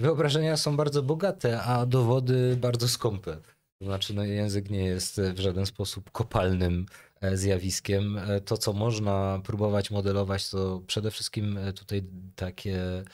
[0.00, 3.36] wyobrażenia są bardzo bogate, a dowody bardzo skąpe.
[3.78, 6.86] To znaczy, no, język nie jest w żaden sposób kopalnym
[7.20, 8.18] e, zjawiskiem.
[8.18, 12.04] E, to, co można próbować modelować, to przede wszystkim e, tutaj
[12.36, 13.04] takie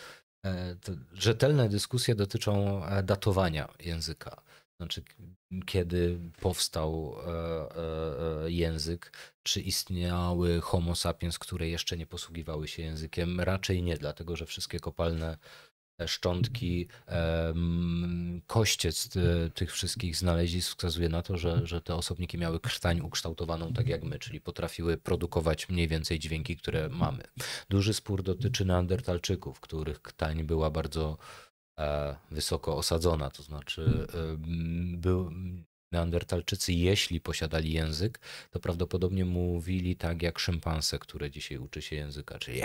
[1.12, 4.42] rzetelne dyskusje dotyczą e, datowania języka.
[4.76, 5.02] Znaczy,
[5.66, 7.14] kiedy powstał
[8.44, 9.12] e, język,
[9.42, 13.40] czy istniały homo sapiens, które jeszcze nie posługiwały się językiem?
[13.40, 15.38] Raczej nie, dlatego że wszystkie kopalne
[16.08, 16.88] szczątki,
[18.46, 19.08] kościec
[19.54, 24.02] tych wszystkich znalezisk wskazuje na to, że, że te osobniki miały krtań ukształtowaną tak jak
[24.02, 27.22] my, czyli potrafiły produkować mniej więcej dźwięki, które mamy.
[27.68, 31.18] Duży spór dotyczy neandertalczyków, których krtań była bardzo
[31.78, 34.06] e, wysoko osadzona, to znaczy
[34.96, 35.30] był,
[35.92, 38.20] Neandertalczycy, jeśli posiadali język,
[38.50, 42.60] to prawdopodobnie mówili tak jak szympanse, które dzisiaj uczy się języka, czyli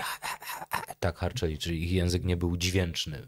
[1.00, 3.28] tak harczeli, czyli ich język nie był dźwięczny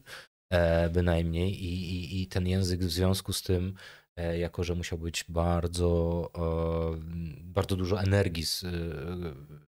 [0.50, 1.64] e, bynajmniej.
[1.64, 3.74] I, i, i ten język w związku z tym
[4.16, 7.00] e, jako że musiał być bardzo, e,
[7.43, 8.43] bardzo dużo energii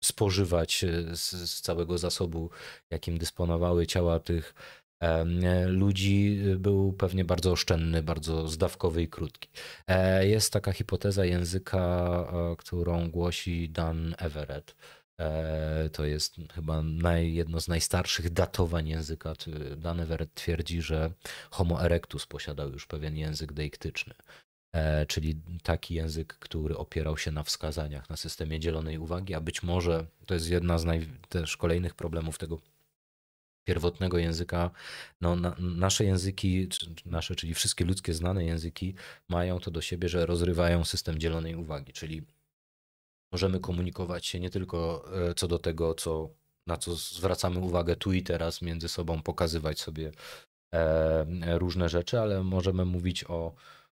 [0.04, 2.50] spożywać z, z, całego zasobu,
[2.90, 4.54] jakim dysponowały ciała tych
[5.66, 9.48] ludzi y, był pewnie bardzo oszczędny, bardzo zdawkowy i krótki.
[9.86, 11.78] E, jest taka hipoteza języka,
[12.52, 14.76] e, którą głosi Dan Everett.
[15.20, 19.32] E, to jest chyba naj, jedno z najstarszych datowań języka.
[19.76, 21.10] Dan Everett twierdzi, że
[21.50, 24.14] Homo erectus posiadał już pewien język deiktyczny
[25.08, 30.06] czyli taki język, który opierał się na wskazaniach, na systemie dzielonej uwagi, a być może
[30.26, 32.58] to jest jedna z naj, też kolejnych problemów tego
[33.66, 34.70] pierwotnego języka,
[35.20, 36.68] no, na, nasze języki,
[37.06, 38.94] nasze, czyli wszystkie ludzkie znane języki,
[39.28, 42.22] mają to do siebie, że rozrywają system dzielonej uwagi, czyli
[43.32, 46.30] możemy komunikować się nie tylko e, co do tego, co,
[46.66, 50.12] na co zwracamy uwagę tu i teraz między sobą, pokazywać sobie
[50.74, 53.54] e, różne rzeczy, ale możemy mówić o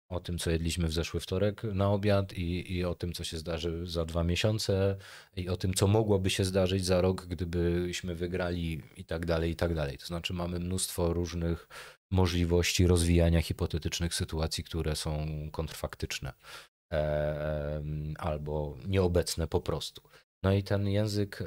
[0.09, 3.38] o tym, co jedliśmy w zeszły wtorek na obiad i, i o tym, co się
[3.38, 4.96] zdarzy za dwa miesiące
[5.36, 9.56] i o tym, co mogłoby się zdarzyć za rok, gdybyśmy wygrali i tak dalej, i
[9.56, 9.98] tak dalej.
[9.98, 11.68] To znaczy mamy mnóstwo różnych
[12.11, 16.32] możliwości rozwijania hipotetycznych sytuacji, które są kontrfaktyczne
[16.92, 17.82] e,
[18.18, 20.02] albo nieobecne po prostu.
[20.42, 21.42] No i ten język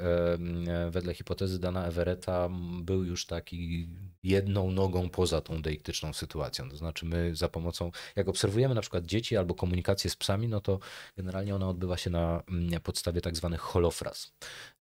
[0.90, 2.48] wedle hipotezy Dana Everetta
[2.82, 3.88] był już taki
[4.22, 6.70] jedną nogą poza tą deiktyczną sytuacją.
[6.70, 10.60] To znaczy my za pomocą, jak obserwujemy na przykład dzieci albo komunikację z psami, no
[10.60, 10.78] to
[11.16, 14.32] generalnie ona odbywa się na mm, podstawie tak zwanych holofraz,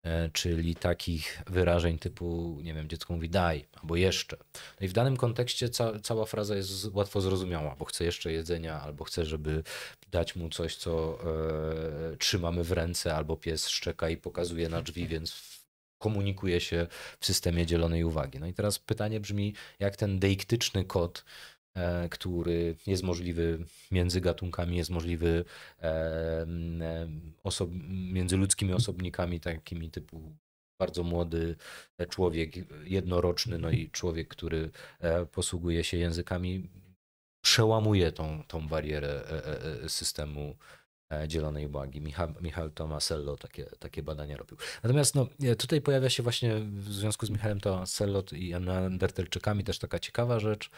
[0.03, 4.37] e, czyli takich wyrażeń typu, nie wiem, dziecko mówi daj albo jeszcze.
[4.53, 8.81] No i w danym kontekście ca cała fraza jest łatwo zrozumiała, bo chce jeszcze jedzenia,
[8.81, 9.63] albo chce, żeby
[10.11, 11.19] dać mu coś, co
[12.13, 15.58] e, trzymamy w ręce, albo pies szczeka i pokazuje na drzwi, więc
[15.99, 16.87] komunikuje się
[17.19, 18.39] w systemie dzielonej uwagi.
[18.39, 21.25] No i teraz pytanie brzmi, jak ten deiktyczny kod,
[21.75, 25.45] e, który jest możliwy między gatunkami, jest możliwy
[25.81, 26.47] e,
[27.43, 30.35] osob między ludzkimi osobnikami takimi typu
[30.79, 31.55] bardzo młody
[32.09, 32.51] człowiek,
[32.83, 34.69] jednoroczny, no i człowiek, który
[34.99, 36.69] e, posługuje się językami,
[37.41, 39.21] przełamuje tą, tą barierę
[39.87, 40.78] systemu E,
[41.27, 42.01] dzielonej uwagi.
[42.01, 44.57] Michał, Michał Tomasello takie, takie badania robił.
[44.83, 49.99] Natomiast no, tutaj pojawia się właśnie w związku z Michałem Tomasello i Neandertalczykami też taka
[49.99, 50.69] ciekawa rzecz.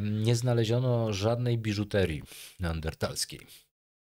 [0.00, 2.22] Nie znaleziono żadnej biżuterii
[2.60, 3.40] neandertalskiej.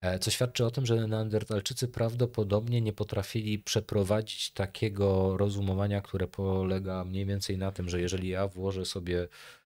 [0.01, 7.05] E, co świadczy o tym, że Neandertalczycy prawdopodobnie nie potrafili przeprowadzić takiego rozumowania, które polega
[7.05, 9.29] mniej więcej na tym, że jeżeli ja włożę sobie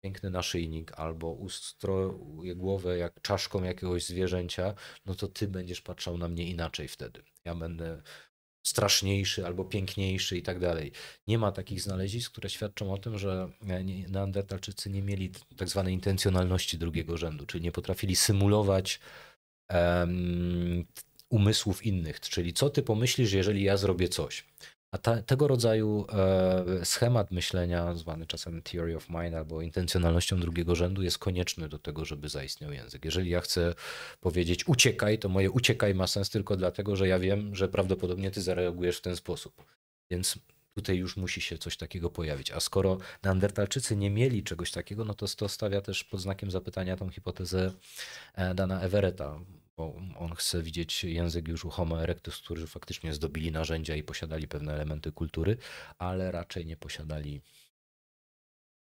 [0.03, 4.75] piękny naszyjnik albo ustroję głowę jak czaszką jakiegoś zwierzęcia,
[5.07, 7.23] no to ty będziesz patrzał na mnie inaczej wtedy.
[7.45, 8.03] Ja będę
[8.67, 10.93] straszniejszy albo piękniejszy i tak dalej.
[11.27, 13.51] Nie ma takich znalezisk, które świadczą o tym, że
[14.09, 19.01] Neandertalczycy nie mieli tak zwanej intencjonalności drugiego rzędu, czyli nie potrafili symulować
[19.71, 20.85] um,
[21.29, 24.45] umysłów innych, czyli co ty pomyślisz, jeżeli ja zrobię coś.
[24.93, 30.75] A ta, tego rodzaju e, schemat myślenia, zwany czasem theory of mind albo intencjonalnością drugiego
[30.75, 33.05] rzędu, jest konieczny do tego, żeby zaistniał język.
[33.05, 33.75] Jeżeli ja chcę
[34.21, 38.43] powiedzieć uciekaj, to moje uciekaj ma sens tylko dlatego, że ja wiem, że prawdopodobnie ty
[38.43, 39.65] zareagujesz w ten sposób.
[40.11, 40.39] Więc
[40.75, 42.51] tutaj już musi się coś takiego pojawić.
[42.51, 46.97] A skoro Neandertalczycy nie mieli czegoś takiego, no to to stawia też pod znakiem zapytania
[46.97, 47.73] tą hipotezę
[48.35, 49.41] e, Dana Everetta
[49.77, 54.49] bo on chce widzieć język już u Homo erectus, którzy faktycznie zdobili narzędzia i posiadali
[54.49, 55.57] pewne elementy kultury,
[55.99, 57.41] ale raczej nie posiadali.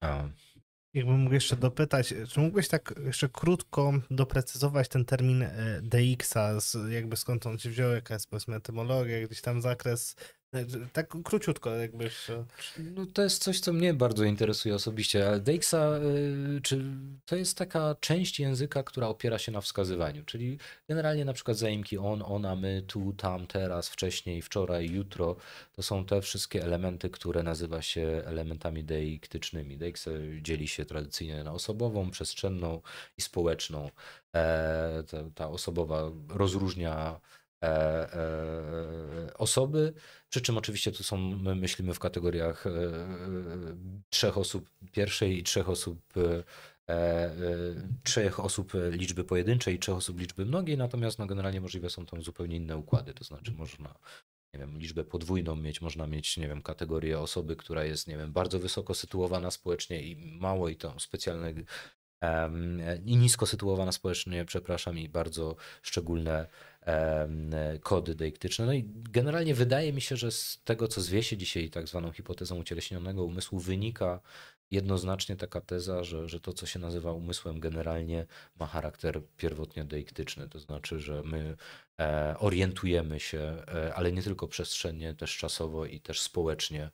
[0.03, 0.29] A...
[0.93, 6.51] Jakbym mógł jeszcze dopytać, czy mógłbyś tak jeszcze krótko doprecyzować ten termin e, DX-a,
[6.89, 10.15] jakby skąd on się wziął, jaka jest powiedzmy etymologia, gdzieś tam zakres
[10.93, 12.27] tak króciutko jakbyś...
[12.95, 16.83] No to jest coś, co mnie bardzo interesuje osobiście, Deixa, y, czy
[17.25, 21.97] to jest taka część języka, która opiera się na wskazywaniu, czyli generalnie na przykład zaimki
[21.97, 25.35] on, ona, my, tu, tam, teraz, wcześniej, wczoraj, jutro,
[25.75, 29.77] to są te wszystkie elementy, które nazywa się elementami deiktycznymi.
[29.77, 32.81] Deixa dzieli się tradycyjnie na osobową, przestrzenną
[33.17, 33.89] i społeczną.
[34.35, 35.03] E,
[35.35, 37.19] ta, osobowa rozróżnia
[39.37, 39.93] osoby,
[40.29, 42.71] przy czym oczywiście tu są, my myślimy w kategoriach e,
[44.09, 46.13] trzech osób pierwszej i trzech osób
[48.03, 52.23] trzech osób liczby pojedynczej i trzech osób liczby mnogiej, natomiast no, generalnie możliwe są tam
[52.23, 53.95] zupełnie inne układy, to znaczy można
[54.53, 58.33] nie wiem, liczbę podwójną mieć, można mieć, nie wiem, kategorię osoby, która jest, nie wiem,
[58.33, 61.53] bardzo wysoko sytuowana społecznie i mało i to specjalne
[63.05, 66.47] i nisko sytuowana społecznie, przepraszam, i bardzo szczególne
[67.81, 68.65] kody deiktyczne.
[68.65, 72.11] No i generalnie wydaje mi się, że z tego, co zwie się dzisiaj tak zwaną
[72.11, 74.19] hipotezą ucieleśnionego umysłu, wynika
[74.71, 78.25] jednoznacznie taka teza, że, że to, co się nazywa umysłem, generalnie
[78.59, 80.49] ma charakter pierwotnie deiktyczny.
[80.49, 81.55] To znaczy, że my
[81.99, 86.89] e, orientujemy się, e, ale nie tylko przestrzennie, też czasowo i też społecznie.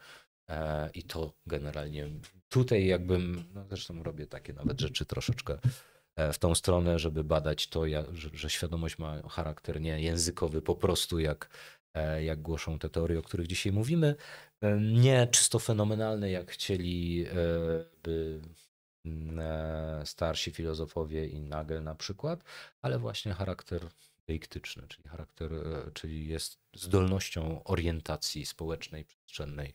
[0.50, 2.10] E, I to generalnie
[2.50, 5.58] tutaj jakbym, no zresztą robię takie nawet rzeczy troszeczkę
[6.18, 7.84] w tą stronę, żeby badać to,
[8.34, 11.50] że, świadomość ma charakter nie językowy, po prostu jak,
[11.94, 14.16] e, jak głoszą te teorie, o których dzisiaj mówimy.
[14.62, 18.42] E, nie czysto fenomenalne, jak chcieliby
[19.06, 22.44] mm, starsi filozofowie i Nagel na przykład,
[22.82, 23.82] ale właśnie charakter
[24.28, 25.52] deiktyczny, czyli charakter,
[25.94, 29.74] czyli jest zdolnością orientacji społecznej, przestrzennej,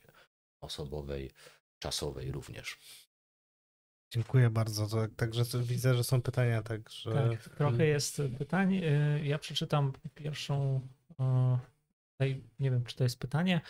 [0.60, 1.30] osobowej,
[1.78, 2.78] czasowej również.
[4.12, 4.86] Dziękuję bardzo.
[4.86, 7.12] To, także widzę, że są pytania, także.
[7.12, 8.74] Tak, trochę jest pytań.
[8.74, 10.80] Y, ja przeczytam pierwszą.
[12.22, 13.60] Y, nie wiem, czy to jest pytanie.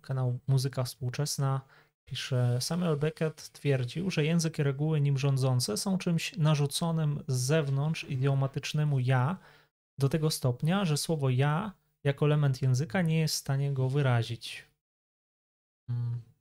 [0.00, 1.60] Kanał Muzyka Współczesna
[2.04, 8.04] pisze: Samuel Beckett twierdził, że język i reguły nim rządzące są czymś narzuconym z zewnątrz
[8.04, 9.38] idiomatycznemu ja,
[9.98, 11.72] do tego stopnia, że słowo ja
[12.04, 14.64] jako element języka nie jest w stanie go wyrazić.
[15.86, 16.33] Hmm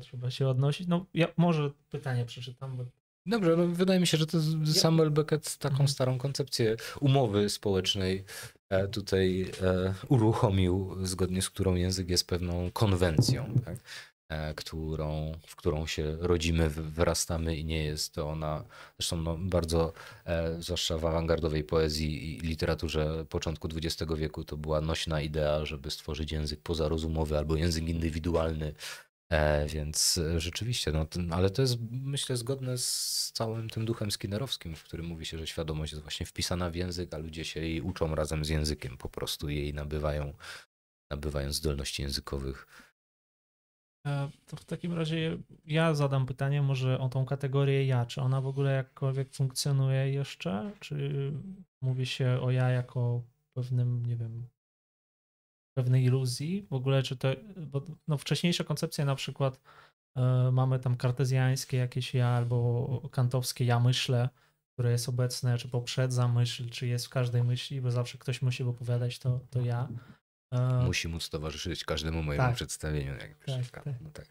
[0.00, 0.88] trzeba się odnosić.
[0.88, 2.76] No, ja może pytanie przeczytam.
[2.76, 2.84] Bo...
[3.26, 4.38] Dobrze, no wydaje mi się, że to
[4.74, 5.88] Samuel Beckett taką mhm.
[5.88, 8.24] starą koncepcję umowy społecznej
[8.68, 13.54] e, tutaj e, uruchomił, zgodnie z którą język jest pewną konwencją.
[13.64, 13.76] Tak?
[14.28, 18.64] e, którą, w którą się rodzimy, wyrastamy i nie jest to ona,
[18.98, 19.92] zresztą no, bardzo,
[20.58, 26.32] zwłaszcza w awangardowej poezji i literaturze początku XX wieku, to była nośna idea, żeby stworzyć
[26.32, 28.74] język pozarozumowy albo język indywidualny,
[29.32, 34.76] E, więc e, rzeczywiście, no, ale to jest myślę zgodne z całym tym duchem skinnerowskim,
[34.76, 37.80] w którym mówi się, że świadomość jest właśnie wpisana w język, a ludzie się jej
[37.80, 40.34] uczą razem z językiem, po prostu jej nabywają,
[41.10, 42.66] nabywają zdolności językowych.
[44.06, 48.06] E, to w takim razie ja zadam pytanie może o tą kategorię ja.
[48.06, 50.72] Czy ona w ogóle jakkolwiek funkcjonuje jeszcze?
[50.80, 51.32] Czy
[51.80, 53.22] mówi się o ja jako
[53.54, 54.48] pewnym, nie wiem,
[55.76, 56.66] pewnej iluzji.
[56.70, 59.60] W ogóle, czy to, bo no, wcześniejsze koncepcje na przykład
[60.16, 60.20] y,
[60.52, 64.28] mamy tam kartezjańskie jakieś ja albo kantowskie ja myślę,
[64.74, 68.62] które jest obecne, czy poprzedza myśl, czy jest w każdej myśli, bo zawsze ktoś musi
[68.62, 69.88] opowiadać to, to ja.
[70.52, 72.54] E, musi móc towarzyszyć każdemu mojemu tak.
[72.54, 73.12] przedstawieniu.
[73.18, 73.84] Tak, tak.
[74.00, 74.26] No, tak.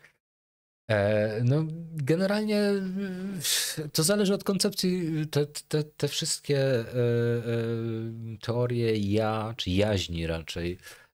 [0.91, 2.61] E, no, generalnie
[3.93, 5.11] to zależy od koncepcji.
[5.31, 6.85] Te, te, te wszystkie e,
[8.41, 11.04] teorie ja, czy jaźni raczej, E,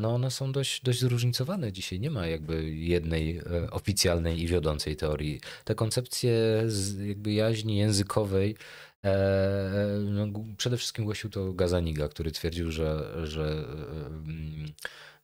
[0.00, 2.00] no one są dość, dość zróżnicowane dzisiaj.
[2.00, 5.40] Nie ma jakby jednej e, oficjalnej i wiodącej teorii.
[5.64, 8.56] Te koncepcje z jakby jaźni językowej
[9.04, 13.64] e, no, przede wszystkim głosił to Gazaniga, który twierdził, że, że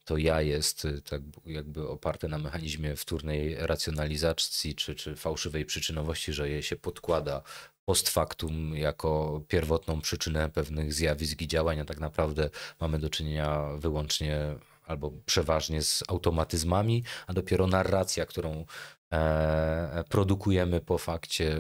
[0.09, 6.51] to ja jest tak jakby oparte na mechanizmie wtórnej racjonalizacji czy, czy fałszywej przyczynowości, że
[6.51, 7.43] je się podkłada
[7.85, 13.69] post factum jako pierwotną przyczynę pewnych zjawisk i działań, a tak naprawdę mamy do czynienia
[13.79, 14.55] wyłącznie
[14.87, 18.65] albo przeważnie z automatyzmami, a dopiero narracja, którą
[19.13, 21.59] e, produkujemy po fakcie,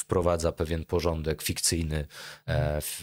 [0.00, 2.06] wprowadza pewien porządek fikcyjny
[2.46, 3.02] e, w,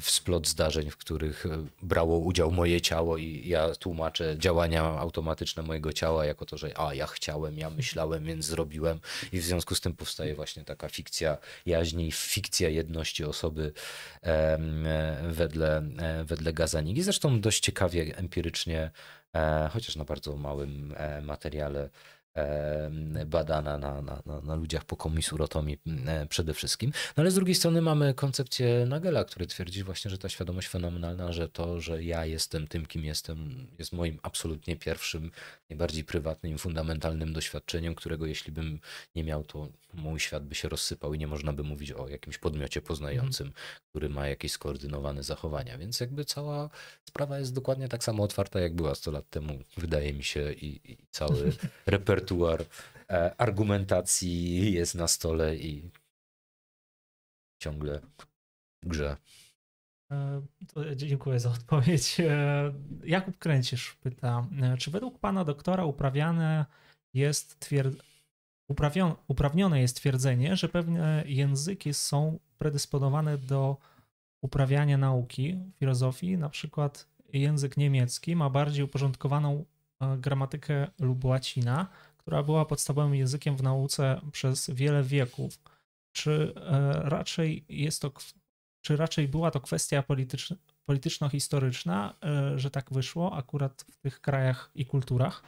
[0.00, 5.62] w splot zdarzeń, w których e, brało udział moje ciało i ja tłumaczę działania automatyczne
[5.62, 9.00] mojego ciała jako to, że a ja chciałem, ja myślałem, więc zrobiłem
[9.32, 13.72] i w związku z tym powstaje właśnie taka fikcja jaźni, fikcja jedności osoby
[14.22, 14.58] e,
[15.28, 15.82] wedle,
[16.24, 17.02] wedle Gazanigi.
[17.02, 18.90] Zresztą dość ciekawie empirycznie,
[19.72, 21.90] chociaż na bardzo małym materiale
[23.26, 26.92] badana na, na, na, na ludziach po komisu rotomi e, przede wszystkim.
[27.16, 31.32] No ale z drugiej strony mamy koncepcję Nagela, który twierdzi właśnie, że ta świadomość fenomenalna,
[31.32, 35.30] że to, że ja jestem tym, kim jestem, jest moim absolutnie pierwszym,
[35.70, 38.80] najbardziej prywatnym, fundamentalnym doświadczeniem, którego jeśli bym
[39.14, 42.38] nie miał, to mój świat by się rozsypał i nie można by mówić o jakimś
[42.38, 43.52] podmiocie poznającym,
[43.90, 45.78] który ma jakieś skoordynowane zachowania.
[45.78, 46.70] Więc jakby cała
[47.04, 50.92] sprawa jest dokładnie tak samo otwarta, jak była 100 lat temu, wydaje mi się, i,
[50.92, 51.52] i cały
[51.86, 52.23] repertuar
[53.10, 55.90] e, argumentacji jest na stole i
[57.58, 58.00] ciągle
[58.82, 59.16] grze.
[60.12, 60.42] E,
[60.96, 62.20] dziękuję za odpowiedź.
[62.20, 62.72] E,
[63.04, 64.46] Jakub Kręcisz pyta,
[64.78, 66.66] czy według pana doktora uprawiane
[67.14, 68.04] jest twierdzenie,
[69.28, 73.76] uprawnione jest twierdzenie, że pewne języki są predysponowane do
[74.42, 79.64] uprawiania nauki, filozofii, na przykład język niemiecki ma bardziej uporządkowaną
[80.18, 81.88] gramatykę lub łacina,
[82.24, 85.58] która była podstawowym językiem w nauce przez wiele wieków.
[86.12, 88.12] Czy e, raczej jest to,
[88.80, 90.04] czy raczej była to kwestia
[90.86, 95.42] polityczno-historyczna, e, że tak wyszło akurat w tych krajach i kulturach?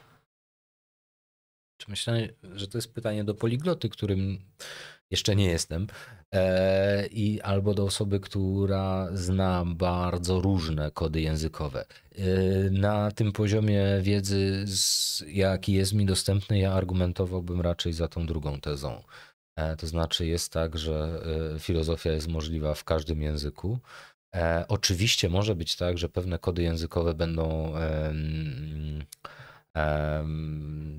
[1.77, 4.39] Czy myślę, że to jest pytanie do poligloty, którym
[5.11, 5.87] jeszcze nie jestem,
[6.33, 11.85] e, i albo do osoby, która zna bardzo różne kody językowe.
[12.15, 12.23] E,
[12.71, 14.65] na tym poziomie wiedzy,
[15.27, 19.03] jaki jest mi dostępny, ja argumentowałbym raczej za tą drugą tezą.
[19.55, 21.21] E, to znaczy, jest tak, że
[21.59, 23.79] filozofia jest możliwa w każdym języku.
[24.67, 27.73] Oczywiście może być tak, że pewne kody językowe będą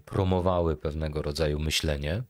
[0.04, 2.22] promowały pewnego rodzaju myślenie,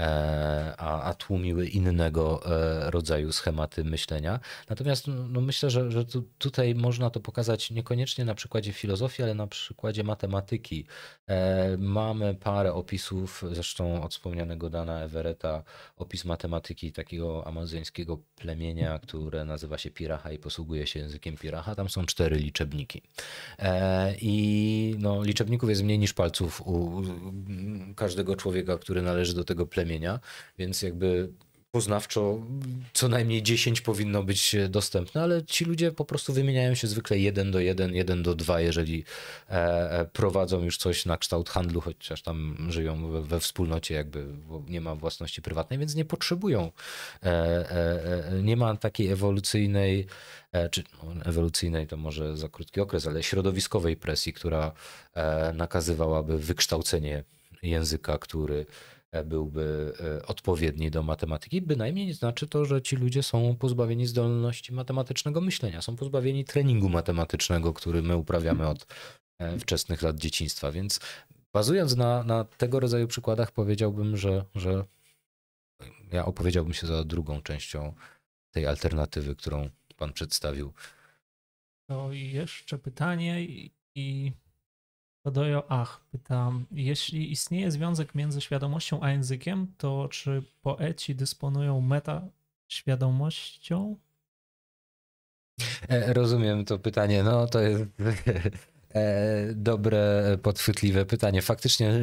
[0.00, 4.40] E, a, a tłumiły innego e, rodzaju schematy myślenia.
[4.68, 9.22] Natomiast no, no myślę, że, że tu, tutaj można to pokazać niekoniecznie na przykładzie filozofii,
[9.22, 10.86] ale na przykładzie matematyki.
[11.26, 15.62] E, mamy parę opisów, zresztą od wspomnianego Dana Everetta,
[15.96, 21.74] opis matematyki takiego amazońskiego plemienia, które nazywa się Piracha i posługuje się językiem Piracha.
[21.74, 23.02] Tam są cztery liczebniki.
[24.20, 27.02] I no, liczebników jest mniej niż palców u
[27.96, 30.20] każdego człowieka, który należy do tego plemienia
[30.58, 31.28] więc jakby
[31.70, 32.38] poznawczo
[32.92, 37.50] co najmniej 10 powinno być dostępne, ale ci ludzie po prostu wymieniają się zwykle 1
[37.50, 39.04] do 1, 1 do 2, jeżeli
[39.50, 39.52] e,
[39.90, 44.26] e, prowadzą już coś na kształt handlu, chociaż tam żyją we, we wspólnocie, jakby
[44.68, 46.72] nie ma własności prywatnej, więc nie potrzebują,
[47.22, 50.06] e, nie ma takiej ewolucyjnej,
[50.70, 54.72] czy no, ewolucyjnej to może za krótki okres, ale środowiskowej presji, która
[55.54, 57.24] nakazywałaby wykształcenie
[57.62, 58.66] języka, który
[59.24, 59.92] byłby
[60.26, 61.62] odpowiedni do matematyki.
[61.62, 66.88] Bynajmniej nie znaczy to, że ci ludzie są pozbawieni zdolności matematycznego myślenia, są pozbawieni treningu
[66.88, 68.86] matematycznego, który my uprawiamy od
[69.60, 70.72] wczesnych lat dzieciństwa.
[70.72, 71.00] Więc
[71.52, 74.84] bazując na, na tego rodzaju przykładach, powiedziałbym, że, że
[76.12, 77.94] ja opowiedziałbym się za drugą częścią
[78.50, 79.68] tej alternatywy, którą
[80.00, 80.72] pan przedstawił.
[81.86, 84.32] To jeszcze pytanie i, i
[85.68, 92.22] Ach pytam, jeśli istnieje związek między świadomością a językiem, to czy poeci dysponują meta
[92.68, 93.96] świadomością?
[95.88, 97.22] E, rozumiem to pytanie.
[97.22, 97.84] No to jest
[99.54, 101.42] dobre, podchwytliwe pytanie.
[101.42, 102.00] Faktycznie e,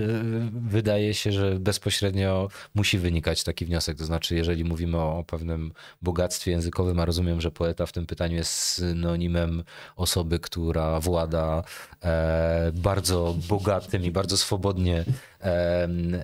[0.69, 3.97] wydaje się, że bezpośrednio musi wynikać taki wniosek.
[3.97, 8.35] To znaczy, jeżeli mówimy o pewnym bogactwie językowym, a rozumiem, że poeta w tym pytaniu
[8.35, 9.64] jest synonimem
[9.95, 11.64] osoby, która włada
[12.03, 15.05] e, bardzo bogatym i bardzo swobodnie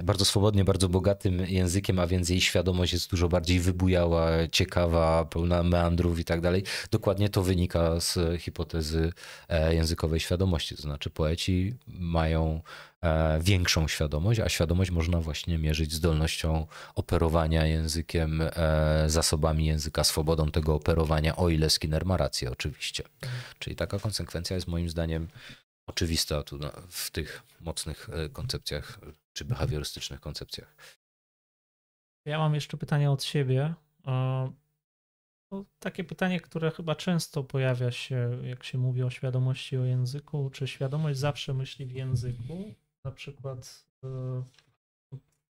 [0.03, 5.64] bardzo swobodnie, bardzo bogatym językiem, a więc jej świadomość jest dużo bardziej wybujała, ciekawa, pełna
[5.64, 6.64] meandrów i tak dalej.
[6.91, 9.14] Dokładnie to wynika z hipotezy
[9.49, 10.76] e, językowej świadomości.
[10.76, 12.61] To znaczy poeci mają
[13.02, 20.52] e, większą świadomość, a świadomość można właśnie mierzyć zdolnością operowania językiem, e, zasobami języka, swobodą
[20.52, 23.03] tego operowania, o ile Skinner ma rację oczywiście.
[23.60, 25.27] Czyli taka konsekwencja jest moim zdaniem
[25.88, 28.99] oczywista tu w tych mocnych e, koncepcjach
[29.34, 30.76] czy behawiorystycznych koncepcjach.
[32.26, 33.73] Ja mam jeszcze pytanie od siebie.
[35.51, 40.49] To takie pytanie, które chyba często pojawia się, jak się mówi o świadomości o języku.
[40.49, 42.76] Czy świadomość zawsze myśli w języku?
[43.05, 44.43] Na przykład e,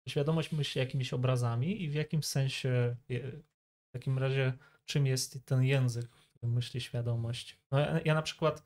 [0.10, 4.54] świadomość myśli jakimiś obrazami i w jakim sensie, w takim razie,
[4.86, 7.58] czym jest ten język, w którym myśli świadomość?
[7.72, 8.64] No ja, ja na przykład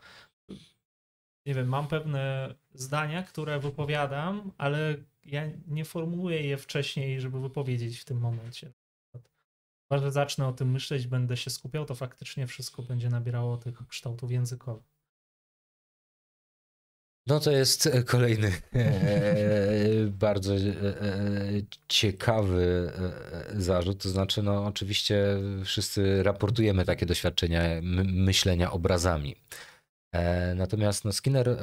[1.46, 4.96] nie wiem, mam pewne zdania, które wypowiadam, ale
[5.26, 8.72] ja nie formułuję je wcześniej, żeby wypowiedzieć w tym momencie.
[9.92, 14.32] Chyba, zacznę o tym myśleć, będę się skupiał, to faktycznie wszystko będzie nabierało tych kształtów
[14.32, 14.94] językowych.
[17.28, 20.62] No to jest kolejny e, bardzo e,
[21.88, 22.92] ciekawy
[23.56, 24.04] e, zarzut.
[24.04, 25.26] To znaczy, no oczywiście
[25.66, 27.64] wszyscy raportujemy takie doświadczenia
[28.04, 29.36] myślenia obrazami.
[30.14, 31.58] E, natomiast no, Skinner, e,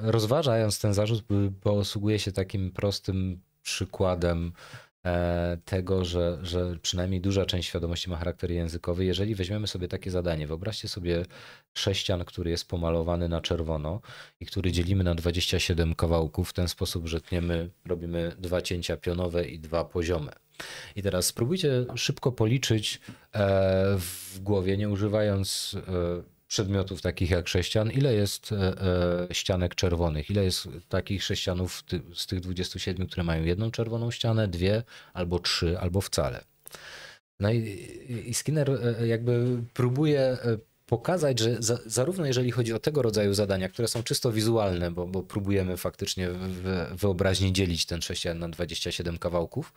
[0.00, 1.24] rozważając ten zarzut,
[1.60, 4.52] posługuje się takim prostym przykładem
[5.06, 9.04] e, tego, że, że przynajmniej duża część świadomości ma charakter językowy.
[9.04, 11.24] Jeżeli weźmiemy sobie takie zadanie, wyobraźcie sobie
[11.74, 14.00] sześcian, który jest pomalowany na czerwono
[14.40, 19.48] i który dzielimy na 27 kawałków w ten sposób, że tniemy, robimy dwa cięcia pionowe
[19.48, 20.32] i dwa poziome.
[20.96, 23.00] I teraz spróbujcie szybko policzyć
[23.98, 25.76] w głowie, nie używając
[26.48, 28.56] przedmiotów takich jak sześcian, ile jest e,
[29.30, 30.30] e, ścianek czerwonych?
[30.30, 34.82] Ile jest takich sześcianów z tych 27, które mają jedną czerwoną ścianę, dwie,
[35.14, 36.44] albo trzy, albo wcale?
[37.40, 40.38] No i, Skinner e, jakby próbuje
[40.86, 45.06] pokazać, że za, zarówno jeżeli chodzi o tego rodzaju zadania, które są czysto wizualne, bo,
[45.06, 49.72] bo próbujemy faktycznie w wyobraźni dzielić ten sześcian na 27 kawałków,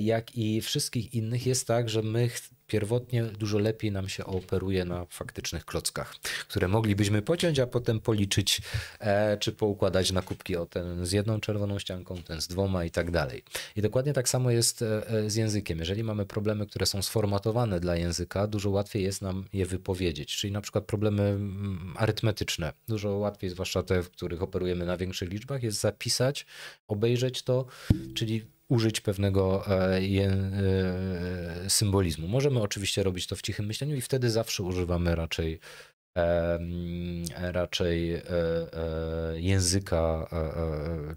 [0.00, 2.30] jak i wszystkich innych jest tak, że my
[2.66, 6.14] pierwotnie dużo lepiej nam się operuje na faktycznych klockach,
[6.48, 8.62] które moglibyśmy pociąć, a potem policzyć,
[9.00, 12.90] e, czy poukładać na kubki o ten z jedną czerwoną ścianką, ten z dwoma i
[12.90, 13.42] tak dalej.
[13.76, 15.78] I dokładnie tak samo jest e, e, z językiem.
[15.78, 20.52] Jeżeli mamy problemy, które są sformatowane dla języka, dużo łatwiej jest nam je wypowiedzieć, czyli
[20.52, 21.38] na przykład problemy
[21.96, 22.72] arytmetyczne.
[22.88, 26.46] Dużo łatwiej, zwłaszcza te, w których operujemy na większych liczbach, jest zapisać,
[26.88, 27.66] obejrzeć to,
[28.14, 32.28] czyli użyć pewnego e, e, symbolizmu.
[32.28, 35.60] Możemy oczywiście robić to w cichym myśleniu i wtedy zawsze używamy raczej
[37.36, 38.22] raczej e,
[39.34, 40.28] języka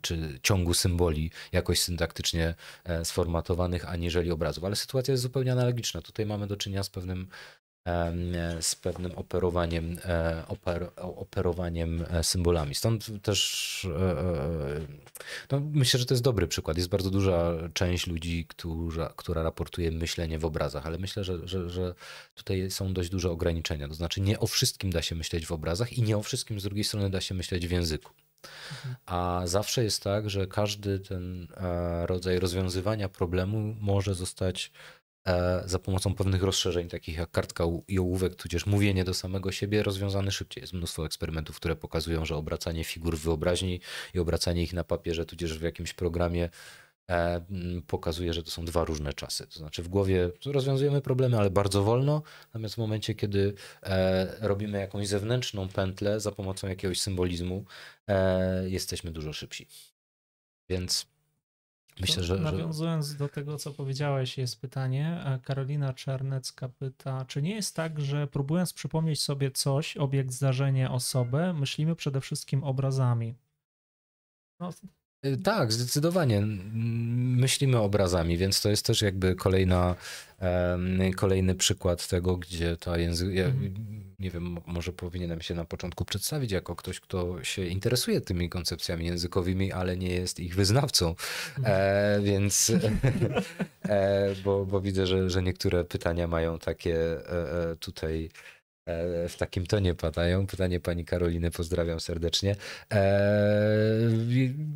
[0.01, 2.55] czy ciągu symboli jakoś syntaktycznie
[3.03, 4.63] sformatowanych, aniżeli obrazów.
[4.63, 6.01] Ale sytuacja jest zupełnie analogiczna.
[6.01, 7.27] Tutaj mamy do czynienia z pewnym
[8.61, 12.75] z pewnym operowaniem, e, oper, operowaniem e, symbolami.
[12.75, 14.85] Stąd też e,
[15.51, 16.77] no myślę, że to jest dobry przykład.
[16.77, 21.69] Jest bardzo duża część ludzi, która, która raportuje myślenie w obrazach, ale myślę, że, że,
[21.69, 21.95] że
[22.35, 23.87] tutaj są dość duże ograniczenia.
[23.87, 26.63] To znaczy nie o wszystkim da się myśleć w obrazach i nie o wszystkim z
[26.63, 28.13] drugiej strony da się myśleć w języku.
[28.71, 28.95] Mhm.
[29.05, 31.47] A zawsze jest tak, że każdy ten
[32.05, 34.71] rodzaj rozwiązywania problemu może zostać
[35.65, 40.31] za pomocą pewnych rozszerzeń, takich jak kartka i ołówek, tudzież mówienie do samego siebie, rozwiązany
[40.31, 40.61] szybciej.
[40.61, 43.81] Jest mnóstwo eksperymentów, które pokazują, że obracanie figur w wyobraźni
[44.13, 46.49] i obracanie ich na papierze, tudzież w jakimś programie
[47.09, 47.41] e,
[47.87, 49.47] pokazuje, że to są dwa różne czasy.
[49.47, 54.79] To znaczy w głowie rozwiązujemy problemy, ale bardzo wolno, natomiast w momencie, kiedy e, robimy
[54.79, 57.65] jakąś zewnętrzną pętlę za pomocą jakiegoś symbolizmu,
[58.67, 59.67] jesteśmy dużo szybsi.
[60.69, 61.07] Więc
[62.01, 62.43] myślę, że, że...
[62.43, 65.21] Nawiązując do tego, co powiedziałeś, jest pytanie.
[65.25, 70.91] E, Karolina Czernecka pyta, czy nie jest tak, że próbując przypomnieć sobie coś, obiekt, zdarzenie,
[70.91, 73.35] osobę, myślimy przede wszystkim obrazami?
[74.59, 74.69] No,
[75.43, 76.41] tak, zdecydowanie.
[77.35, 79.95] Myślimy obrazami, więc to jest też jakby kolejna,
[81.15, 83.33] kolejny przykład tego, gdzie ta język.
[83.33, 83.73] Ja, mhm.
[84.19, 89.05] nie wiem, może powinienem się na początku przedstawić jako ktoś, kto się interesuje tymi koncepcjami
[89.05, 91.15] językowymi, ale nie jest ich wyznawcą.
[91.63, 92.71] E, więc
[93.83, 98.29] e, bo, bo widzę, że, że niektóre pytania mają takie e, e tutaj
[99.29, 100.47] w takim tonie padają.
[100.47, 102.55] Pytanie pani Karoliny, pozdrawiam serdecznie.
[102.93, 103.19] E,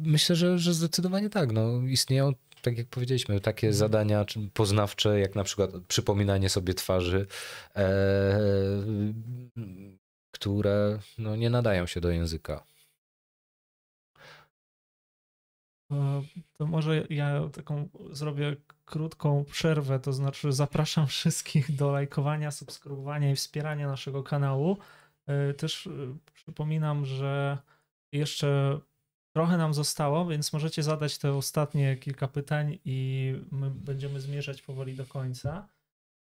[0.04, 1.52] myślę, że, że zdecydowanie tak.
[1.52, 2.34] No, istnieją
[2.64, 3.78] tak jak powiedzieliśmy, takie mhm.
[3.78, 7.28] zadania poznawcze, jak na przykład przypominanie sobie twarzy,
[7.76, 7.84] e,
[10.32, 12.64] które no, nie nadają się do języka.
[16.54, 18.56] To może ja taką zrobię
[18.86, 24.78] krótką przerwę, to znaczy zapraszam wszystkich do lajkowania, subskrybowania i wspierania naszego kanału.
[25.26, 25.92] E, też e,
[26.34, 27.58] przypominam, że
[28.12, 28.80] jeszcze
[29.36, 34.96] trochę nam zostało, więc możecie zadać te ostatnie kilka pytań i my będziemy zmierzać powoli
[34.96, 35.68] do końca.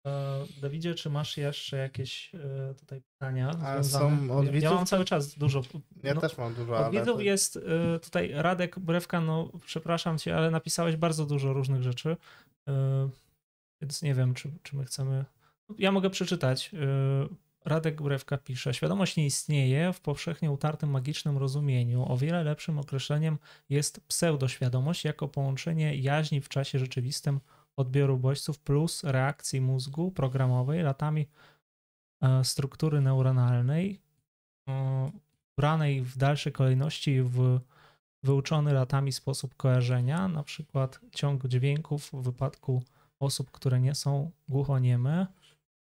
[0.05, 3.49] E, Dawidzie, czy masz jeszcze jakieś e, tutaj pytania?
[3.63, 4.63] A są od widzów?
[4.63, 5.61] Ja mam cały czas dużo.
[6.03, 6.77] Ja no, też mam dużo.
[6.87, 7.21] Od widzów to...
[7.21, 12.17] jest e, tutaj Radek Brewka, no przepraszam cię, ale napisałeś bardzo dużo różnych rzeczy,
[13.81, 15.25] więc nie wiem, czy, czy my chcemy...
[15.77, 16.71] Ja mogę przeczytać.
[17.65, 22.11] Radek Brewka pisze, świadomość nie istnieje w powszechnie utartym magicznym rozumieniu.
[22.11, 23.37] O wiele lepszym określeniem
[23.69, 27.39] jest pseudoświadomość jako połączenie jaźni w czasie rzeczywistym
[27.77, 31.27] odbioru bodźców plus reakcji mózgu programowej latami
[32.21, 34.01] e, struktury neuronalnej,
[34.69, 35.11] e,
[35.57, 37.59] branej w dalszej kolejności w
[38.23, 42.83] wyuczony latami sposób kojarzenia, na przykład ciąg dźwięków w wypadku
[43.19, 45.27] osób, które nie są głuchonieme.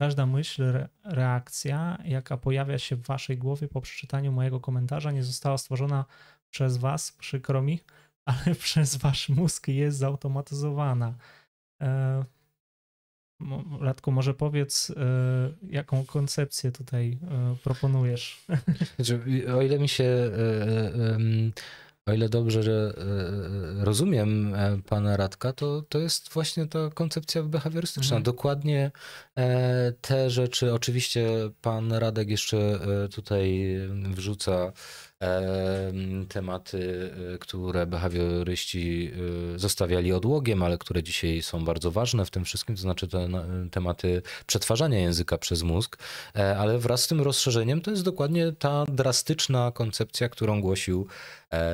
[0.01, 5.59] Każda myśl, reakcja, jaka pojawia się w waszej głowie po przeczytaniu mojego komentarza, nie została
[5.59, 6.05] stworzona
[6.51, 7.81] przez was, przykro mi,
[8.25, 11.15] ale przez wasz mózg jest zautomatyzowana.
[11.83, 12.25] E,
[13.81, 14.95] Radku, może powiedz, e,
[15.71, 18.45] jaką koncepcję tutaj e, proponujesz?
[18.97, 19.21] Znaczy,
[19.55, 20.31] o ile mi się,
[22.07, 22.95] o ile dobrze
[23.79, 24.55] rozumiem
[24.89, 28.17] pana Radka, to, to jest właśnie ta koncepcja behawiorystyczna.
[28.17, 28.23] Mhm.
[28.23, 28.91] Dokładnie
[30.01, 31.29] te rzeczy, oczywiście
[31.63, 32.79] pan Radek jeszcze
[33.15, 33.77] tutaj
[34.11, 34.73] wrzuca
[36.29, 39.11] tematy, e, które behawioryści
[39.55, 43.29] e, zostawiali odłogiem, ale które dzisiaj są bardzo ważne w tym wszystkim, to znaczy te
[43.71, 45.99] tematy przetwarzania języka przez mózg,
[46.37, 51.07] e, ale wraz z tym rozszerzeniem to jest dokładnie ta drastyczna koncepcja, którą głosił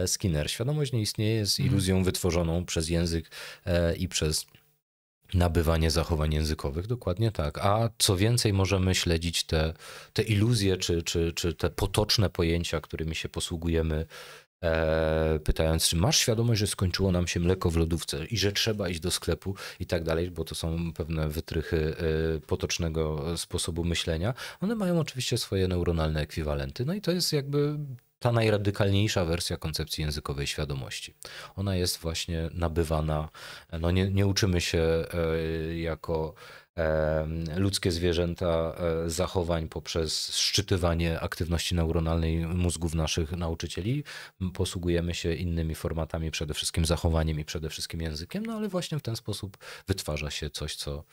[0.07, 0.51] Skinner.
[0.51, 1.73] Świadomość nie istnieje, jest mhm.
[1.73, 3.31] iluzją wytworzoną przez język
[3.99, 4.47] i przez
[5.35, 7.59] nabywanie zachowań językowych, dokładnie tak.
[7.59, 9.75] A co więcej, możemy śledzić te,
[10.13, 14.07] te iluzje, czy, czy, czy te potoczne pojęcia, którymi się posługujemy,
[14.65, 18.89] e, pytając, czy masz świadomość, że skończyło nam się mleko w lodówce i że trzeba
[18.89, 21.97] iść do sklepu i tak dalej, bo to są pewne wytrychy
[22.37, 24.35] e, potocznego sposobu myślenia.
[24.61, 26.85] One mają oczywiście swoje neuronalne ekwiwalenty.
[26.85, 27.79] No i to jest jakby
[28.21, 31.15] ta najradykalniejsza wersja koncepcji językowej świadomości.
[31.57, 33.29] Ona jest właśnie nabywana.
[33.81, 36.35] No nie, nie uczymy się e, jako
[36.79, 37.27] e,
[37.57, 44.05] ludzkie zwierzęta e, zachowań poprzez szczytywanie aktywności neuronalnej mózgów naszych nauczycieli.
[44.55, 49.03] Posługujemy się innymi formatami, przede wszystkim zachowaniem i przede wszystkim językiem, no ale właśnie w
[49.03, 49.57] ten sposób
[49.87, 51.05] wytwarza się coś, co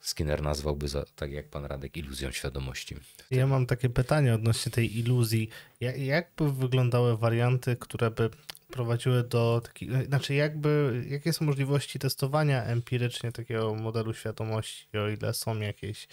[0.00, 2.96] Skinner nazwałby, za, tak jak pan Radek, iluzją świadomości.
[3.30, 5.48] Ja mam takie pytanie odnośnie tej iluzji.
[5.80, 8.30] Jak, jak by wyglądały warianty, które by
[8.70, 15.34] prowadziły do takich, znaczy jakby, jakie są możliwości testowania empirycznie takiego modelu świadomości, o ile
[15.34, 16.08] są jakieś?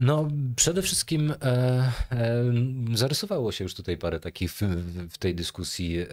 [0.00, 2.44] No, przede wszystkim e, e,
[2.94, 4.60] zarysowało się już tutaj parę takich w,
[5.10, 6.06] w tej dyskusji e,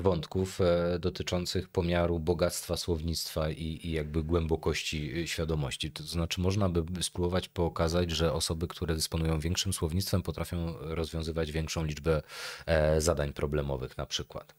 [0.00, 5.90] wątków e, dotyczących pomiaru bogactwa słownictwa i, i, jakby głębokości świadomości.
[5.90, 11.84] To znaczy, można by spróbować pokazać, że osoby, które dysponują większym słownictwem, potrafią rozwiązywać większą
[11.84, 12.22] liczbę
[12.66, 14.54] e, zadań problemowych, na przykład.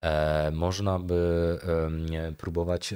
[0.00, 1.58] E, można by
[2.38, 2.94] próbować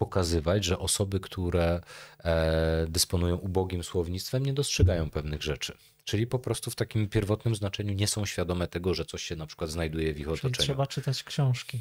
[0.00, 1.80] pokazywać, że osoby, które
[2.24, 5.76] e, dysponują ubogim słownictwem, nie dostrzegają pewnych rzeczy.
[6.04, 9.46] Czyli po prostu w takim pierwotnym znaczeniu nie są świadome tego, że coś się na
[9.46, 10.54] przykład znajduje w ich otoczeniu.
[10.54, 11.78] Czyli trzeba czytać książki.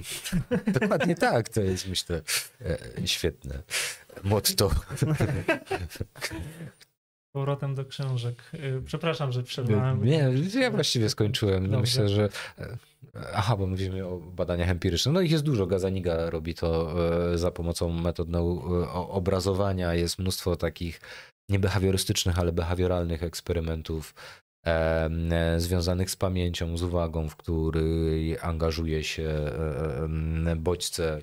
[0.80, 2.22] Dokładnie tak, to jest myślę
[2.60, 3.62] e, świetne
[4.22, 4.70] motto,
[7.32, 8.42] powrotem do książek.
[8.54, 10.04] Y, przepraszam, że przerwałem.
[10.04, 10.30] Nie,
[10.60, 11.66] ja właściwie skończyłem.
[11.66, 12.28] No myślę, że.
[12.58, 12.76] E,
[13.34, 15.14] aha, bo mówimy o badaniach empirycznych.
[15.14, 15.66] No ich jest dużo.
[15.66, 16.94] Gazaniga robi to
[17.32, 18.28] e, za pomocą metod
[18.94, 19.94] obrazowania.
[19.94, 21.00] Jest mnóstwo takich
[21.48, 24.14] nie behawiorystycznych, ale behawioralnych eksperymentów
[24.66, 25.10] e,
[25.56, 29.28] związanych z pamięcią, z uwagą, w której angażuje się
[30.56, 31.22] bodźce,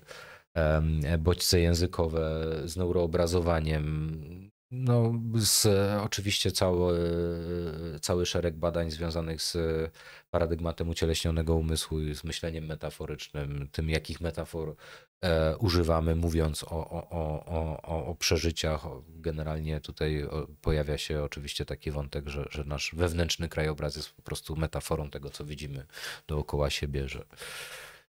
[1.20, 5.68] bodźce językowe z neuroobrazowaniem no, z,
[6.02, 7.00] oczywiście cały,
[8.02, 9.58] cały szereg badań związanych z
[10.30, 14.76] paradygmatem ucieleśnionego umysłu, z myśleniem metaforycznym, tym jakich metafor
[15.22, 18.82] e, używamy, mówiąc o, o, o, o, o przeżyciach.
[19.10, 20.28] Generalnie tutaj
[20.62, 25.30] pojawia się oczywiście taki wątek, że, że nasz wewnętrzny krajobraz jest po prostu metaforą tego,
[25.30, 25.86] co widzimy
[26.28, 27.26] dookoła siebie, że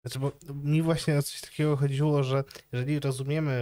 [0.02, 3.52] znaczy, bo mi właśnie o coś takiego chodziło, że jeżeli rozumiemy,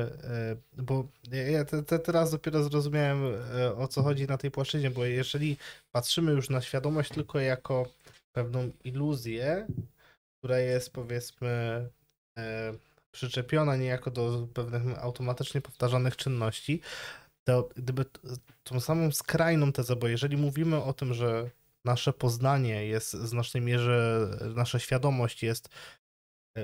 [0.79, 1.05] e, bo
[1.53, 5.57] ja te, te teraz dopiero zrozumiałem e, o co chodzi na tej płaszczyźnie, bo jeżeli
[5.93, 7.87] patrzymy już na świadomość tylko jako
[8.33, 9.67] pewną iluzję,
[10.39, 11.49] która jest powiedzmy
[12.39, 12.73] e,
[13.13, 16.81] przyczepiona niejako do pewnych automatycznie powtarzanych czynności,
[17.45, 18.05] to gdyby
[18.65, 21.51] tą samą skrajną tezę, bo jeżeli mówimy o tym, że
[21.85, 25.69] nasze poznanie jest w znacznej mierze, nasza świadomość jest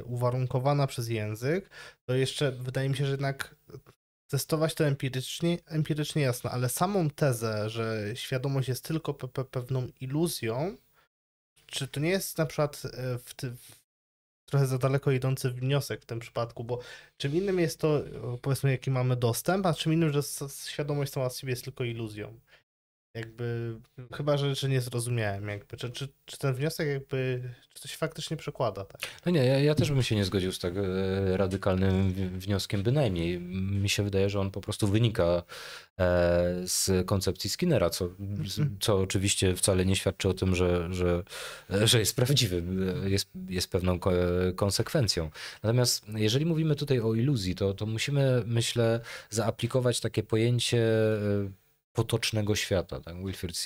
[0.05, 1.71] uwarunkowana przez język,
[2.05, 3.57] to jeszcze wydaje mi się, że jednak
[4.29, 9.89] testować to empirycznie, empirycznie jasno, ale samą tezę, że świadomość jest tylko pe pe pewną
[10.01, 10.77] iluzją,
[11.67, 13.87] czy to nie jest na przykład e, w, w
[14.47, 16.79] trochę za daleko idący wniosek w tym przypadku, bo
[17.17, 18.05] czym innym jest to,
[18.43, 20.23] powiedzmy, jaki mamy dostęp, a czym innym, że
[20.67, 22.41] świadomość sama z siebie jest tylko iluzją.
[23.17, 23.77] Jakby,
[24.15, 27.43] chyba, że, że nie zrozumiałem, jakby, czy, czy, czy ten wniosek jakby,
[27.75, 29.01] czy to się faktycznie przekłada, tak?
[29.27, 33.41] No nie, ja, ja też bym się nie zgodził z tak e, radykalnym wnioskiem bynajmniej.
[33.41, 35.43] Mi się wydaje, że on po prostu wynika e,
[36.65, 38.77] z koncepcji Skinnera, co, mhm.
[38.81, 41.23] co oczywiście wcale nie świadczy o tym, że, że,
[41.85, 42.63] że jest prawdziwy,
[43.05, 43.99] jest, jest pewną
[44.57, 45.31] konsekwencją.
[45.63, 51.66] Natomiast jeżeli mówimy tutaj o iluzji, to, to musimy, myślę, zaaplikować takie pojęcie e,
[51.97, 53.01] potocznego świata.
[53.01, 53.25] Tak?
[53.25, 53.57] Wilfrid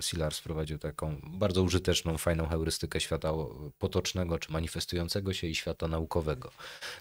[0.00, 3.32] Sillars wprowadził taką bardzo użyteczną, fajną heurystykę świata
[3.78, 6.50] potocznego, czy manifestującego się i świata naukowego.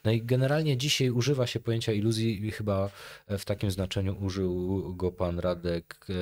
[0.04, 2.90] No i generalnie dzisiaj używa się pojęcia iluzji i chyba
[3.28, 6.14] w takim znaczeniu użył go pan Radek, e,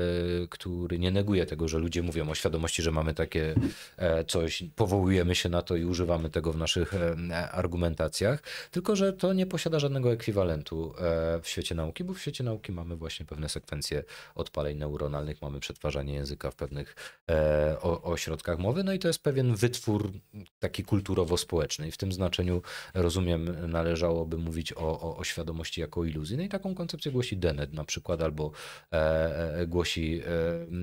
[0.48, 3.56] który nie neguje tego, że ludzie mówią o świadomości, że mamy takie
[3.98, 9.14] e, coś, powołujemy się na to i używamy tego w naszych e, argumentacjach, tylko że
[9.14, 10.94] to nie posiada żadnego ekwiwalentu
[11.42, 14.04] w świecie nauki, bo w świecie nauki mamy właśnie pewne sekwencje
[14.36, 16.96] od odpaleń neuronalnych mamy przetwarzanie języka w pewnych
[17.30, 20.12] e, ośrodkach mowy, no i to jest pewien wytwór
[20.60, 22.62] taki kulturowo-społeczny i w tym znaczeniu
[22.94, 26.38] rozumiem należałoby mówić o, o, o świadomości jako iluzji.
[26.38, 28.52] No i taką koncepcję głosi Dennett na przykład albo
[28.92, 30.22] e, e, głosi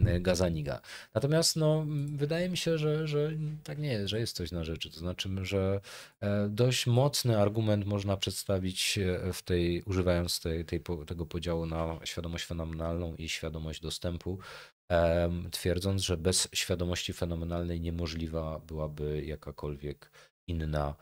[0.07, 0.81] e, Gazaniga.
[1.15, 3.31] Natomiast no, wydaje mi się, że, że
[3.65, 4.91] tak nie jest, że jest coś na rzeczy.
[4.91, 5.81] To znaczy, że
[6.21, 11.99] e, dość mocny argument można przedstawić e, w tej, używając tej, tej, tego podziału na
[12.05, 14.39] świadomość fenomenalną i świadomość świadomość dostępu,
[15.51, 20.11] twierdząc, że bez świadomości fenomenalnej niemożliwa byłaby jakakolwiek
[20.49, 20.95] inna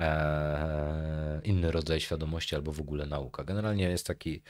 [0.00, 3.44] e, inny rodzaj świadomości albo w ogóle nauka.
[3.44, 4.42] Generalnie jest taki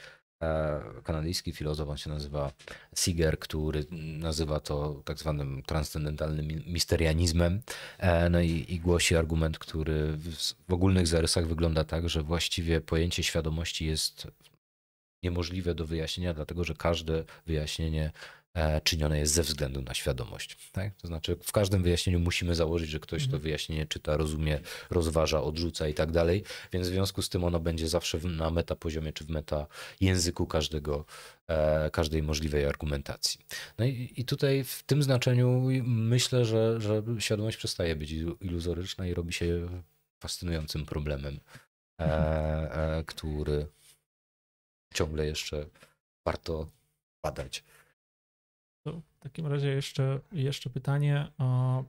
[0.43, 2.51] e, kanadyjski filozof, on się nazywa
[2.95, 3.85] Siger, który
[4.19, 7.61] nazywa to tak zwanym transcendentalnym misterianizmem.
[7.97, 12.81] E, no i, i głosi argument, który w, w ogólnych zarysach wygląda tak, że właściwie
[12.81, 14.27] pojęcie świadomości jest
[15.23, 18.11] niemożliwe do wyjaśnienia, dlatego że każde wyjaśnienie
[18.53, 20.57] e, czynione jest ze względu na świadomość.
[20.71, 20.95] Tak?
[20.95, 23.43] To znaczy, w każdym wyjaśnieniu musimy założyć, że ktoś to mhm.
[23.43, 27.87] wyjaśnienie czyta, rozumie, rozważa, odrzuca i tak dalej, więc w związku z tym ono będzie
[27.87, 29.67] zawsze na meta poziomie czy w meta
[30.01, 31.05] języku każdego,
[31.47, 33.39] e, każdej możliwej argumentacji.
[33.77, 38.11] No i, i tutaj w tym znaczeniu myślę, że, że świadomość przestaje być
[38.41, 39.69] iluzoryczna i robi się
[40.19, 41.39] fascynującym problemem,
[41.99, 43.05] e, mhm.
[43.05, 43.67] który
[44.97, 45.65] ciągle jeszcze
[46.25, 46.67] warto
[47.23, 47.63] badać.
[48.87, 51.31] To w takim razie jeszcze, jeszcze pytanie.
[51.37, 51.83] O,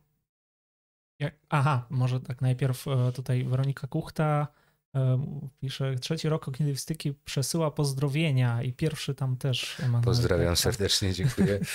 [1.21, 4.49] jak, aha, może tak najpierw e, tutaj Weronika Kuchta
[4.97, 5.27] e,
[5.61, 9.81] pisze, trzeci rok ognistyki przesyła pozdrowienia i pierwszy tam też.
[9.81, 11.61] Emanuel Pozdrawiam serdecznie, dziękuję.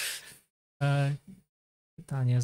[0.84, 1.16] E,
[2.00, 2.40] pytanie.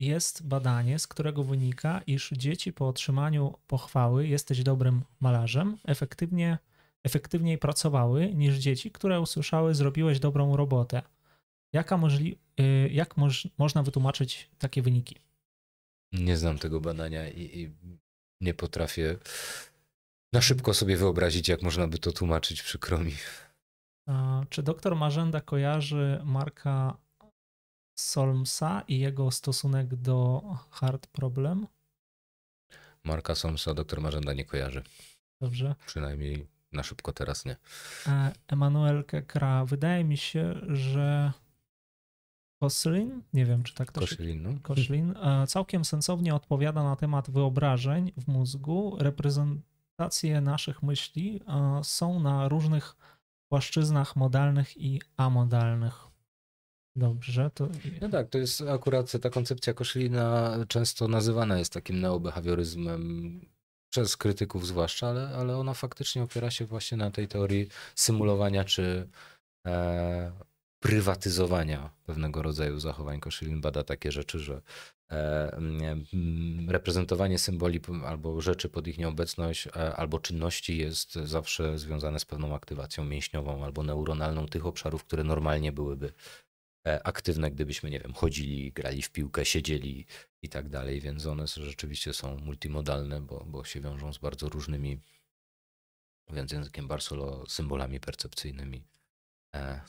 [0.00, 6.58] Jest badanie, z którego wynika, iż dzieci po otrzymaniu pochwały jesteś dobrym malarzem, efektywnie
[7.04, 11.02] efektywniej pracowały niż dzieci, które usłyszały zrobiłeś dobrą robotę.
[11.72, 15.16] Jaka możli- y, jak moż- można wytłumaczyć takie wyniki?
[16.12, 17.70] Nie znam tego badania i, i
[18.40, 19.16] nie potrafię
[20.32, 23.12] na szybko sobie wyobrazić, jak można by to tłumaczyć, przykro mi.
[24.08, 26.96] E, Czy doktor Marzenda kojarzy Marka
[27.98, 31.66] Solmsa i jego stosunek do Hard Problem?
[33.04, 34.82] Marka Somsa doktor Marzenda nie kojarzy.
[35.40, 35.74] Dobrze.
[35.86, 37.56] Przynajmniej na szybko teraz nie.
[38.06, 41.32] E, Emanuel Kekra, wydaje mi się, że
[42.60, 44.50] Koslin, nie wiem czy tak to się Koszylin, no.
[44.62, 48.96] Koszlin, e, całkiem sensownie odpowiada na temat wyobrażeń w mózgu.
[48.98, 52.96] Reprezentacje naszych myśli e, są na różnych
[53.48, 56.10] płaszczyznach modalnych i amodalnych.
[56.96, 57.68] Dobrze, to
[58.00, 63.40] No tak, to jest akurat ta koncepcja Koszylina często nazywana jest takim neobehawioryzmem
[63.90, 69.08] przez krytyków zwłaszcza, ale, ale ona faktycznie opiera się właśnie na tej teorii symulowania czy
[69.66, 70.32] e,
[70.80, 73.20] prywatyzowania pewnego rodzaju zachowań.
[73.20, 74.62] Koszylin bada takie rzeczy, że
[75.10, 82.18] e, mm, reprezentowanie symboli albo rzeczy pod ich nieobecność, e, albo czynności jest zawsze związane
[82.18, 86.12] z pewną aktywacją mięśniową albo neuronalną tych obszarów, które normalnie byłyby
[86.84, 90.06] aktywne, gdybyśmy, nie wiem, chodzili, grali w piłkę, siedzieli
[90.42, 95.00] i tak dalej, więc one rzeczywiście są multimodalne, bo, bo się wiążą z bardzo różnymi,
[96.28, 98.84] mówiąc językiem Barcelo, symbolami percepcyjnymi.
[99.54, 99.80] E,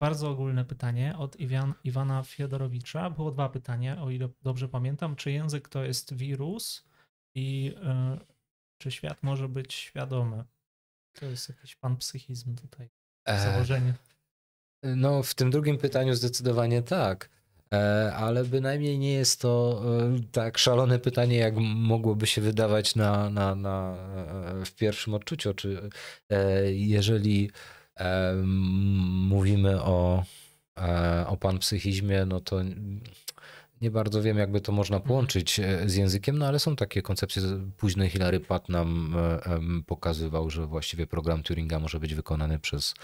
[0.00, 3.10] bardzo ogólne pytanie od Iwan, Iwana Fiodorowicza.
[3.10, 5.16] Było dwa pytania, o ile dobrze pamiętam.
[5.16, 6.84] Czy język to jest wirus
[7.34, 8.18] i e,
[8.78, 10.44] czy świat może być świadomy?
[11.12, 12.90] To jest jakiś panpsychizm tutaj,
[13.24, 13.94] e, założenie.
[14.82, 17.28] No, w tym drugim pytaniu zdecydowanie tak.
[17.74, 23.30] E, Ale bynajmniej nie jest to e, tak szalone pytanie, jak mogłoby się wydawać na,
[23.30, 23.96] na, na,
[24.60, 25.54] e, w pierwszym odczuciu.
[25.54, 25.90] Czy
[26.72, 27.50] jeżeli
[29.28, 30.24] mówimy o,
[31.26, 32.60] o panpsychizmie, no to
[33.82, 37.42] nie bardzo wiem, jakby to można połączyć e, z językiem, no ale są takie koncepcje.
[37.76, 42.94] Późny Hilary Putnam e, em, pokazywał, że właściwie program Turinga może być wykonany przez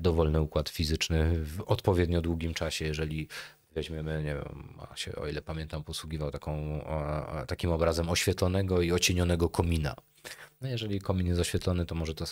[0.00, 3.28] dowolny układ fizyczny w odpowiednio długim czasie, jeżeli
[3.74, 6.52] weźmiemy, nie wiem, się, o ile pamiętam, posługiwał taką,
[6.84, 9.94] e, takim obrazem oświetlonego i ocienionego komina.
[10.62, 12.24] No jeżeli komin jest oświetlony, to może to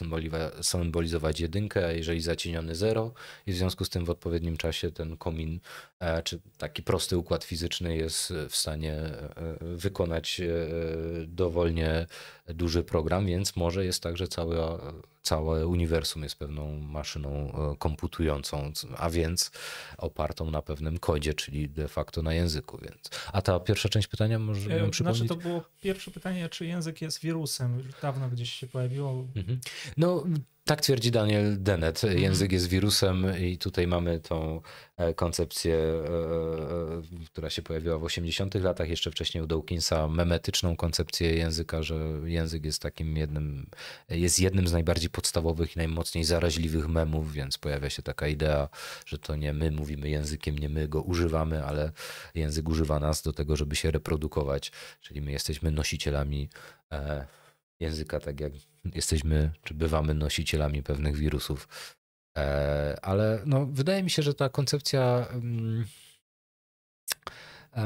[0.62, 3.12] symbolizować jedynkę, a jeżeli zacieniony zero
[3.46, 5.60] i w związku z tym w odpowiednim czasie ten komin,
[6.00, 10.46] e, czy taki prosty układ fizyczny jest w stanie e, wykonać e,
[11.26, 12.06] dowolnie
[12.48, 14.78] duży program, więc może jest tak, że całe,
[15.22, 19.50] całe uniwersum jest pewną maszyną komputującą, a więc
[19.98, 22.78] opartą na pewnym kodzie, czyli de facto na języku.
[22.82, 23.10] Więc.
[23.32, 25.18] A ta pierwsza część pytania może E, przypomnieć?
[25.18, 27.78] Znaczy to było pierwsze pytanie, czy język jest wirusem.
[27.78, 27.86] Już
[28.20, 29.28] dawno gdzieś się pojawiło.
[29.36, 29.60] Mhm.
[29.96, 30.24] No,
[30.64, 32.04] tak twierdzi Daniel Dennett.
[32.04, 32.22] Mhm.
[32.22, 34.60] Język jest wirusem i tutaj mamy tą
[34.96, 36.08] e, koncepcję, e,
[37.22, 41.94] e, która się pojawiła w 80 latach, jeszcze wcześniej u Dawkinsa, memetyczną koncepcję języka, że
[42.24, 43.66] język jest takim jednym,
[44.08, 48.68] jest jednym z najbardziej podstawowych i najmocniej zaraźliwych memów, więc pojawia się taka idea,
[49.06, 51.92] że to nie my mówimy językiem, nie my go używamy, ale
[52.34, 56.48] język używa nas do tego, żeby się reprodukować, czyli my jesteśmy nosicielami
[57.80, 58.52] języka, tak jak
[58.94, 61.68] jesteśmy, czy bywamy nosicielami pewnych wirusów.
[62.38, 65.84] E, ale no, wydaje mi się, że ta koncepcja mm,
[67.72, 67.84] e,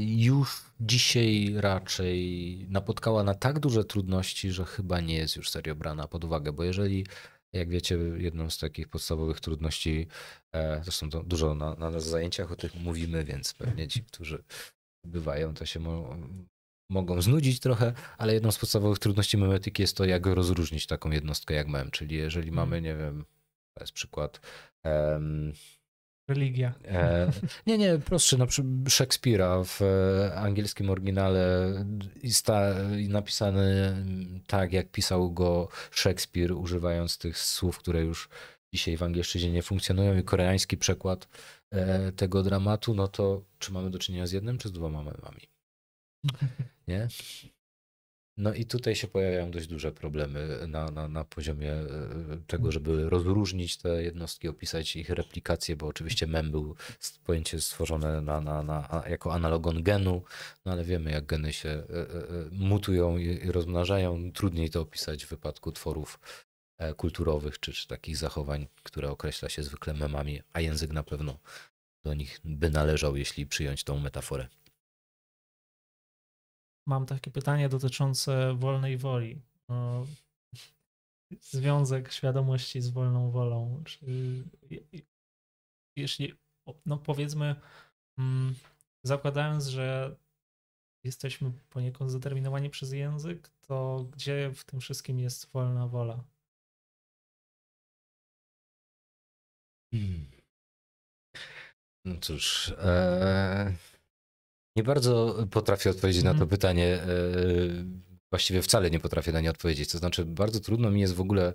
[0.00, 6.08] już dzisiaj raczej napotkała na tak duże trudności, że chyba nie jest już serio brana
[6.08, 7.06] pod uwagę, bo jeżeli
[7.52, 10.06] jak wiecie, jedną z takich podstawowych trudności,
[10.52, 14.44] e, zresztą to dużo na, na zajęciach o tych mówimy, więc pewnie ci, którzy
[15.06, 16.16] bywają, to się mo,
[16.90, 21.54] mogą znudzić trochę, ale jedną z podstawowych trudności memetyki jest to, jak rozróżnić taką jednostkę
[21.54, 23.24] jak mem, czyli jeżeli mamy, nie wiem,
[23.74, 24.40] to jest przykład,
[26.30, 26.74] Religia.
[26.84, 27.32] e,
[27.66, 31.74] nie, nie, prostszy, na przykład Szekspira w e, angielskim oryginale
[32.22, 32.74] i sta,
[33.08, 33.96] napisany
[34.46, 38.28] tak, jak pisał go Szekspir, używając tych słów, które już
[38.74, 41.28] dzisiaj w angielszczyźnie nie funkcjonują i koreański przekład
[41.70, 45.48] e, tego dramatu, no to czy mamy do czynienia z jednym, czy z dwoma memami?
[46.90, 47.08] Nie?
[48.36, 51.86] No i tutaj się pojawiają dość duże problemy na, na, na poziomie e,
[52.46, 56.76] tego, żeby rozróżnić te jednostki, opisać ich replikację, bo oczywiście mem był
[57.24, 60.22] pojęcie stworzone na, na, na, jako analogon genu,
[60.64, 61.84] no ale wiemy jak geny się e, e,
[62.52, 64.32] mutują i, rozmnażają.
[64.32, 66.20] Trudniej to opisać w wypadku tworów
[66.96, 71.38] kulturowych czy, czy takich zachowań, które określa się zwykle memami, a język na pewno
[72.04, 74.48] do nich by należał, jeśli przyjąć tą metaforę.
[76.90, 79.42] Mam takie pytanie dotyczące wolnej woli.
[79.68, 80.06] O,
[81.40, 83.84] Związek świadomości z wolną wolą.
[85.96, 86.34] Jeśli,
[86.86, 87.54] no powiedzmy,
[88.18, 88.54] mm,
[89.02, 90.16] zakładając, że
[91.04, 96.24] jesteśmy poniekąd zdeterminowani przez język, to gdzie w tym wszystkim jest wolna wola?
[99.90, 100.30] Hmm.
[102.04, 103.74] No cóż, e,
[104.76, 106.48] nie bardzo potrafię odpowiedzieć na to Mhm.
[106.50, 106.86] pytanie.
[106.94, 107.06] E,
[108.30, 109.92] właściwie wcale nie potrafię na nie odpowiedzieć.
[109.92, 111.52] To znaczy, bardzo trudno mi jest w ogóle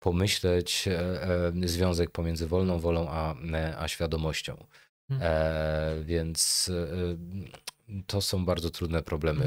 [0.00, 1.22] pomyśleć e,
[1.64, 3.34] e, związek pomiędzy wolną wolą a,
[3.78, 4.56] a świadomością.
[5.10, 5.30] Mhm.
[5.32, 6.70] E, więc
[8.06, 9.44] to są bardzo trudne problemy.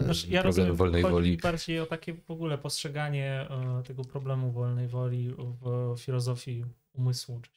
[0.00, 1.30] E, Znaczy, ja problemy rozumiem, wolnej woli.
[1.30, 3.48] mi bardziej o takie w ogóle postrzeganie
[3.86, 6.64] tego problemu wolnej woli w filozofii
[6.94, 7.50] umysłu czy.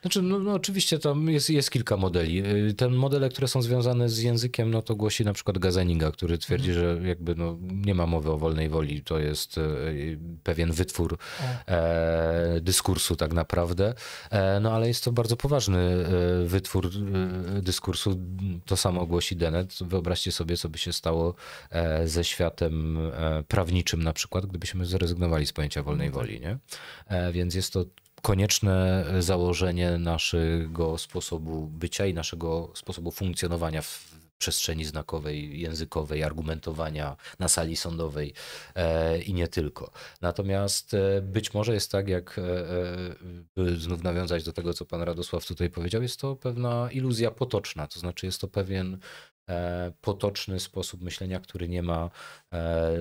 [0.00, 2.46] Znaczy, no, no oczywiście tam jest, jest kilka modeli.
[2.68, 6.38] Y, Te modele, które są związane z językiem, no to głosi na przykład Gazaniga, który
[6.38, 11.18] twierdzi, że jakby no, nie ma mowy o wolnej woli, to jest y, pewien wytwór
[11.66, 13.94] e, dyskursu tak naprawdę.
[14.30, 18.20] E, no ale jest to bardzo poważny e, wytwór e, dyskursu.
[18.66, 19.74] To samo głosi Dennett.
[19.80, 21.34] Wyobraźcie sobie, co by się stało
[21.70, 26.22] e, ze światem e, prawniczym na przykład, gdybyśmy zrezygnowali z pojęcia wolnej No tak.
[26.26, 26.40] woli.
[26.40, 26.58] Nie?
[27.32, 27.84] Więc jest to
[28.22, 37.48] konieczne założenie naszego sposobu bycia i naszego sposobu funkcjonowania w przestrzeni znakowej, językowej, argumentowania na
[37.48, 38.34] sali sądowej
[38.74, 39.90] e, i nie tylko.
[40.20, 42.42] Natomiast e, być może jest tak, jak e,
[43.56, 47.86] by znów nawiązać do tego, co pan Radosław tutaj powiedział, jest to pewna iluzja potoczna,
[47.86, 48.98] to znaczy jest to pewien
[50.00, 52.10] potoczny sposób myślenia, który nie ma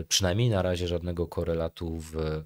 [0.07, 2.43] przynajmniej na razie żadnego korelatu w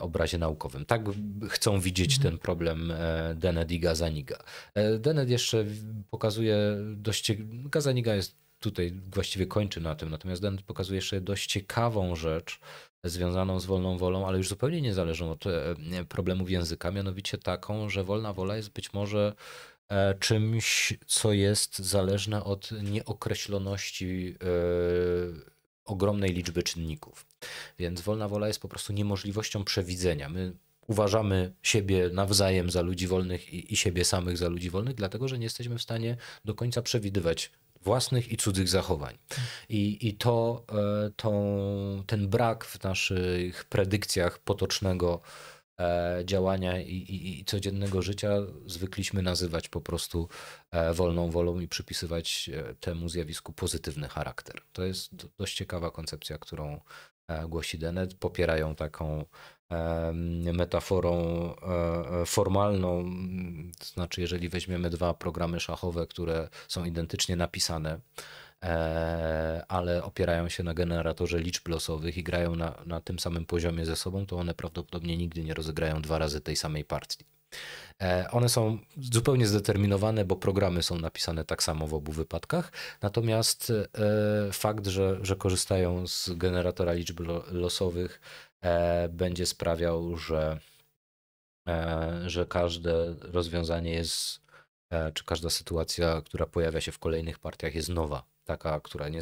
[0.00, 0.84] obrazie naukowym.
[0.84, 1.02] Tak
[1.48, 2.30] chcą widzieć Mhm.
[2.32, 4.38] ten problem e, Dennett i Gazaniga.
[4.74, 5.64] E, Dennett jeszcze
[6.10, 6.56] pokazuje
[6.96, 7.32] dość...
[7.64, 12.60] Gazaniga jest tutaj właściwie kończy na tym, natomiast Dennett pokazuje jeszcze dość ciekawą rzecz
[13.04, 15.74] związaną z wolną wolą, ale już zupełnie niezależną od e,
[16.08, 19.34] problemów języka, mianowicie taką, że wolna wola jest być może
[19.88, 24.46] e, czymś, co jest zależne od nieokreśloności e,
[25.84, 27.31] ogromnej liczby czynników.
[27.78, 30.28] Więc wolna wola jest po prostu niemożliwością przewidzenia.
[30.28, 30.52] My
[30.86, 35.38] uważamy siebie nawzajem za ludzi wolnych i, i siebie samych za ludzi wolnych, dlatego że
[35.38, 37.50] nie jesteśmy w stanie do końca przewidywać
[37.80, 39.18] własnych i cudzych zachowań.
[39.68, 40.64] I, i to,
[41.06, 41.32] e, tą,
[42.06, 45.20] ten brak w naszych predykcjach potocznego
[45.78, 48.30] e, działania i, i, i codziennego życia
[48.66, 50.28] zwykliśmy nazywać po prostu
[50.70, 52.50] e, wolną wolą i przypisywać
[52.80, 54.60] temu zjawisku pozytywny charakter.
[54.72, 56.80] To jest do- dość ciekawa koncepcja, którą
[57.48, 58.14] głosi Dennett.
[58.14, 59.24] Popierają taką
[60.52, 63.04] metaforą e, e, formalną,
[63.78, 68.00] to znaczy jeżeli weźmiemy dwa programy szachowe, które są identycznie napisane,
[68.62, 73.86] e, ale opierają się na generatorze liczb losowych i grają na, na tym samym poziomie
[73.86, 77.24] ze sobą, to one prawdopodobnie nigdy nie rozegrają dwa razy tej samej partii.
[78.02, 82.72] E, One są zupełnie zdeterminowane, bo programy są napisane tak samo w obu wypadkach.
[83.02, 88.20] Natomiast e, fakt, że, że korzystają z generatora liczb lo- losowych,
[88.60, 90.60] e, będzie sprawiał, że,
[92.26, 94.40] że każde rozwiązanie jest,
[95.14, 98.24] czy każda sytuacja, która pojawia się w kolejnych partiach, jest nowa.
[98.44, 99.20] Taka, która nie,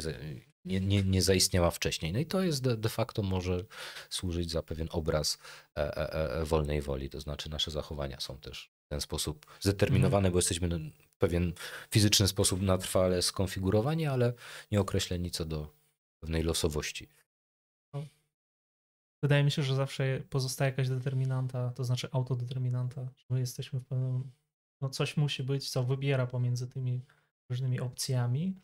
[0.65, 2.13] nie, nie, nie zaistniała wcześniej.
[2.13, 3.63] No i to jest de, de facto może
[4.09, 5.37] służyć za pewien obraz
[5.77, 7.09] e, e, e, wolnej woli.
[7.09, 10.77] To znaczy, nasze zachowania są też w ten sposób zdeterminowane, bo jesteśmy no,
[11.15, 11.53] w pewien
[11.91, 14.33] fizyczny sposób na trwale skonfigurowani, ale
[14.71, 15.73] nie określeni co do
[16.19, 17.07] pewnej losowości.
[19.23, 23.85] Wydaje mi się, że zawsze pozostaje jakaś determinanta, to znaczy autodeterminanta, że my jesteśmy w
[23.85, 24.31] pewnym,
[24.81, 27.01] no coś musi być, co wybiera pomiędzy tymi
[27.49, 28.55] różnymi opcjami.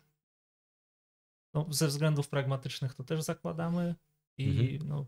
[1.54, 3.94] No, ze względów pragmatycznych to też zakładamy
[4.38, 4.88] i Mhm.
[4.88, 5.06] no,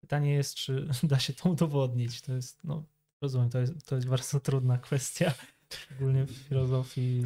[0.00, 2.20] pytanie jest, czy da się to udowodnić.
[2.20, 2.84] To jest, no,
[3.20, 5.34] rozumiem, to jest, to jest bardzo trudna kwestia,
[5.70, 7.24] szczególnie w filozofii.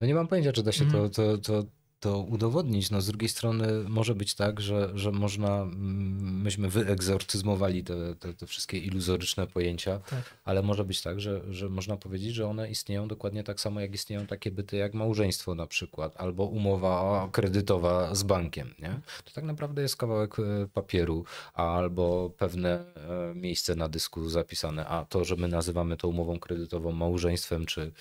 [0.00, 1.10] No nie mam pojęcia, czy da się Mhm.
[1.10, 1.68] to, to, to,
[2.00, 2.90] to udowodnić.
[2.90, 8.34] No z drugiej strony może być tak, że, że można, mm, myśmy wyegzorcyzmowali te, te,
[8.34, 10.36] te wszystkie iluzoryczne pojęcia, Tak.
[10.44, 13.94] ale może być tak, że, że można powiedzieć, że one istnieją dokładnie tak samo, jak
[13.94, 18.74] istnieją takie byty jak małżeństwo na przykład, albo umowa kredytowa z bankiem.
[18.78, 19.00] Nie?
[19.24, 20.42] To tak naprawdę jest kawałek e,
[20.74, 21.24] papieru,
[21.54, 26.92] albo pewne e, miejsce na dysku zapisane, a to, że my nazywamy to umową kredytową
[26.92, 27.92] małżeństwem, czy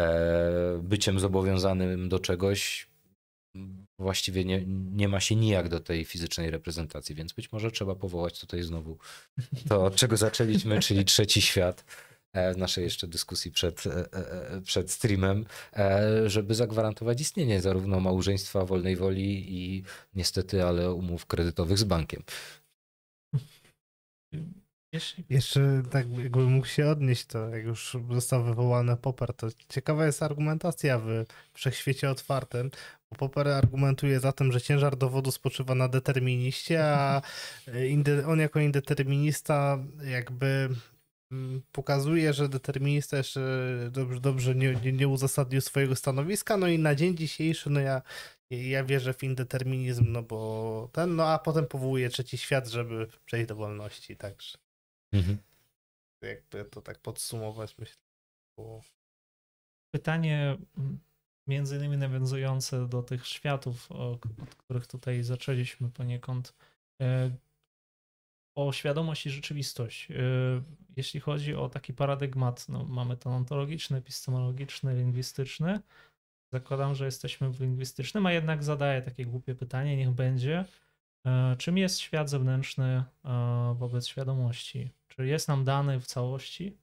[0.00, 2.88] e, byciem zobowiązanym do czegoś,
[3.98, 8.40] właściwie nie, nie ma się nijak do tej fizycznej reprezentacji, więc być może trzeba powołać
[8.40, 8.98] tutaj znowu
[9.68, 11.84] to, od czego zaczęliśmy, czyli trzeci świat
[12.32, 15.46] e, w naszej jeszcze dyskusji przed, e, e, przed streamem,
[16.26, 19.84] żeby zagwarantować istnienie zarówno małżeństwa wolnej woli i
[20.14, 22.22] niestety, ale umów kredytowych z bankiem.
[25.30, 30.22] Jeszcze tak jakby mógł się odnieść, to jak już został wywołany Popper, to ciekawa jest
[30.22, 32.70] argumentacja w wszechświecie otwartym,
[33.10, 37.22] bo Popper argumentuje za tym, że ciężar dowodu spoczywa na determiniście, a
[38.30, 40.68] on jako indeterminista jakby
[41.32, 43.40] mm, pokazuje, że determinista jeszcze
[43.90, 48.02] dobrze, dobrze nie, nie, nie uzasadnił swojego stanowiska, no i na dzień dzisiejszy, no ja,
[48.50, 53.48] ja wierzę w indeterminizm, no bo ten, no a potem powołuje trzeci świat, żeby przejść
[53.48, 54.65] do wolności, także
[55.12, 55.38] Mhm.
[56.22, 57.96] jakby to tak podsumować, myślę,
[58.56, 58.82] było
[59.94, 60.98] Pytanie mm,
[61.46, 66.54] między innymi nawiązujące do tych światów, od których tutaj zaczęliśmy poniekąd,
[67.02, 67.30] e,
[68.56, 70.10] o świadomość i rzeczywistość.
[70.10, 70.14] E,
[70.96, 75.80] Jeśli chodzi o taki paradygmat, no, mamy ten ontologiczny, epistemologiczny, lingwistyczny.
[76.52, 80.64] Zakładam, że jesteśmy w lingwistycznym, a jednak zadaję takie głupie pytanie, niech będzie.
[81.26, 84.90] E, Czym jest świat zewnętrzny e, wobec świadomości?
[85.08, 86.78] Czy jest nam dany w całości?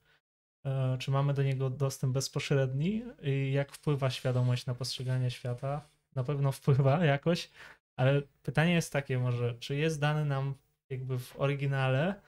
[0.65, 3.03] E, Czy mamy do niego dostęp bezpośredni?
[3.21, 5.89] I jak wpływa świadomość na postrzeganie świata?
[6.15, 7.49] Na pewno wpływa jakoś,
[7.95, 10.55] ale pytanie jest takie może, czy jest dany nam
[10.89, 12.21] jakby w oryginale?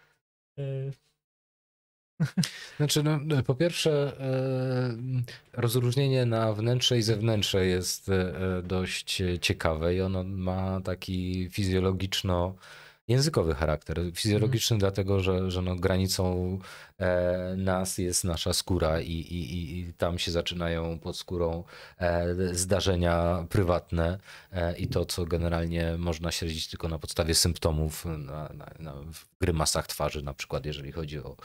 [2.77, 8.33] Znaczy, no, po pierwsze, e, rozróżnienie na wnętrze i zewnętrze jest e,
[8.63, 12.55] dość ciekawe i ono ma taki fizjologiczno
[13.07, 13.99] językowy charakter.
[14.15, 16.59] Fizjologiczny dlatego, że, że no granicą
[16.99, 21.63] e, nas jest nasza skóra i, i, i- tam się zaczynają pod skórą
[21.99, 24.19] e, zdarzenia prywatne
[24.51, 29.25] e, i to, co generalnie można śledzić tylko na podstawie symptomów, na, na, na, w
[29.41, 31.37] grymasach twarzy na przykład, jeżeli chodzi o, mm,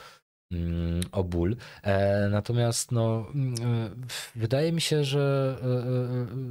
[1.11, 1.55] o ból.
[1.83, 3.89] E, natomiast no, mm, e,
[4.35, 5.57] wydaje mi się, że,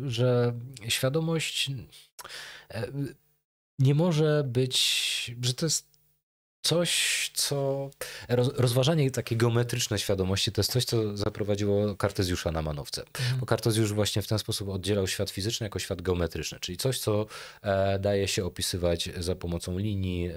[0.07, 0.53] e, że
[0.89, 1.71] świadomość
[3.79, 5.91] nie może być, że to jest
[6.63, 7.91] coś, co.
[8.29, 13.05] Roz, rozważanie takie geometryczne świadomości to jest coś, co zaprowadziło Kartezjusza na manowce.
[13.41, 17.27] Bo Kartezjusz właśnie w ten sposób oddzielał świat fizyczny jako świat geometryczny, czyli coś, co
[18.01, 20.31] daje się opisywać za pomocą linii,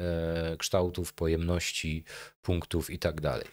[0.57, 2.03] kształtów, pojemności,
[2.43, 3.45] punktów i tak dalej.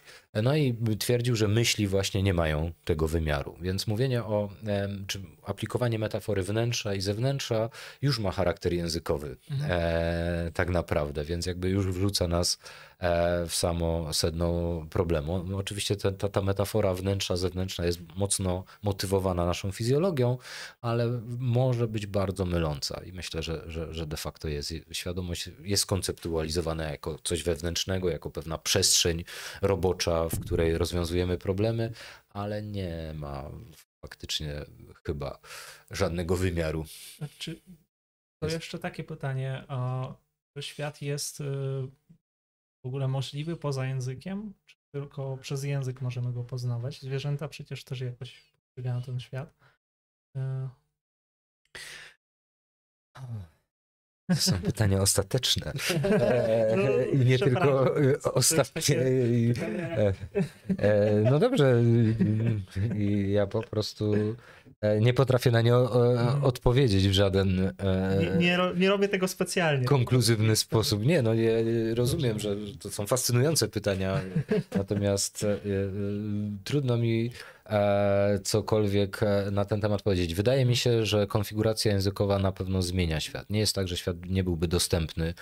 [0.43, 3.57] No i twierdził, że myśli właśnie nie mają tego wymiaru.
[3.61, 4.49] Więc mówienie o,
[5.07, 7.69] czy aplikowanie metafory wnętrza i zewnętrza
[8.01, 9.71] już ma charakter językowy, Mhm.
[9.71, 12.59] e, tak naprawdę, więc jakby już wrzuca nas
[13.47, 15.43] w samo sedno problemu.
[15.43, 20.37] No, oczywiście ta, ta, ta metafora wnętrza, zewnętrzna jest mocno motywowana naszą fizjologią,
[20.81, 24.73] ale może być bardzo myląca i myślę, że, że, że de facto jest.
[24.91, 29.23] Świadomość jest konceptualizowana jako coś wewnętrznego, jako pewna przestrzeń
[29.61, 31.91] robocza, w której rozwiązujemy problemy,
[32.29, 33.49] ale nie ma
[34.01, 34.65] faktycznie
[35.05, 35.39] chyba
[35.91, 36.85] żadnego wymiaru.
[38.39, 39.65] To jeszcze takie pytanie,
[40.61, 41.43] świat jest y,
[42.83, 47.01] w ogóle możliwy poza językiem, czy tylko przez język możemy go poznawać?
[47.01, 49.53] Zwierzęta przecież też jakoś postrzegają ten świat.
[50.37, 50.39] Y,
[54.29, 55.73] To są pytania ostateczne.
[56.03, 57.85] E, No, I nie przepraszam.
[57.85, 58.97] tylko e, ostatnie.
[58.99, 60.13] e,
[60.77, 61.83] e, No dobrze.
[63.27, 64.35] ja po prostu e,
[65.01, 65.87] nie potrafię na nie e,
[66.43, 68.39] odpowiedzieć w żaden e, Mhm.
[68.39, 69.85] Nie, nie, nie robię tego specjalnie.
[69.85, 71.05] konkluzywny sposób.
[71.05, 71.51] Nie, no nie,
[71.95, 74.21] rozumiem, że to są fascynujące pytania,
[74.77, 75.57] natomiast e, e,
[76.63, 77.31] trudno mi
[77.69, 80.33] e, cokolwiek e, na ten temat powiedzieć.
[80.35, 83.49] Wydaje mi się, że konfiguracja językowa na pewno zmienia świat.
[83.49, 85.33] Nie jest tak, że świat nie byłby dostępny, e,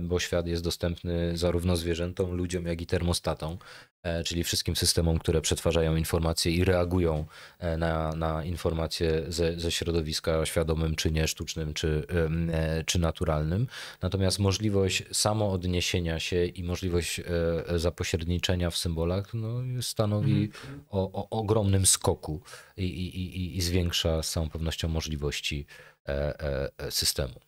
[0.00, 3.58] bo świat jest dostępny zarówno zwierzętom, ludziom, jak i termostatom,
[4.02, 7.26] e, czyli wszystkim systemom, które przetwarzają informacje i reagują
[7.58, 12.06] e, na, na informacje ze, ze środowiska świadomym, czy nie, sztucznym, czy,
[12.52, 13.66] e, czy naturalnym.
[14.02, 20.50] Natomiast możliwość samoodniesienia się i możliwość e, zapośredniczenia w symbolach no, stanowi
[20.90, 22.42] o, o ogromnym skoku
[22.76, 25.66] i, i, i, i zwiększa z całą pewnością możliwości
[26.08, 27.45] e, e, e, systemu.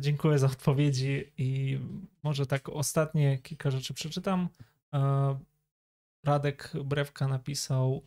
[0.00, 1.80] Dziękuję za odpowiedzi i
[2.22, 4.48] może tak ostatnie kilka rzeczy przeczytam.
[4.94, 5.38] E,
[6.24, 8.02] Radek Brewka napisał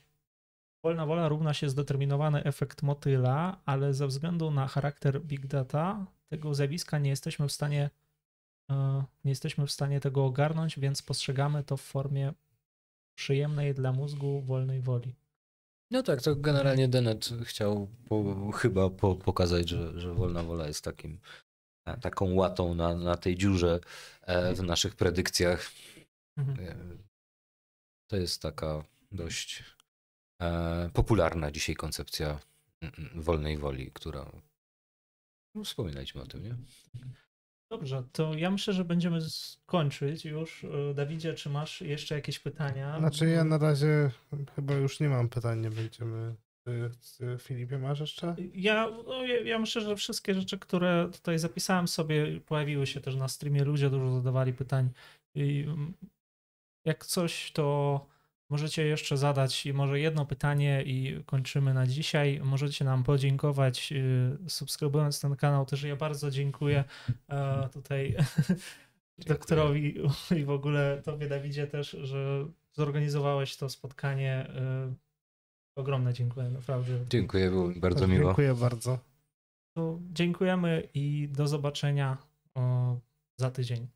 [0.84, 6.56] Wolna wola równa się zdeterminowany efekt motyla, ale ze względu na charakter big data tego
[6.56, 7.90] zjawiska nie jesteśmy w stanie
[8.72, 12.34] e, nie jesteśmy w stanie tego ogarnąć, więc postrzegamy to w formie
[13.16, 15.16] przyjemnej dla mózgu wolnej woli.
[15.92, 20.84] No tak, to generalnie Dennett chciał po, chyba po, pokazać, że, że wolna wola jest
[20.84, 21.20] takim,
[22.02, 23.80] taką łatą na, na tej dziurze
[24.22, 25.72] e, w naszych predykcjach.
[26.38, 26.68] Mhm.
[26.68, 26.76] E,
[28.08, 29.64] To jest taka dość
[30.42, 32.40] e, popularna dzisiaj koncepcja
[32.82, 34.32] mm, mm, wolnej woli, która.
[35.56, 36.56] No, wspominaliśmy o tym, nie?
[37.72, 40.66] Dobrze, to ja myślę, że będziemy skończyć już.
[40.96, 43.00] Dawidzie, czy masz jeszcze jakieś pytania?
[43.00, 44.12] Znaczy ja na razie
[44.56, 46.36] chyba już nie mam pytań, nie będziemy.
[46.70, 48.36] Ty, ty, Filipie, masz jeszcze?
[48.54, 53.16] Ja, no, ja, ja myślę, że wszystkie rzeczy, które tutaj zapisałem sobie, pojawiły się też
[53.16, 53.64] na streamie.
[53.64, 54.90] Ludzie dużo zadawali pytań
[55.36, 55.94] i mm,
[56.86, 58.06] jak coś, to
[58.50, 62.42] możecie jeszcze zadać i może jedno pytanie i kończymy na dzisiaj.
[62.44, 65.66] Możecie nam podziękować, y, subskrybując ten kanał.
[65.66, 66.84] Też ja bardzo dziękuję
[67.30, 68.16] e, tutaj
[69.28, 69.98] doktorowi
[70.38, 74.52] i w ogóle tobie, Dawidzie, też, że zorganizowałeś to spotkanie.
[75.80, 77.06] Ogromne dziękuję, naprawdę.
[77.10, 78.26] Dziękuję, było mi bardzo miło.
[78.26, 79.00] Dziękuję bardzo.
[79.74, 82.18] To dziękujemy i do zobaczenia
[82.56, 82.96] o,
[83.38, 83.88] za tydzień.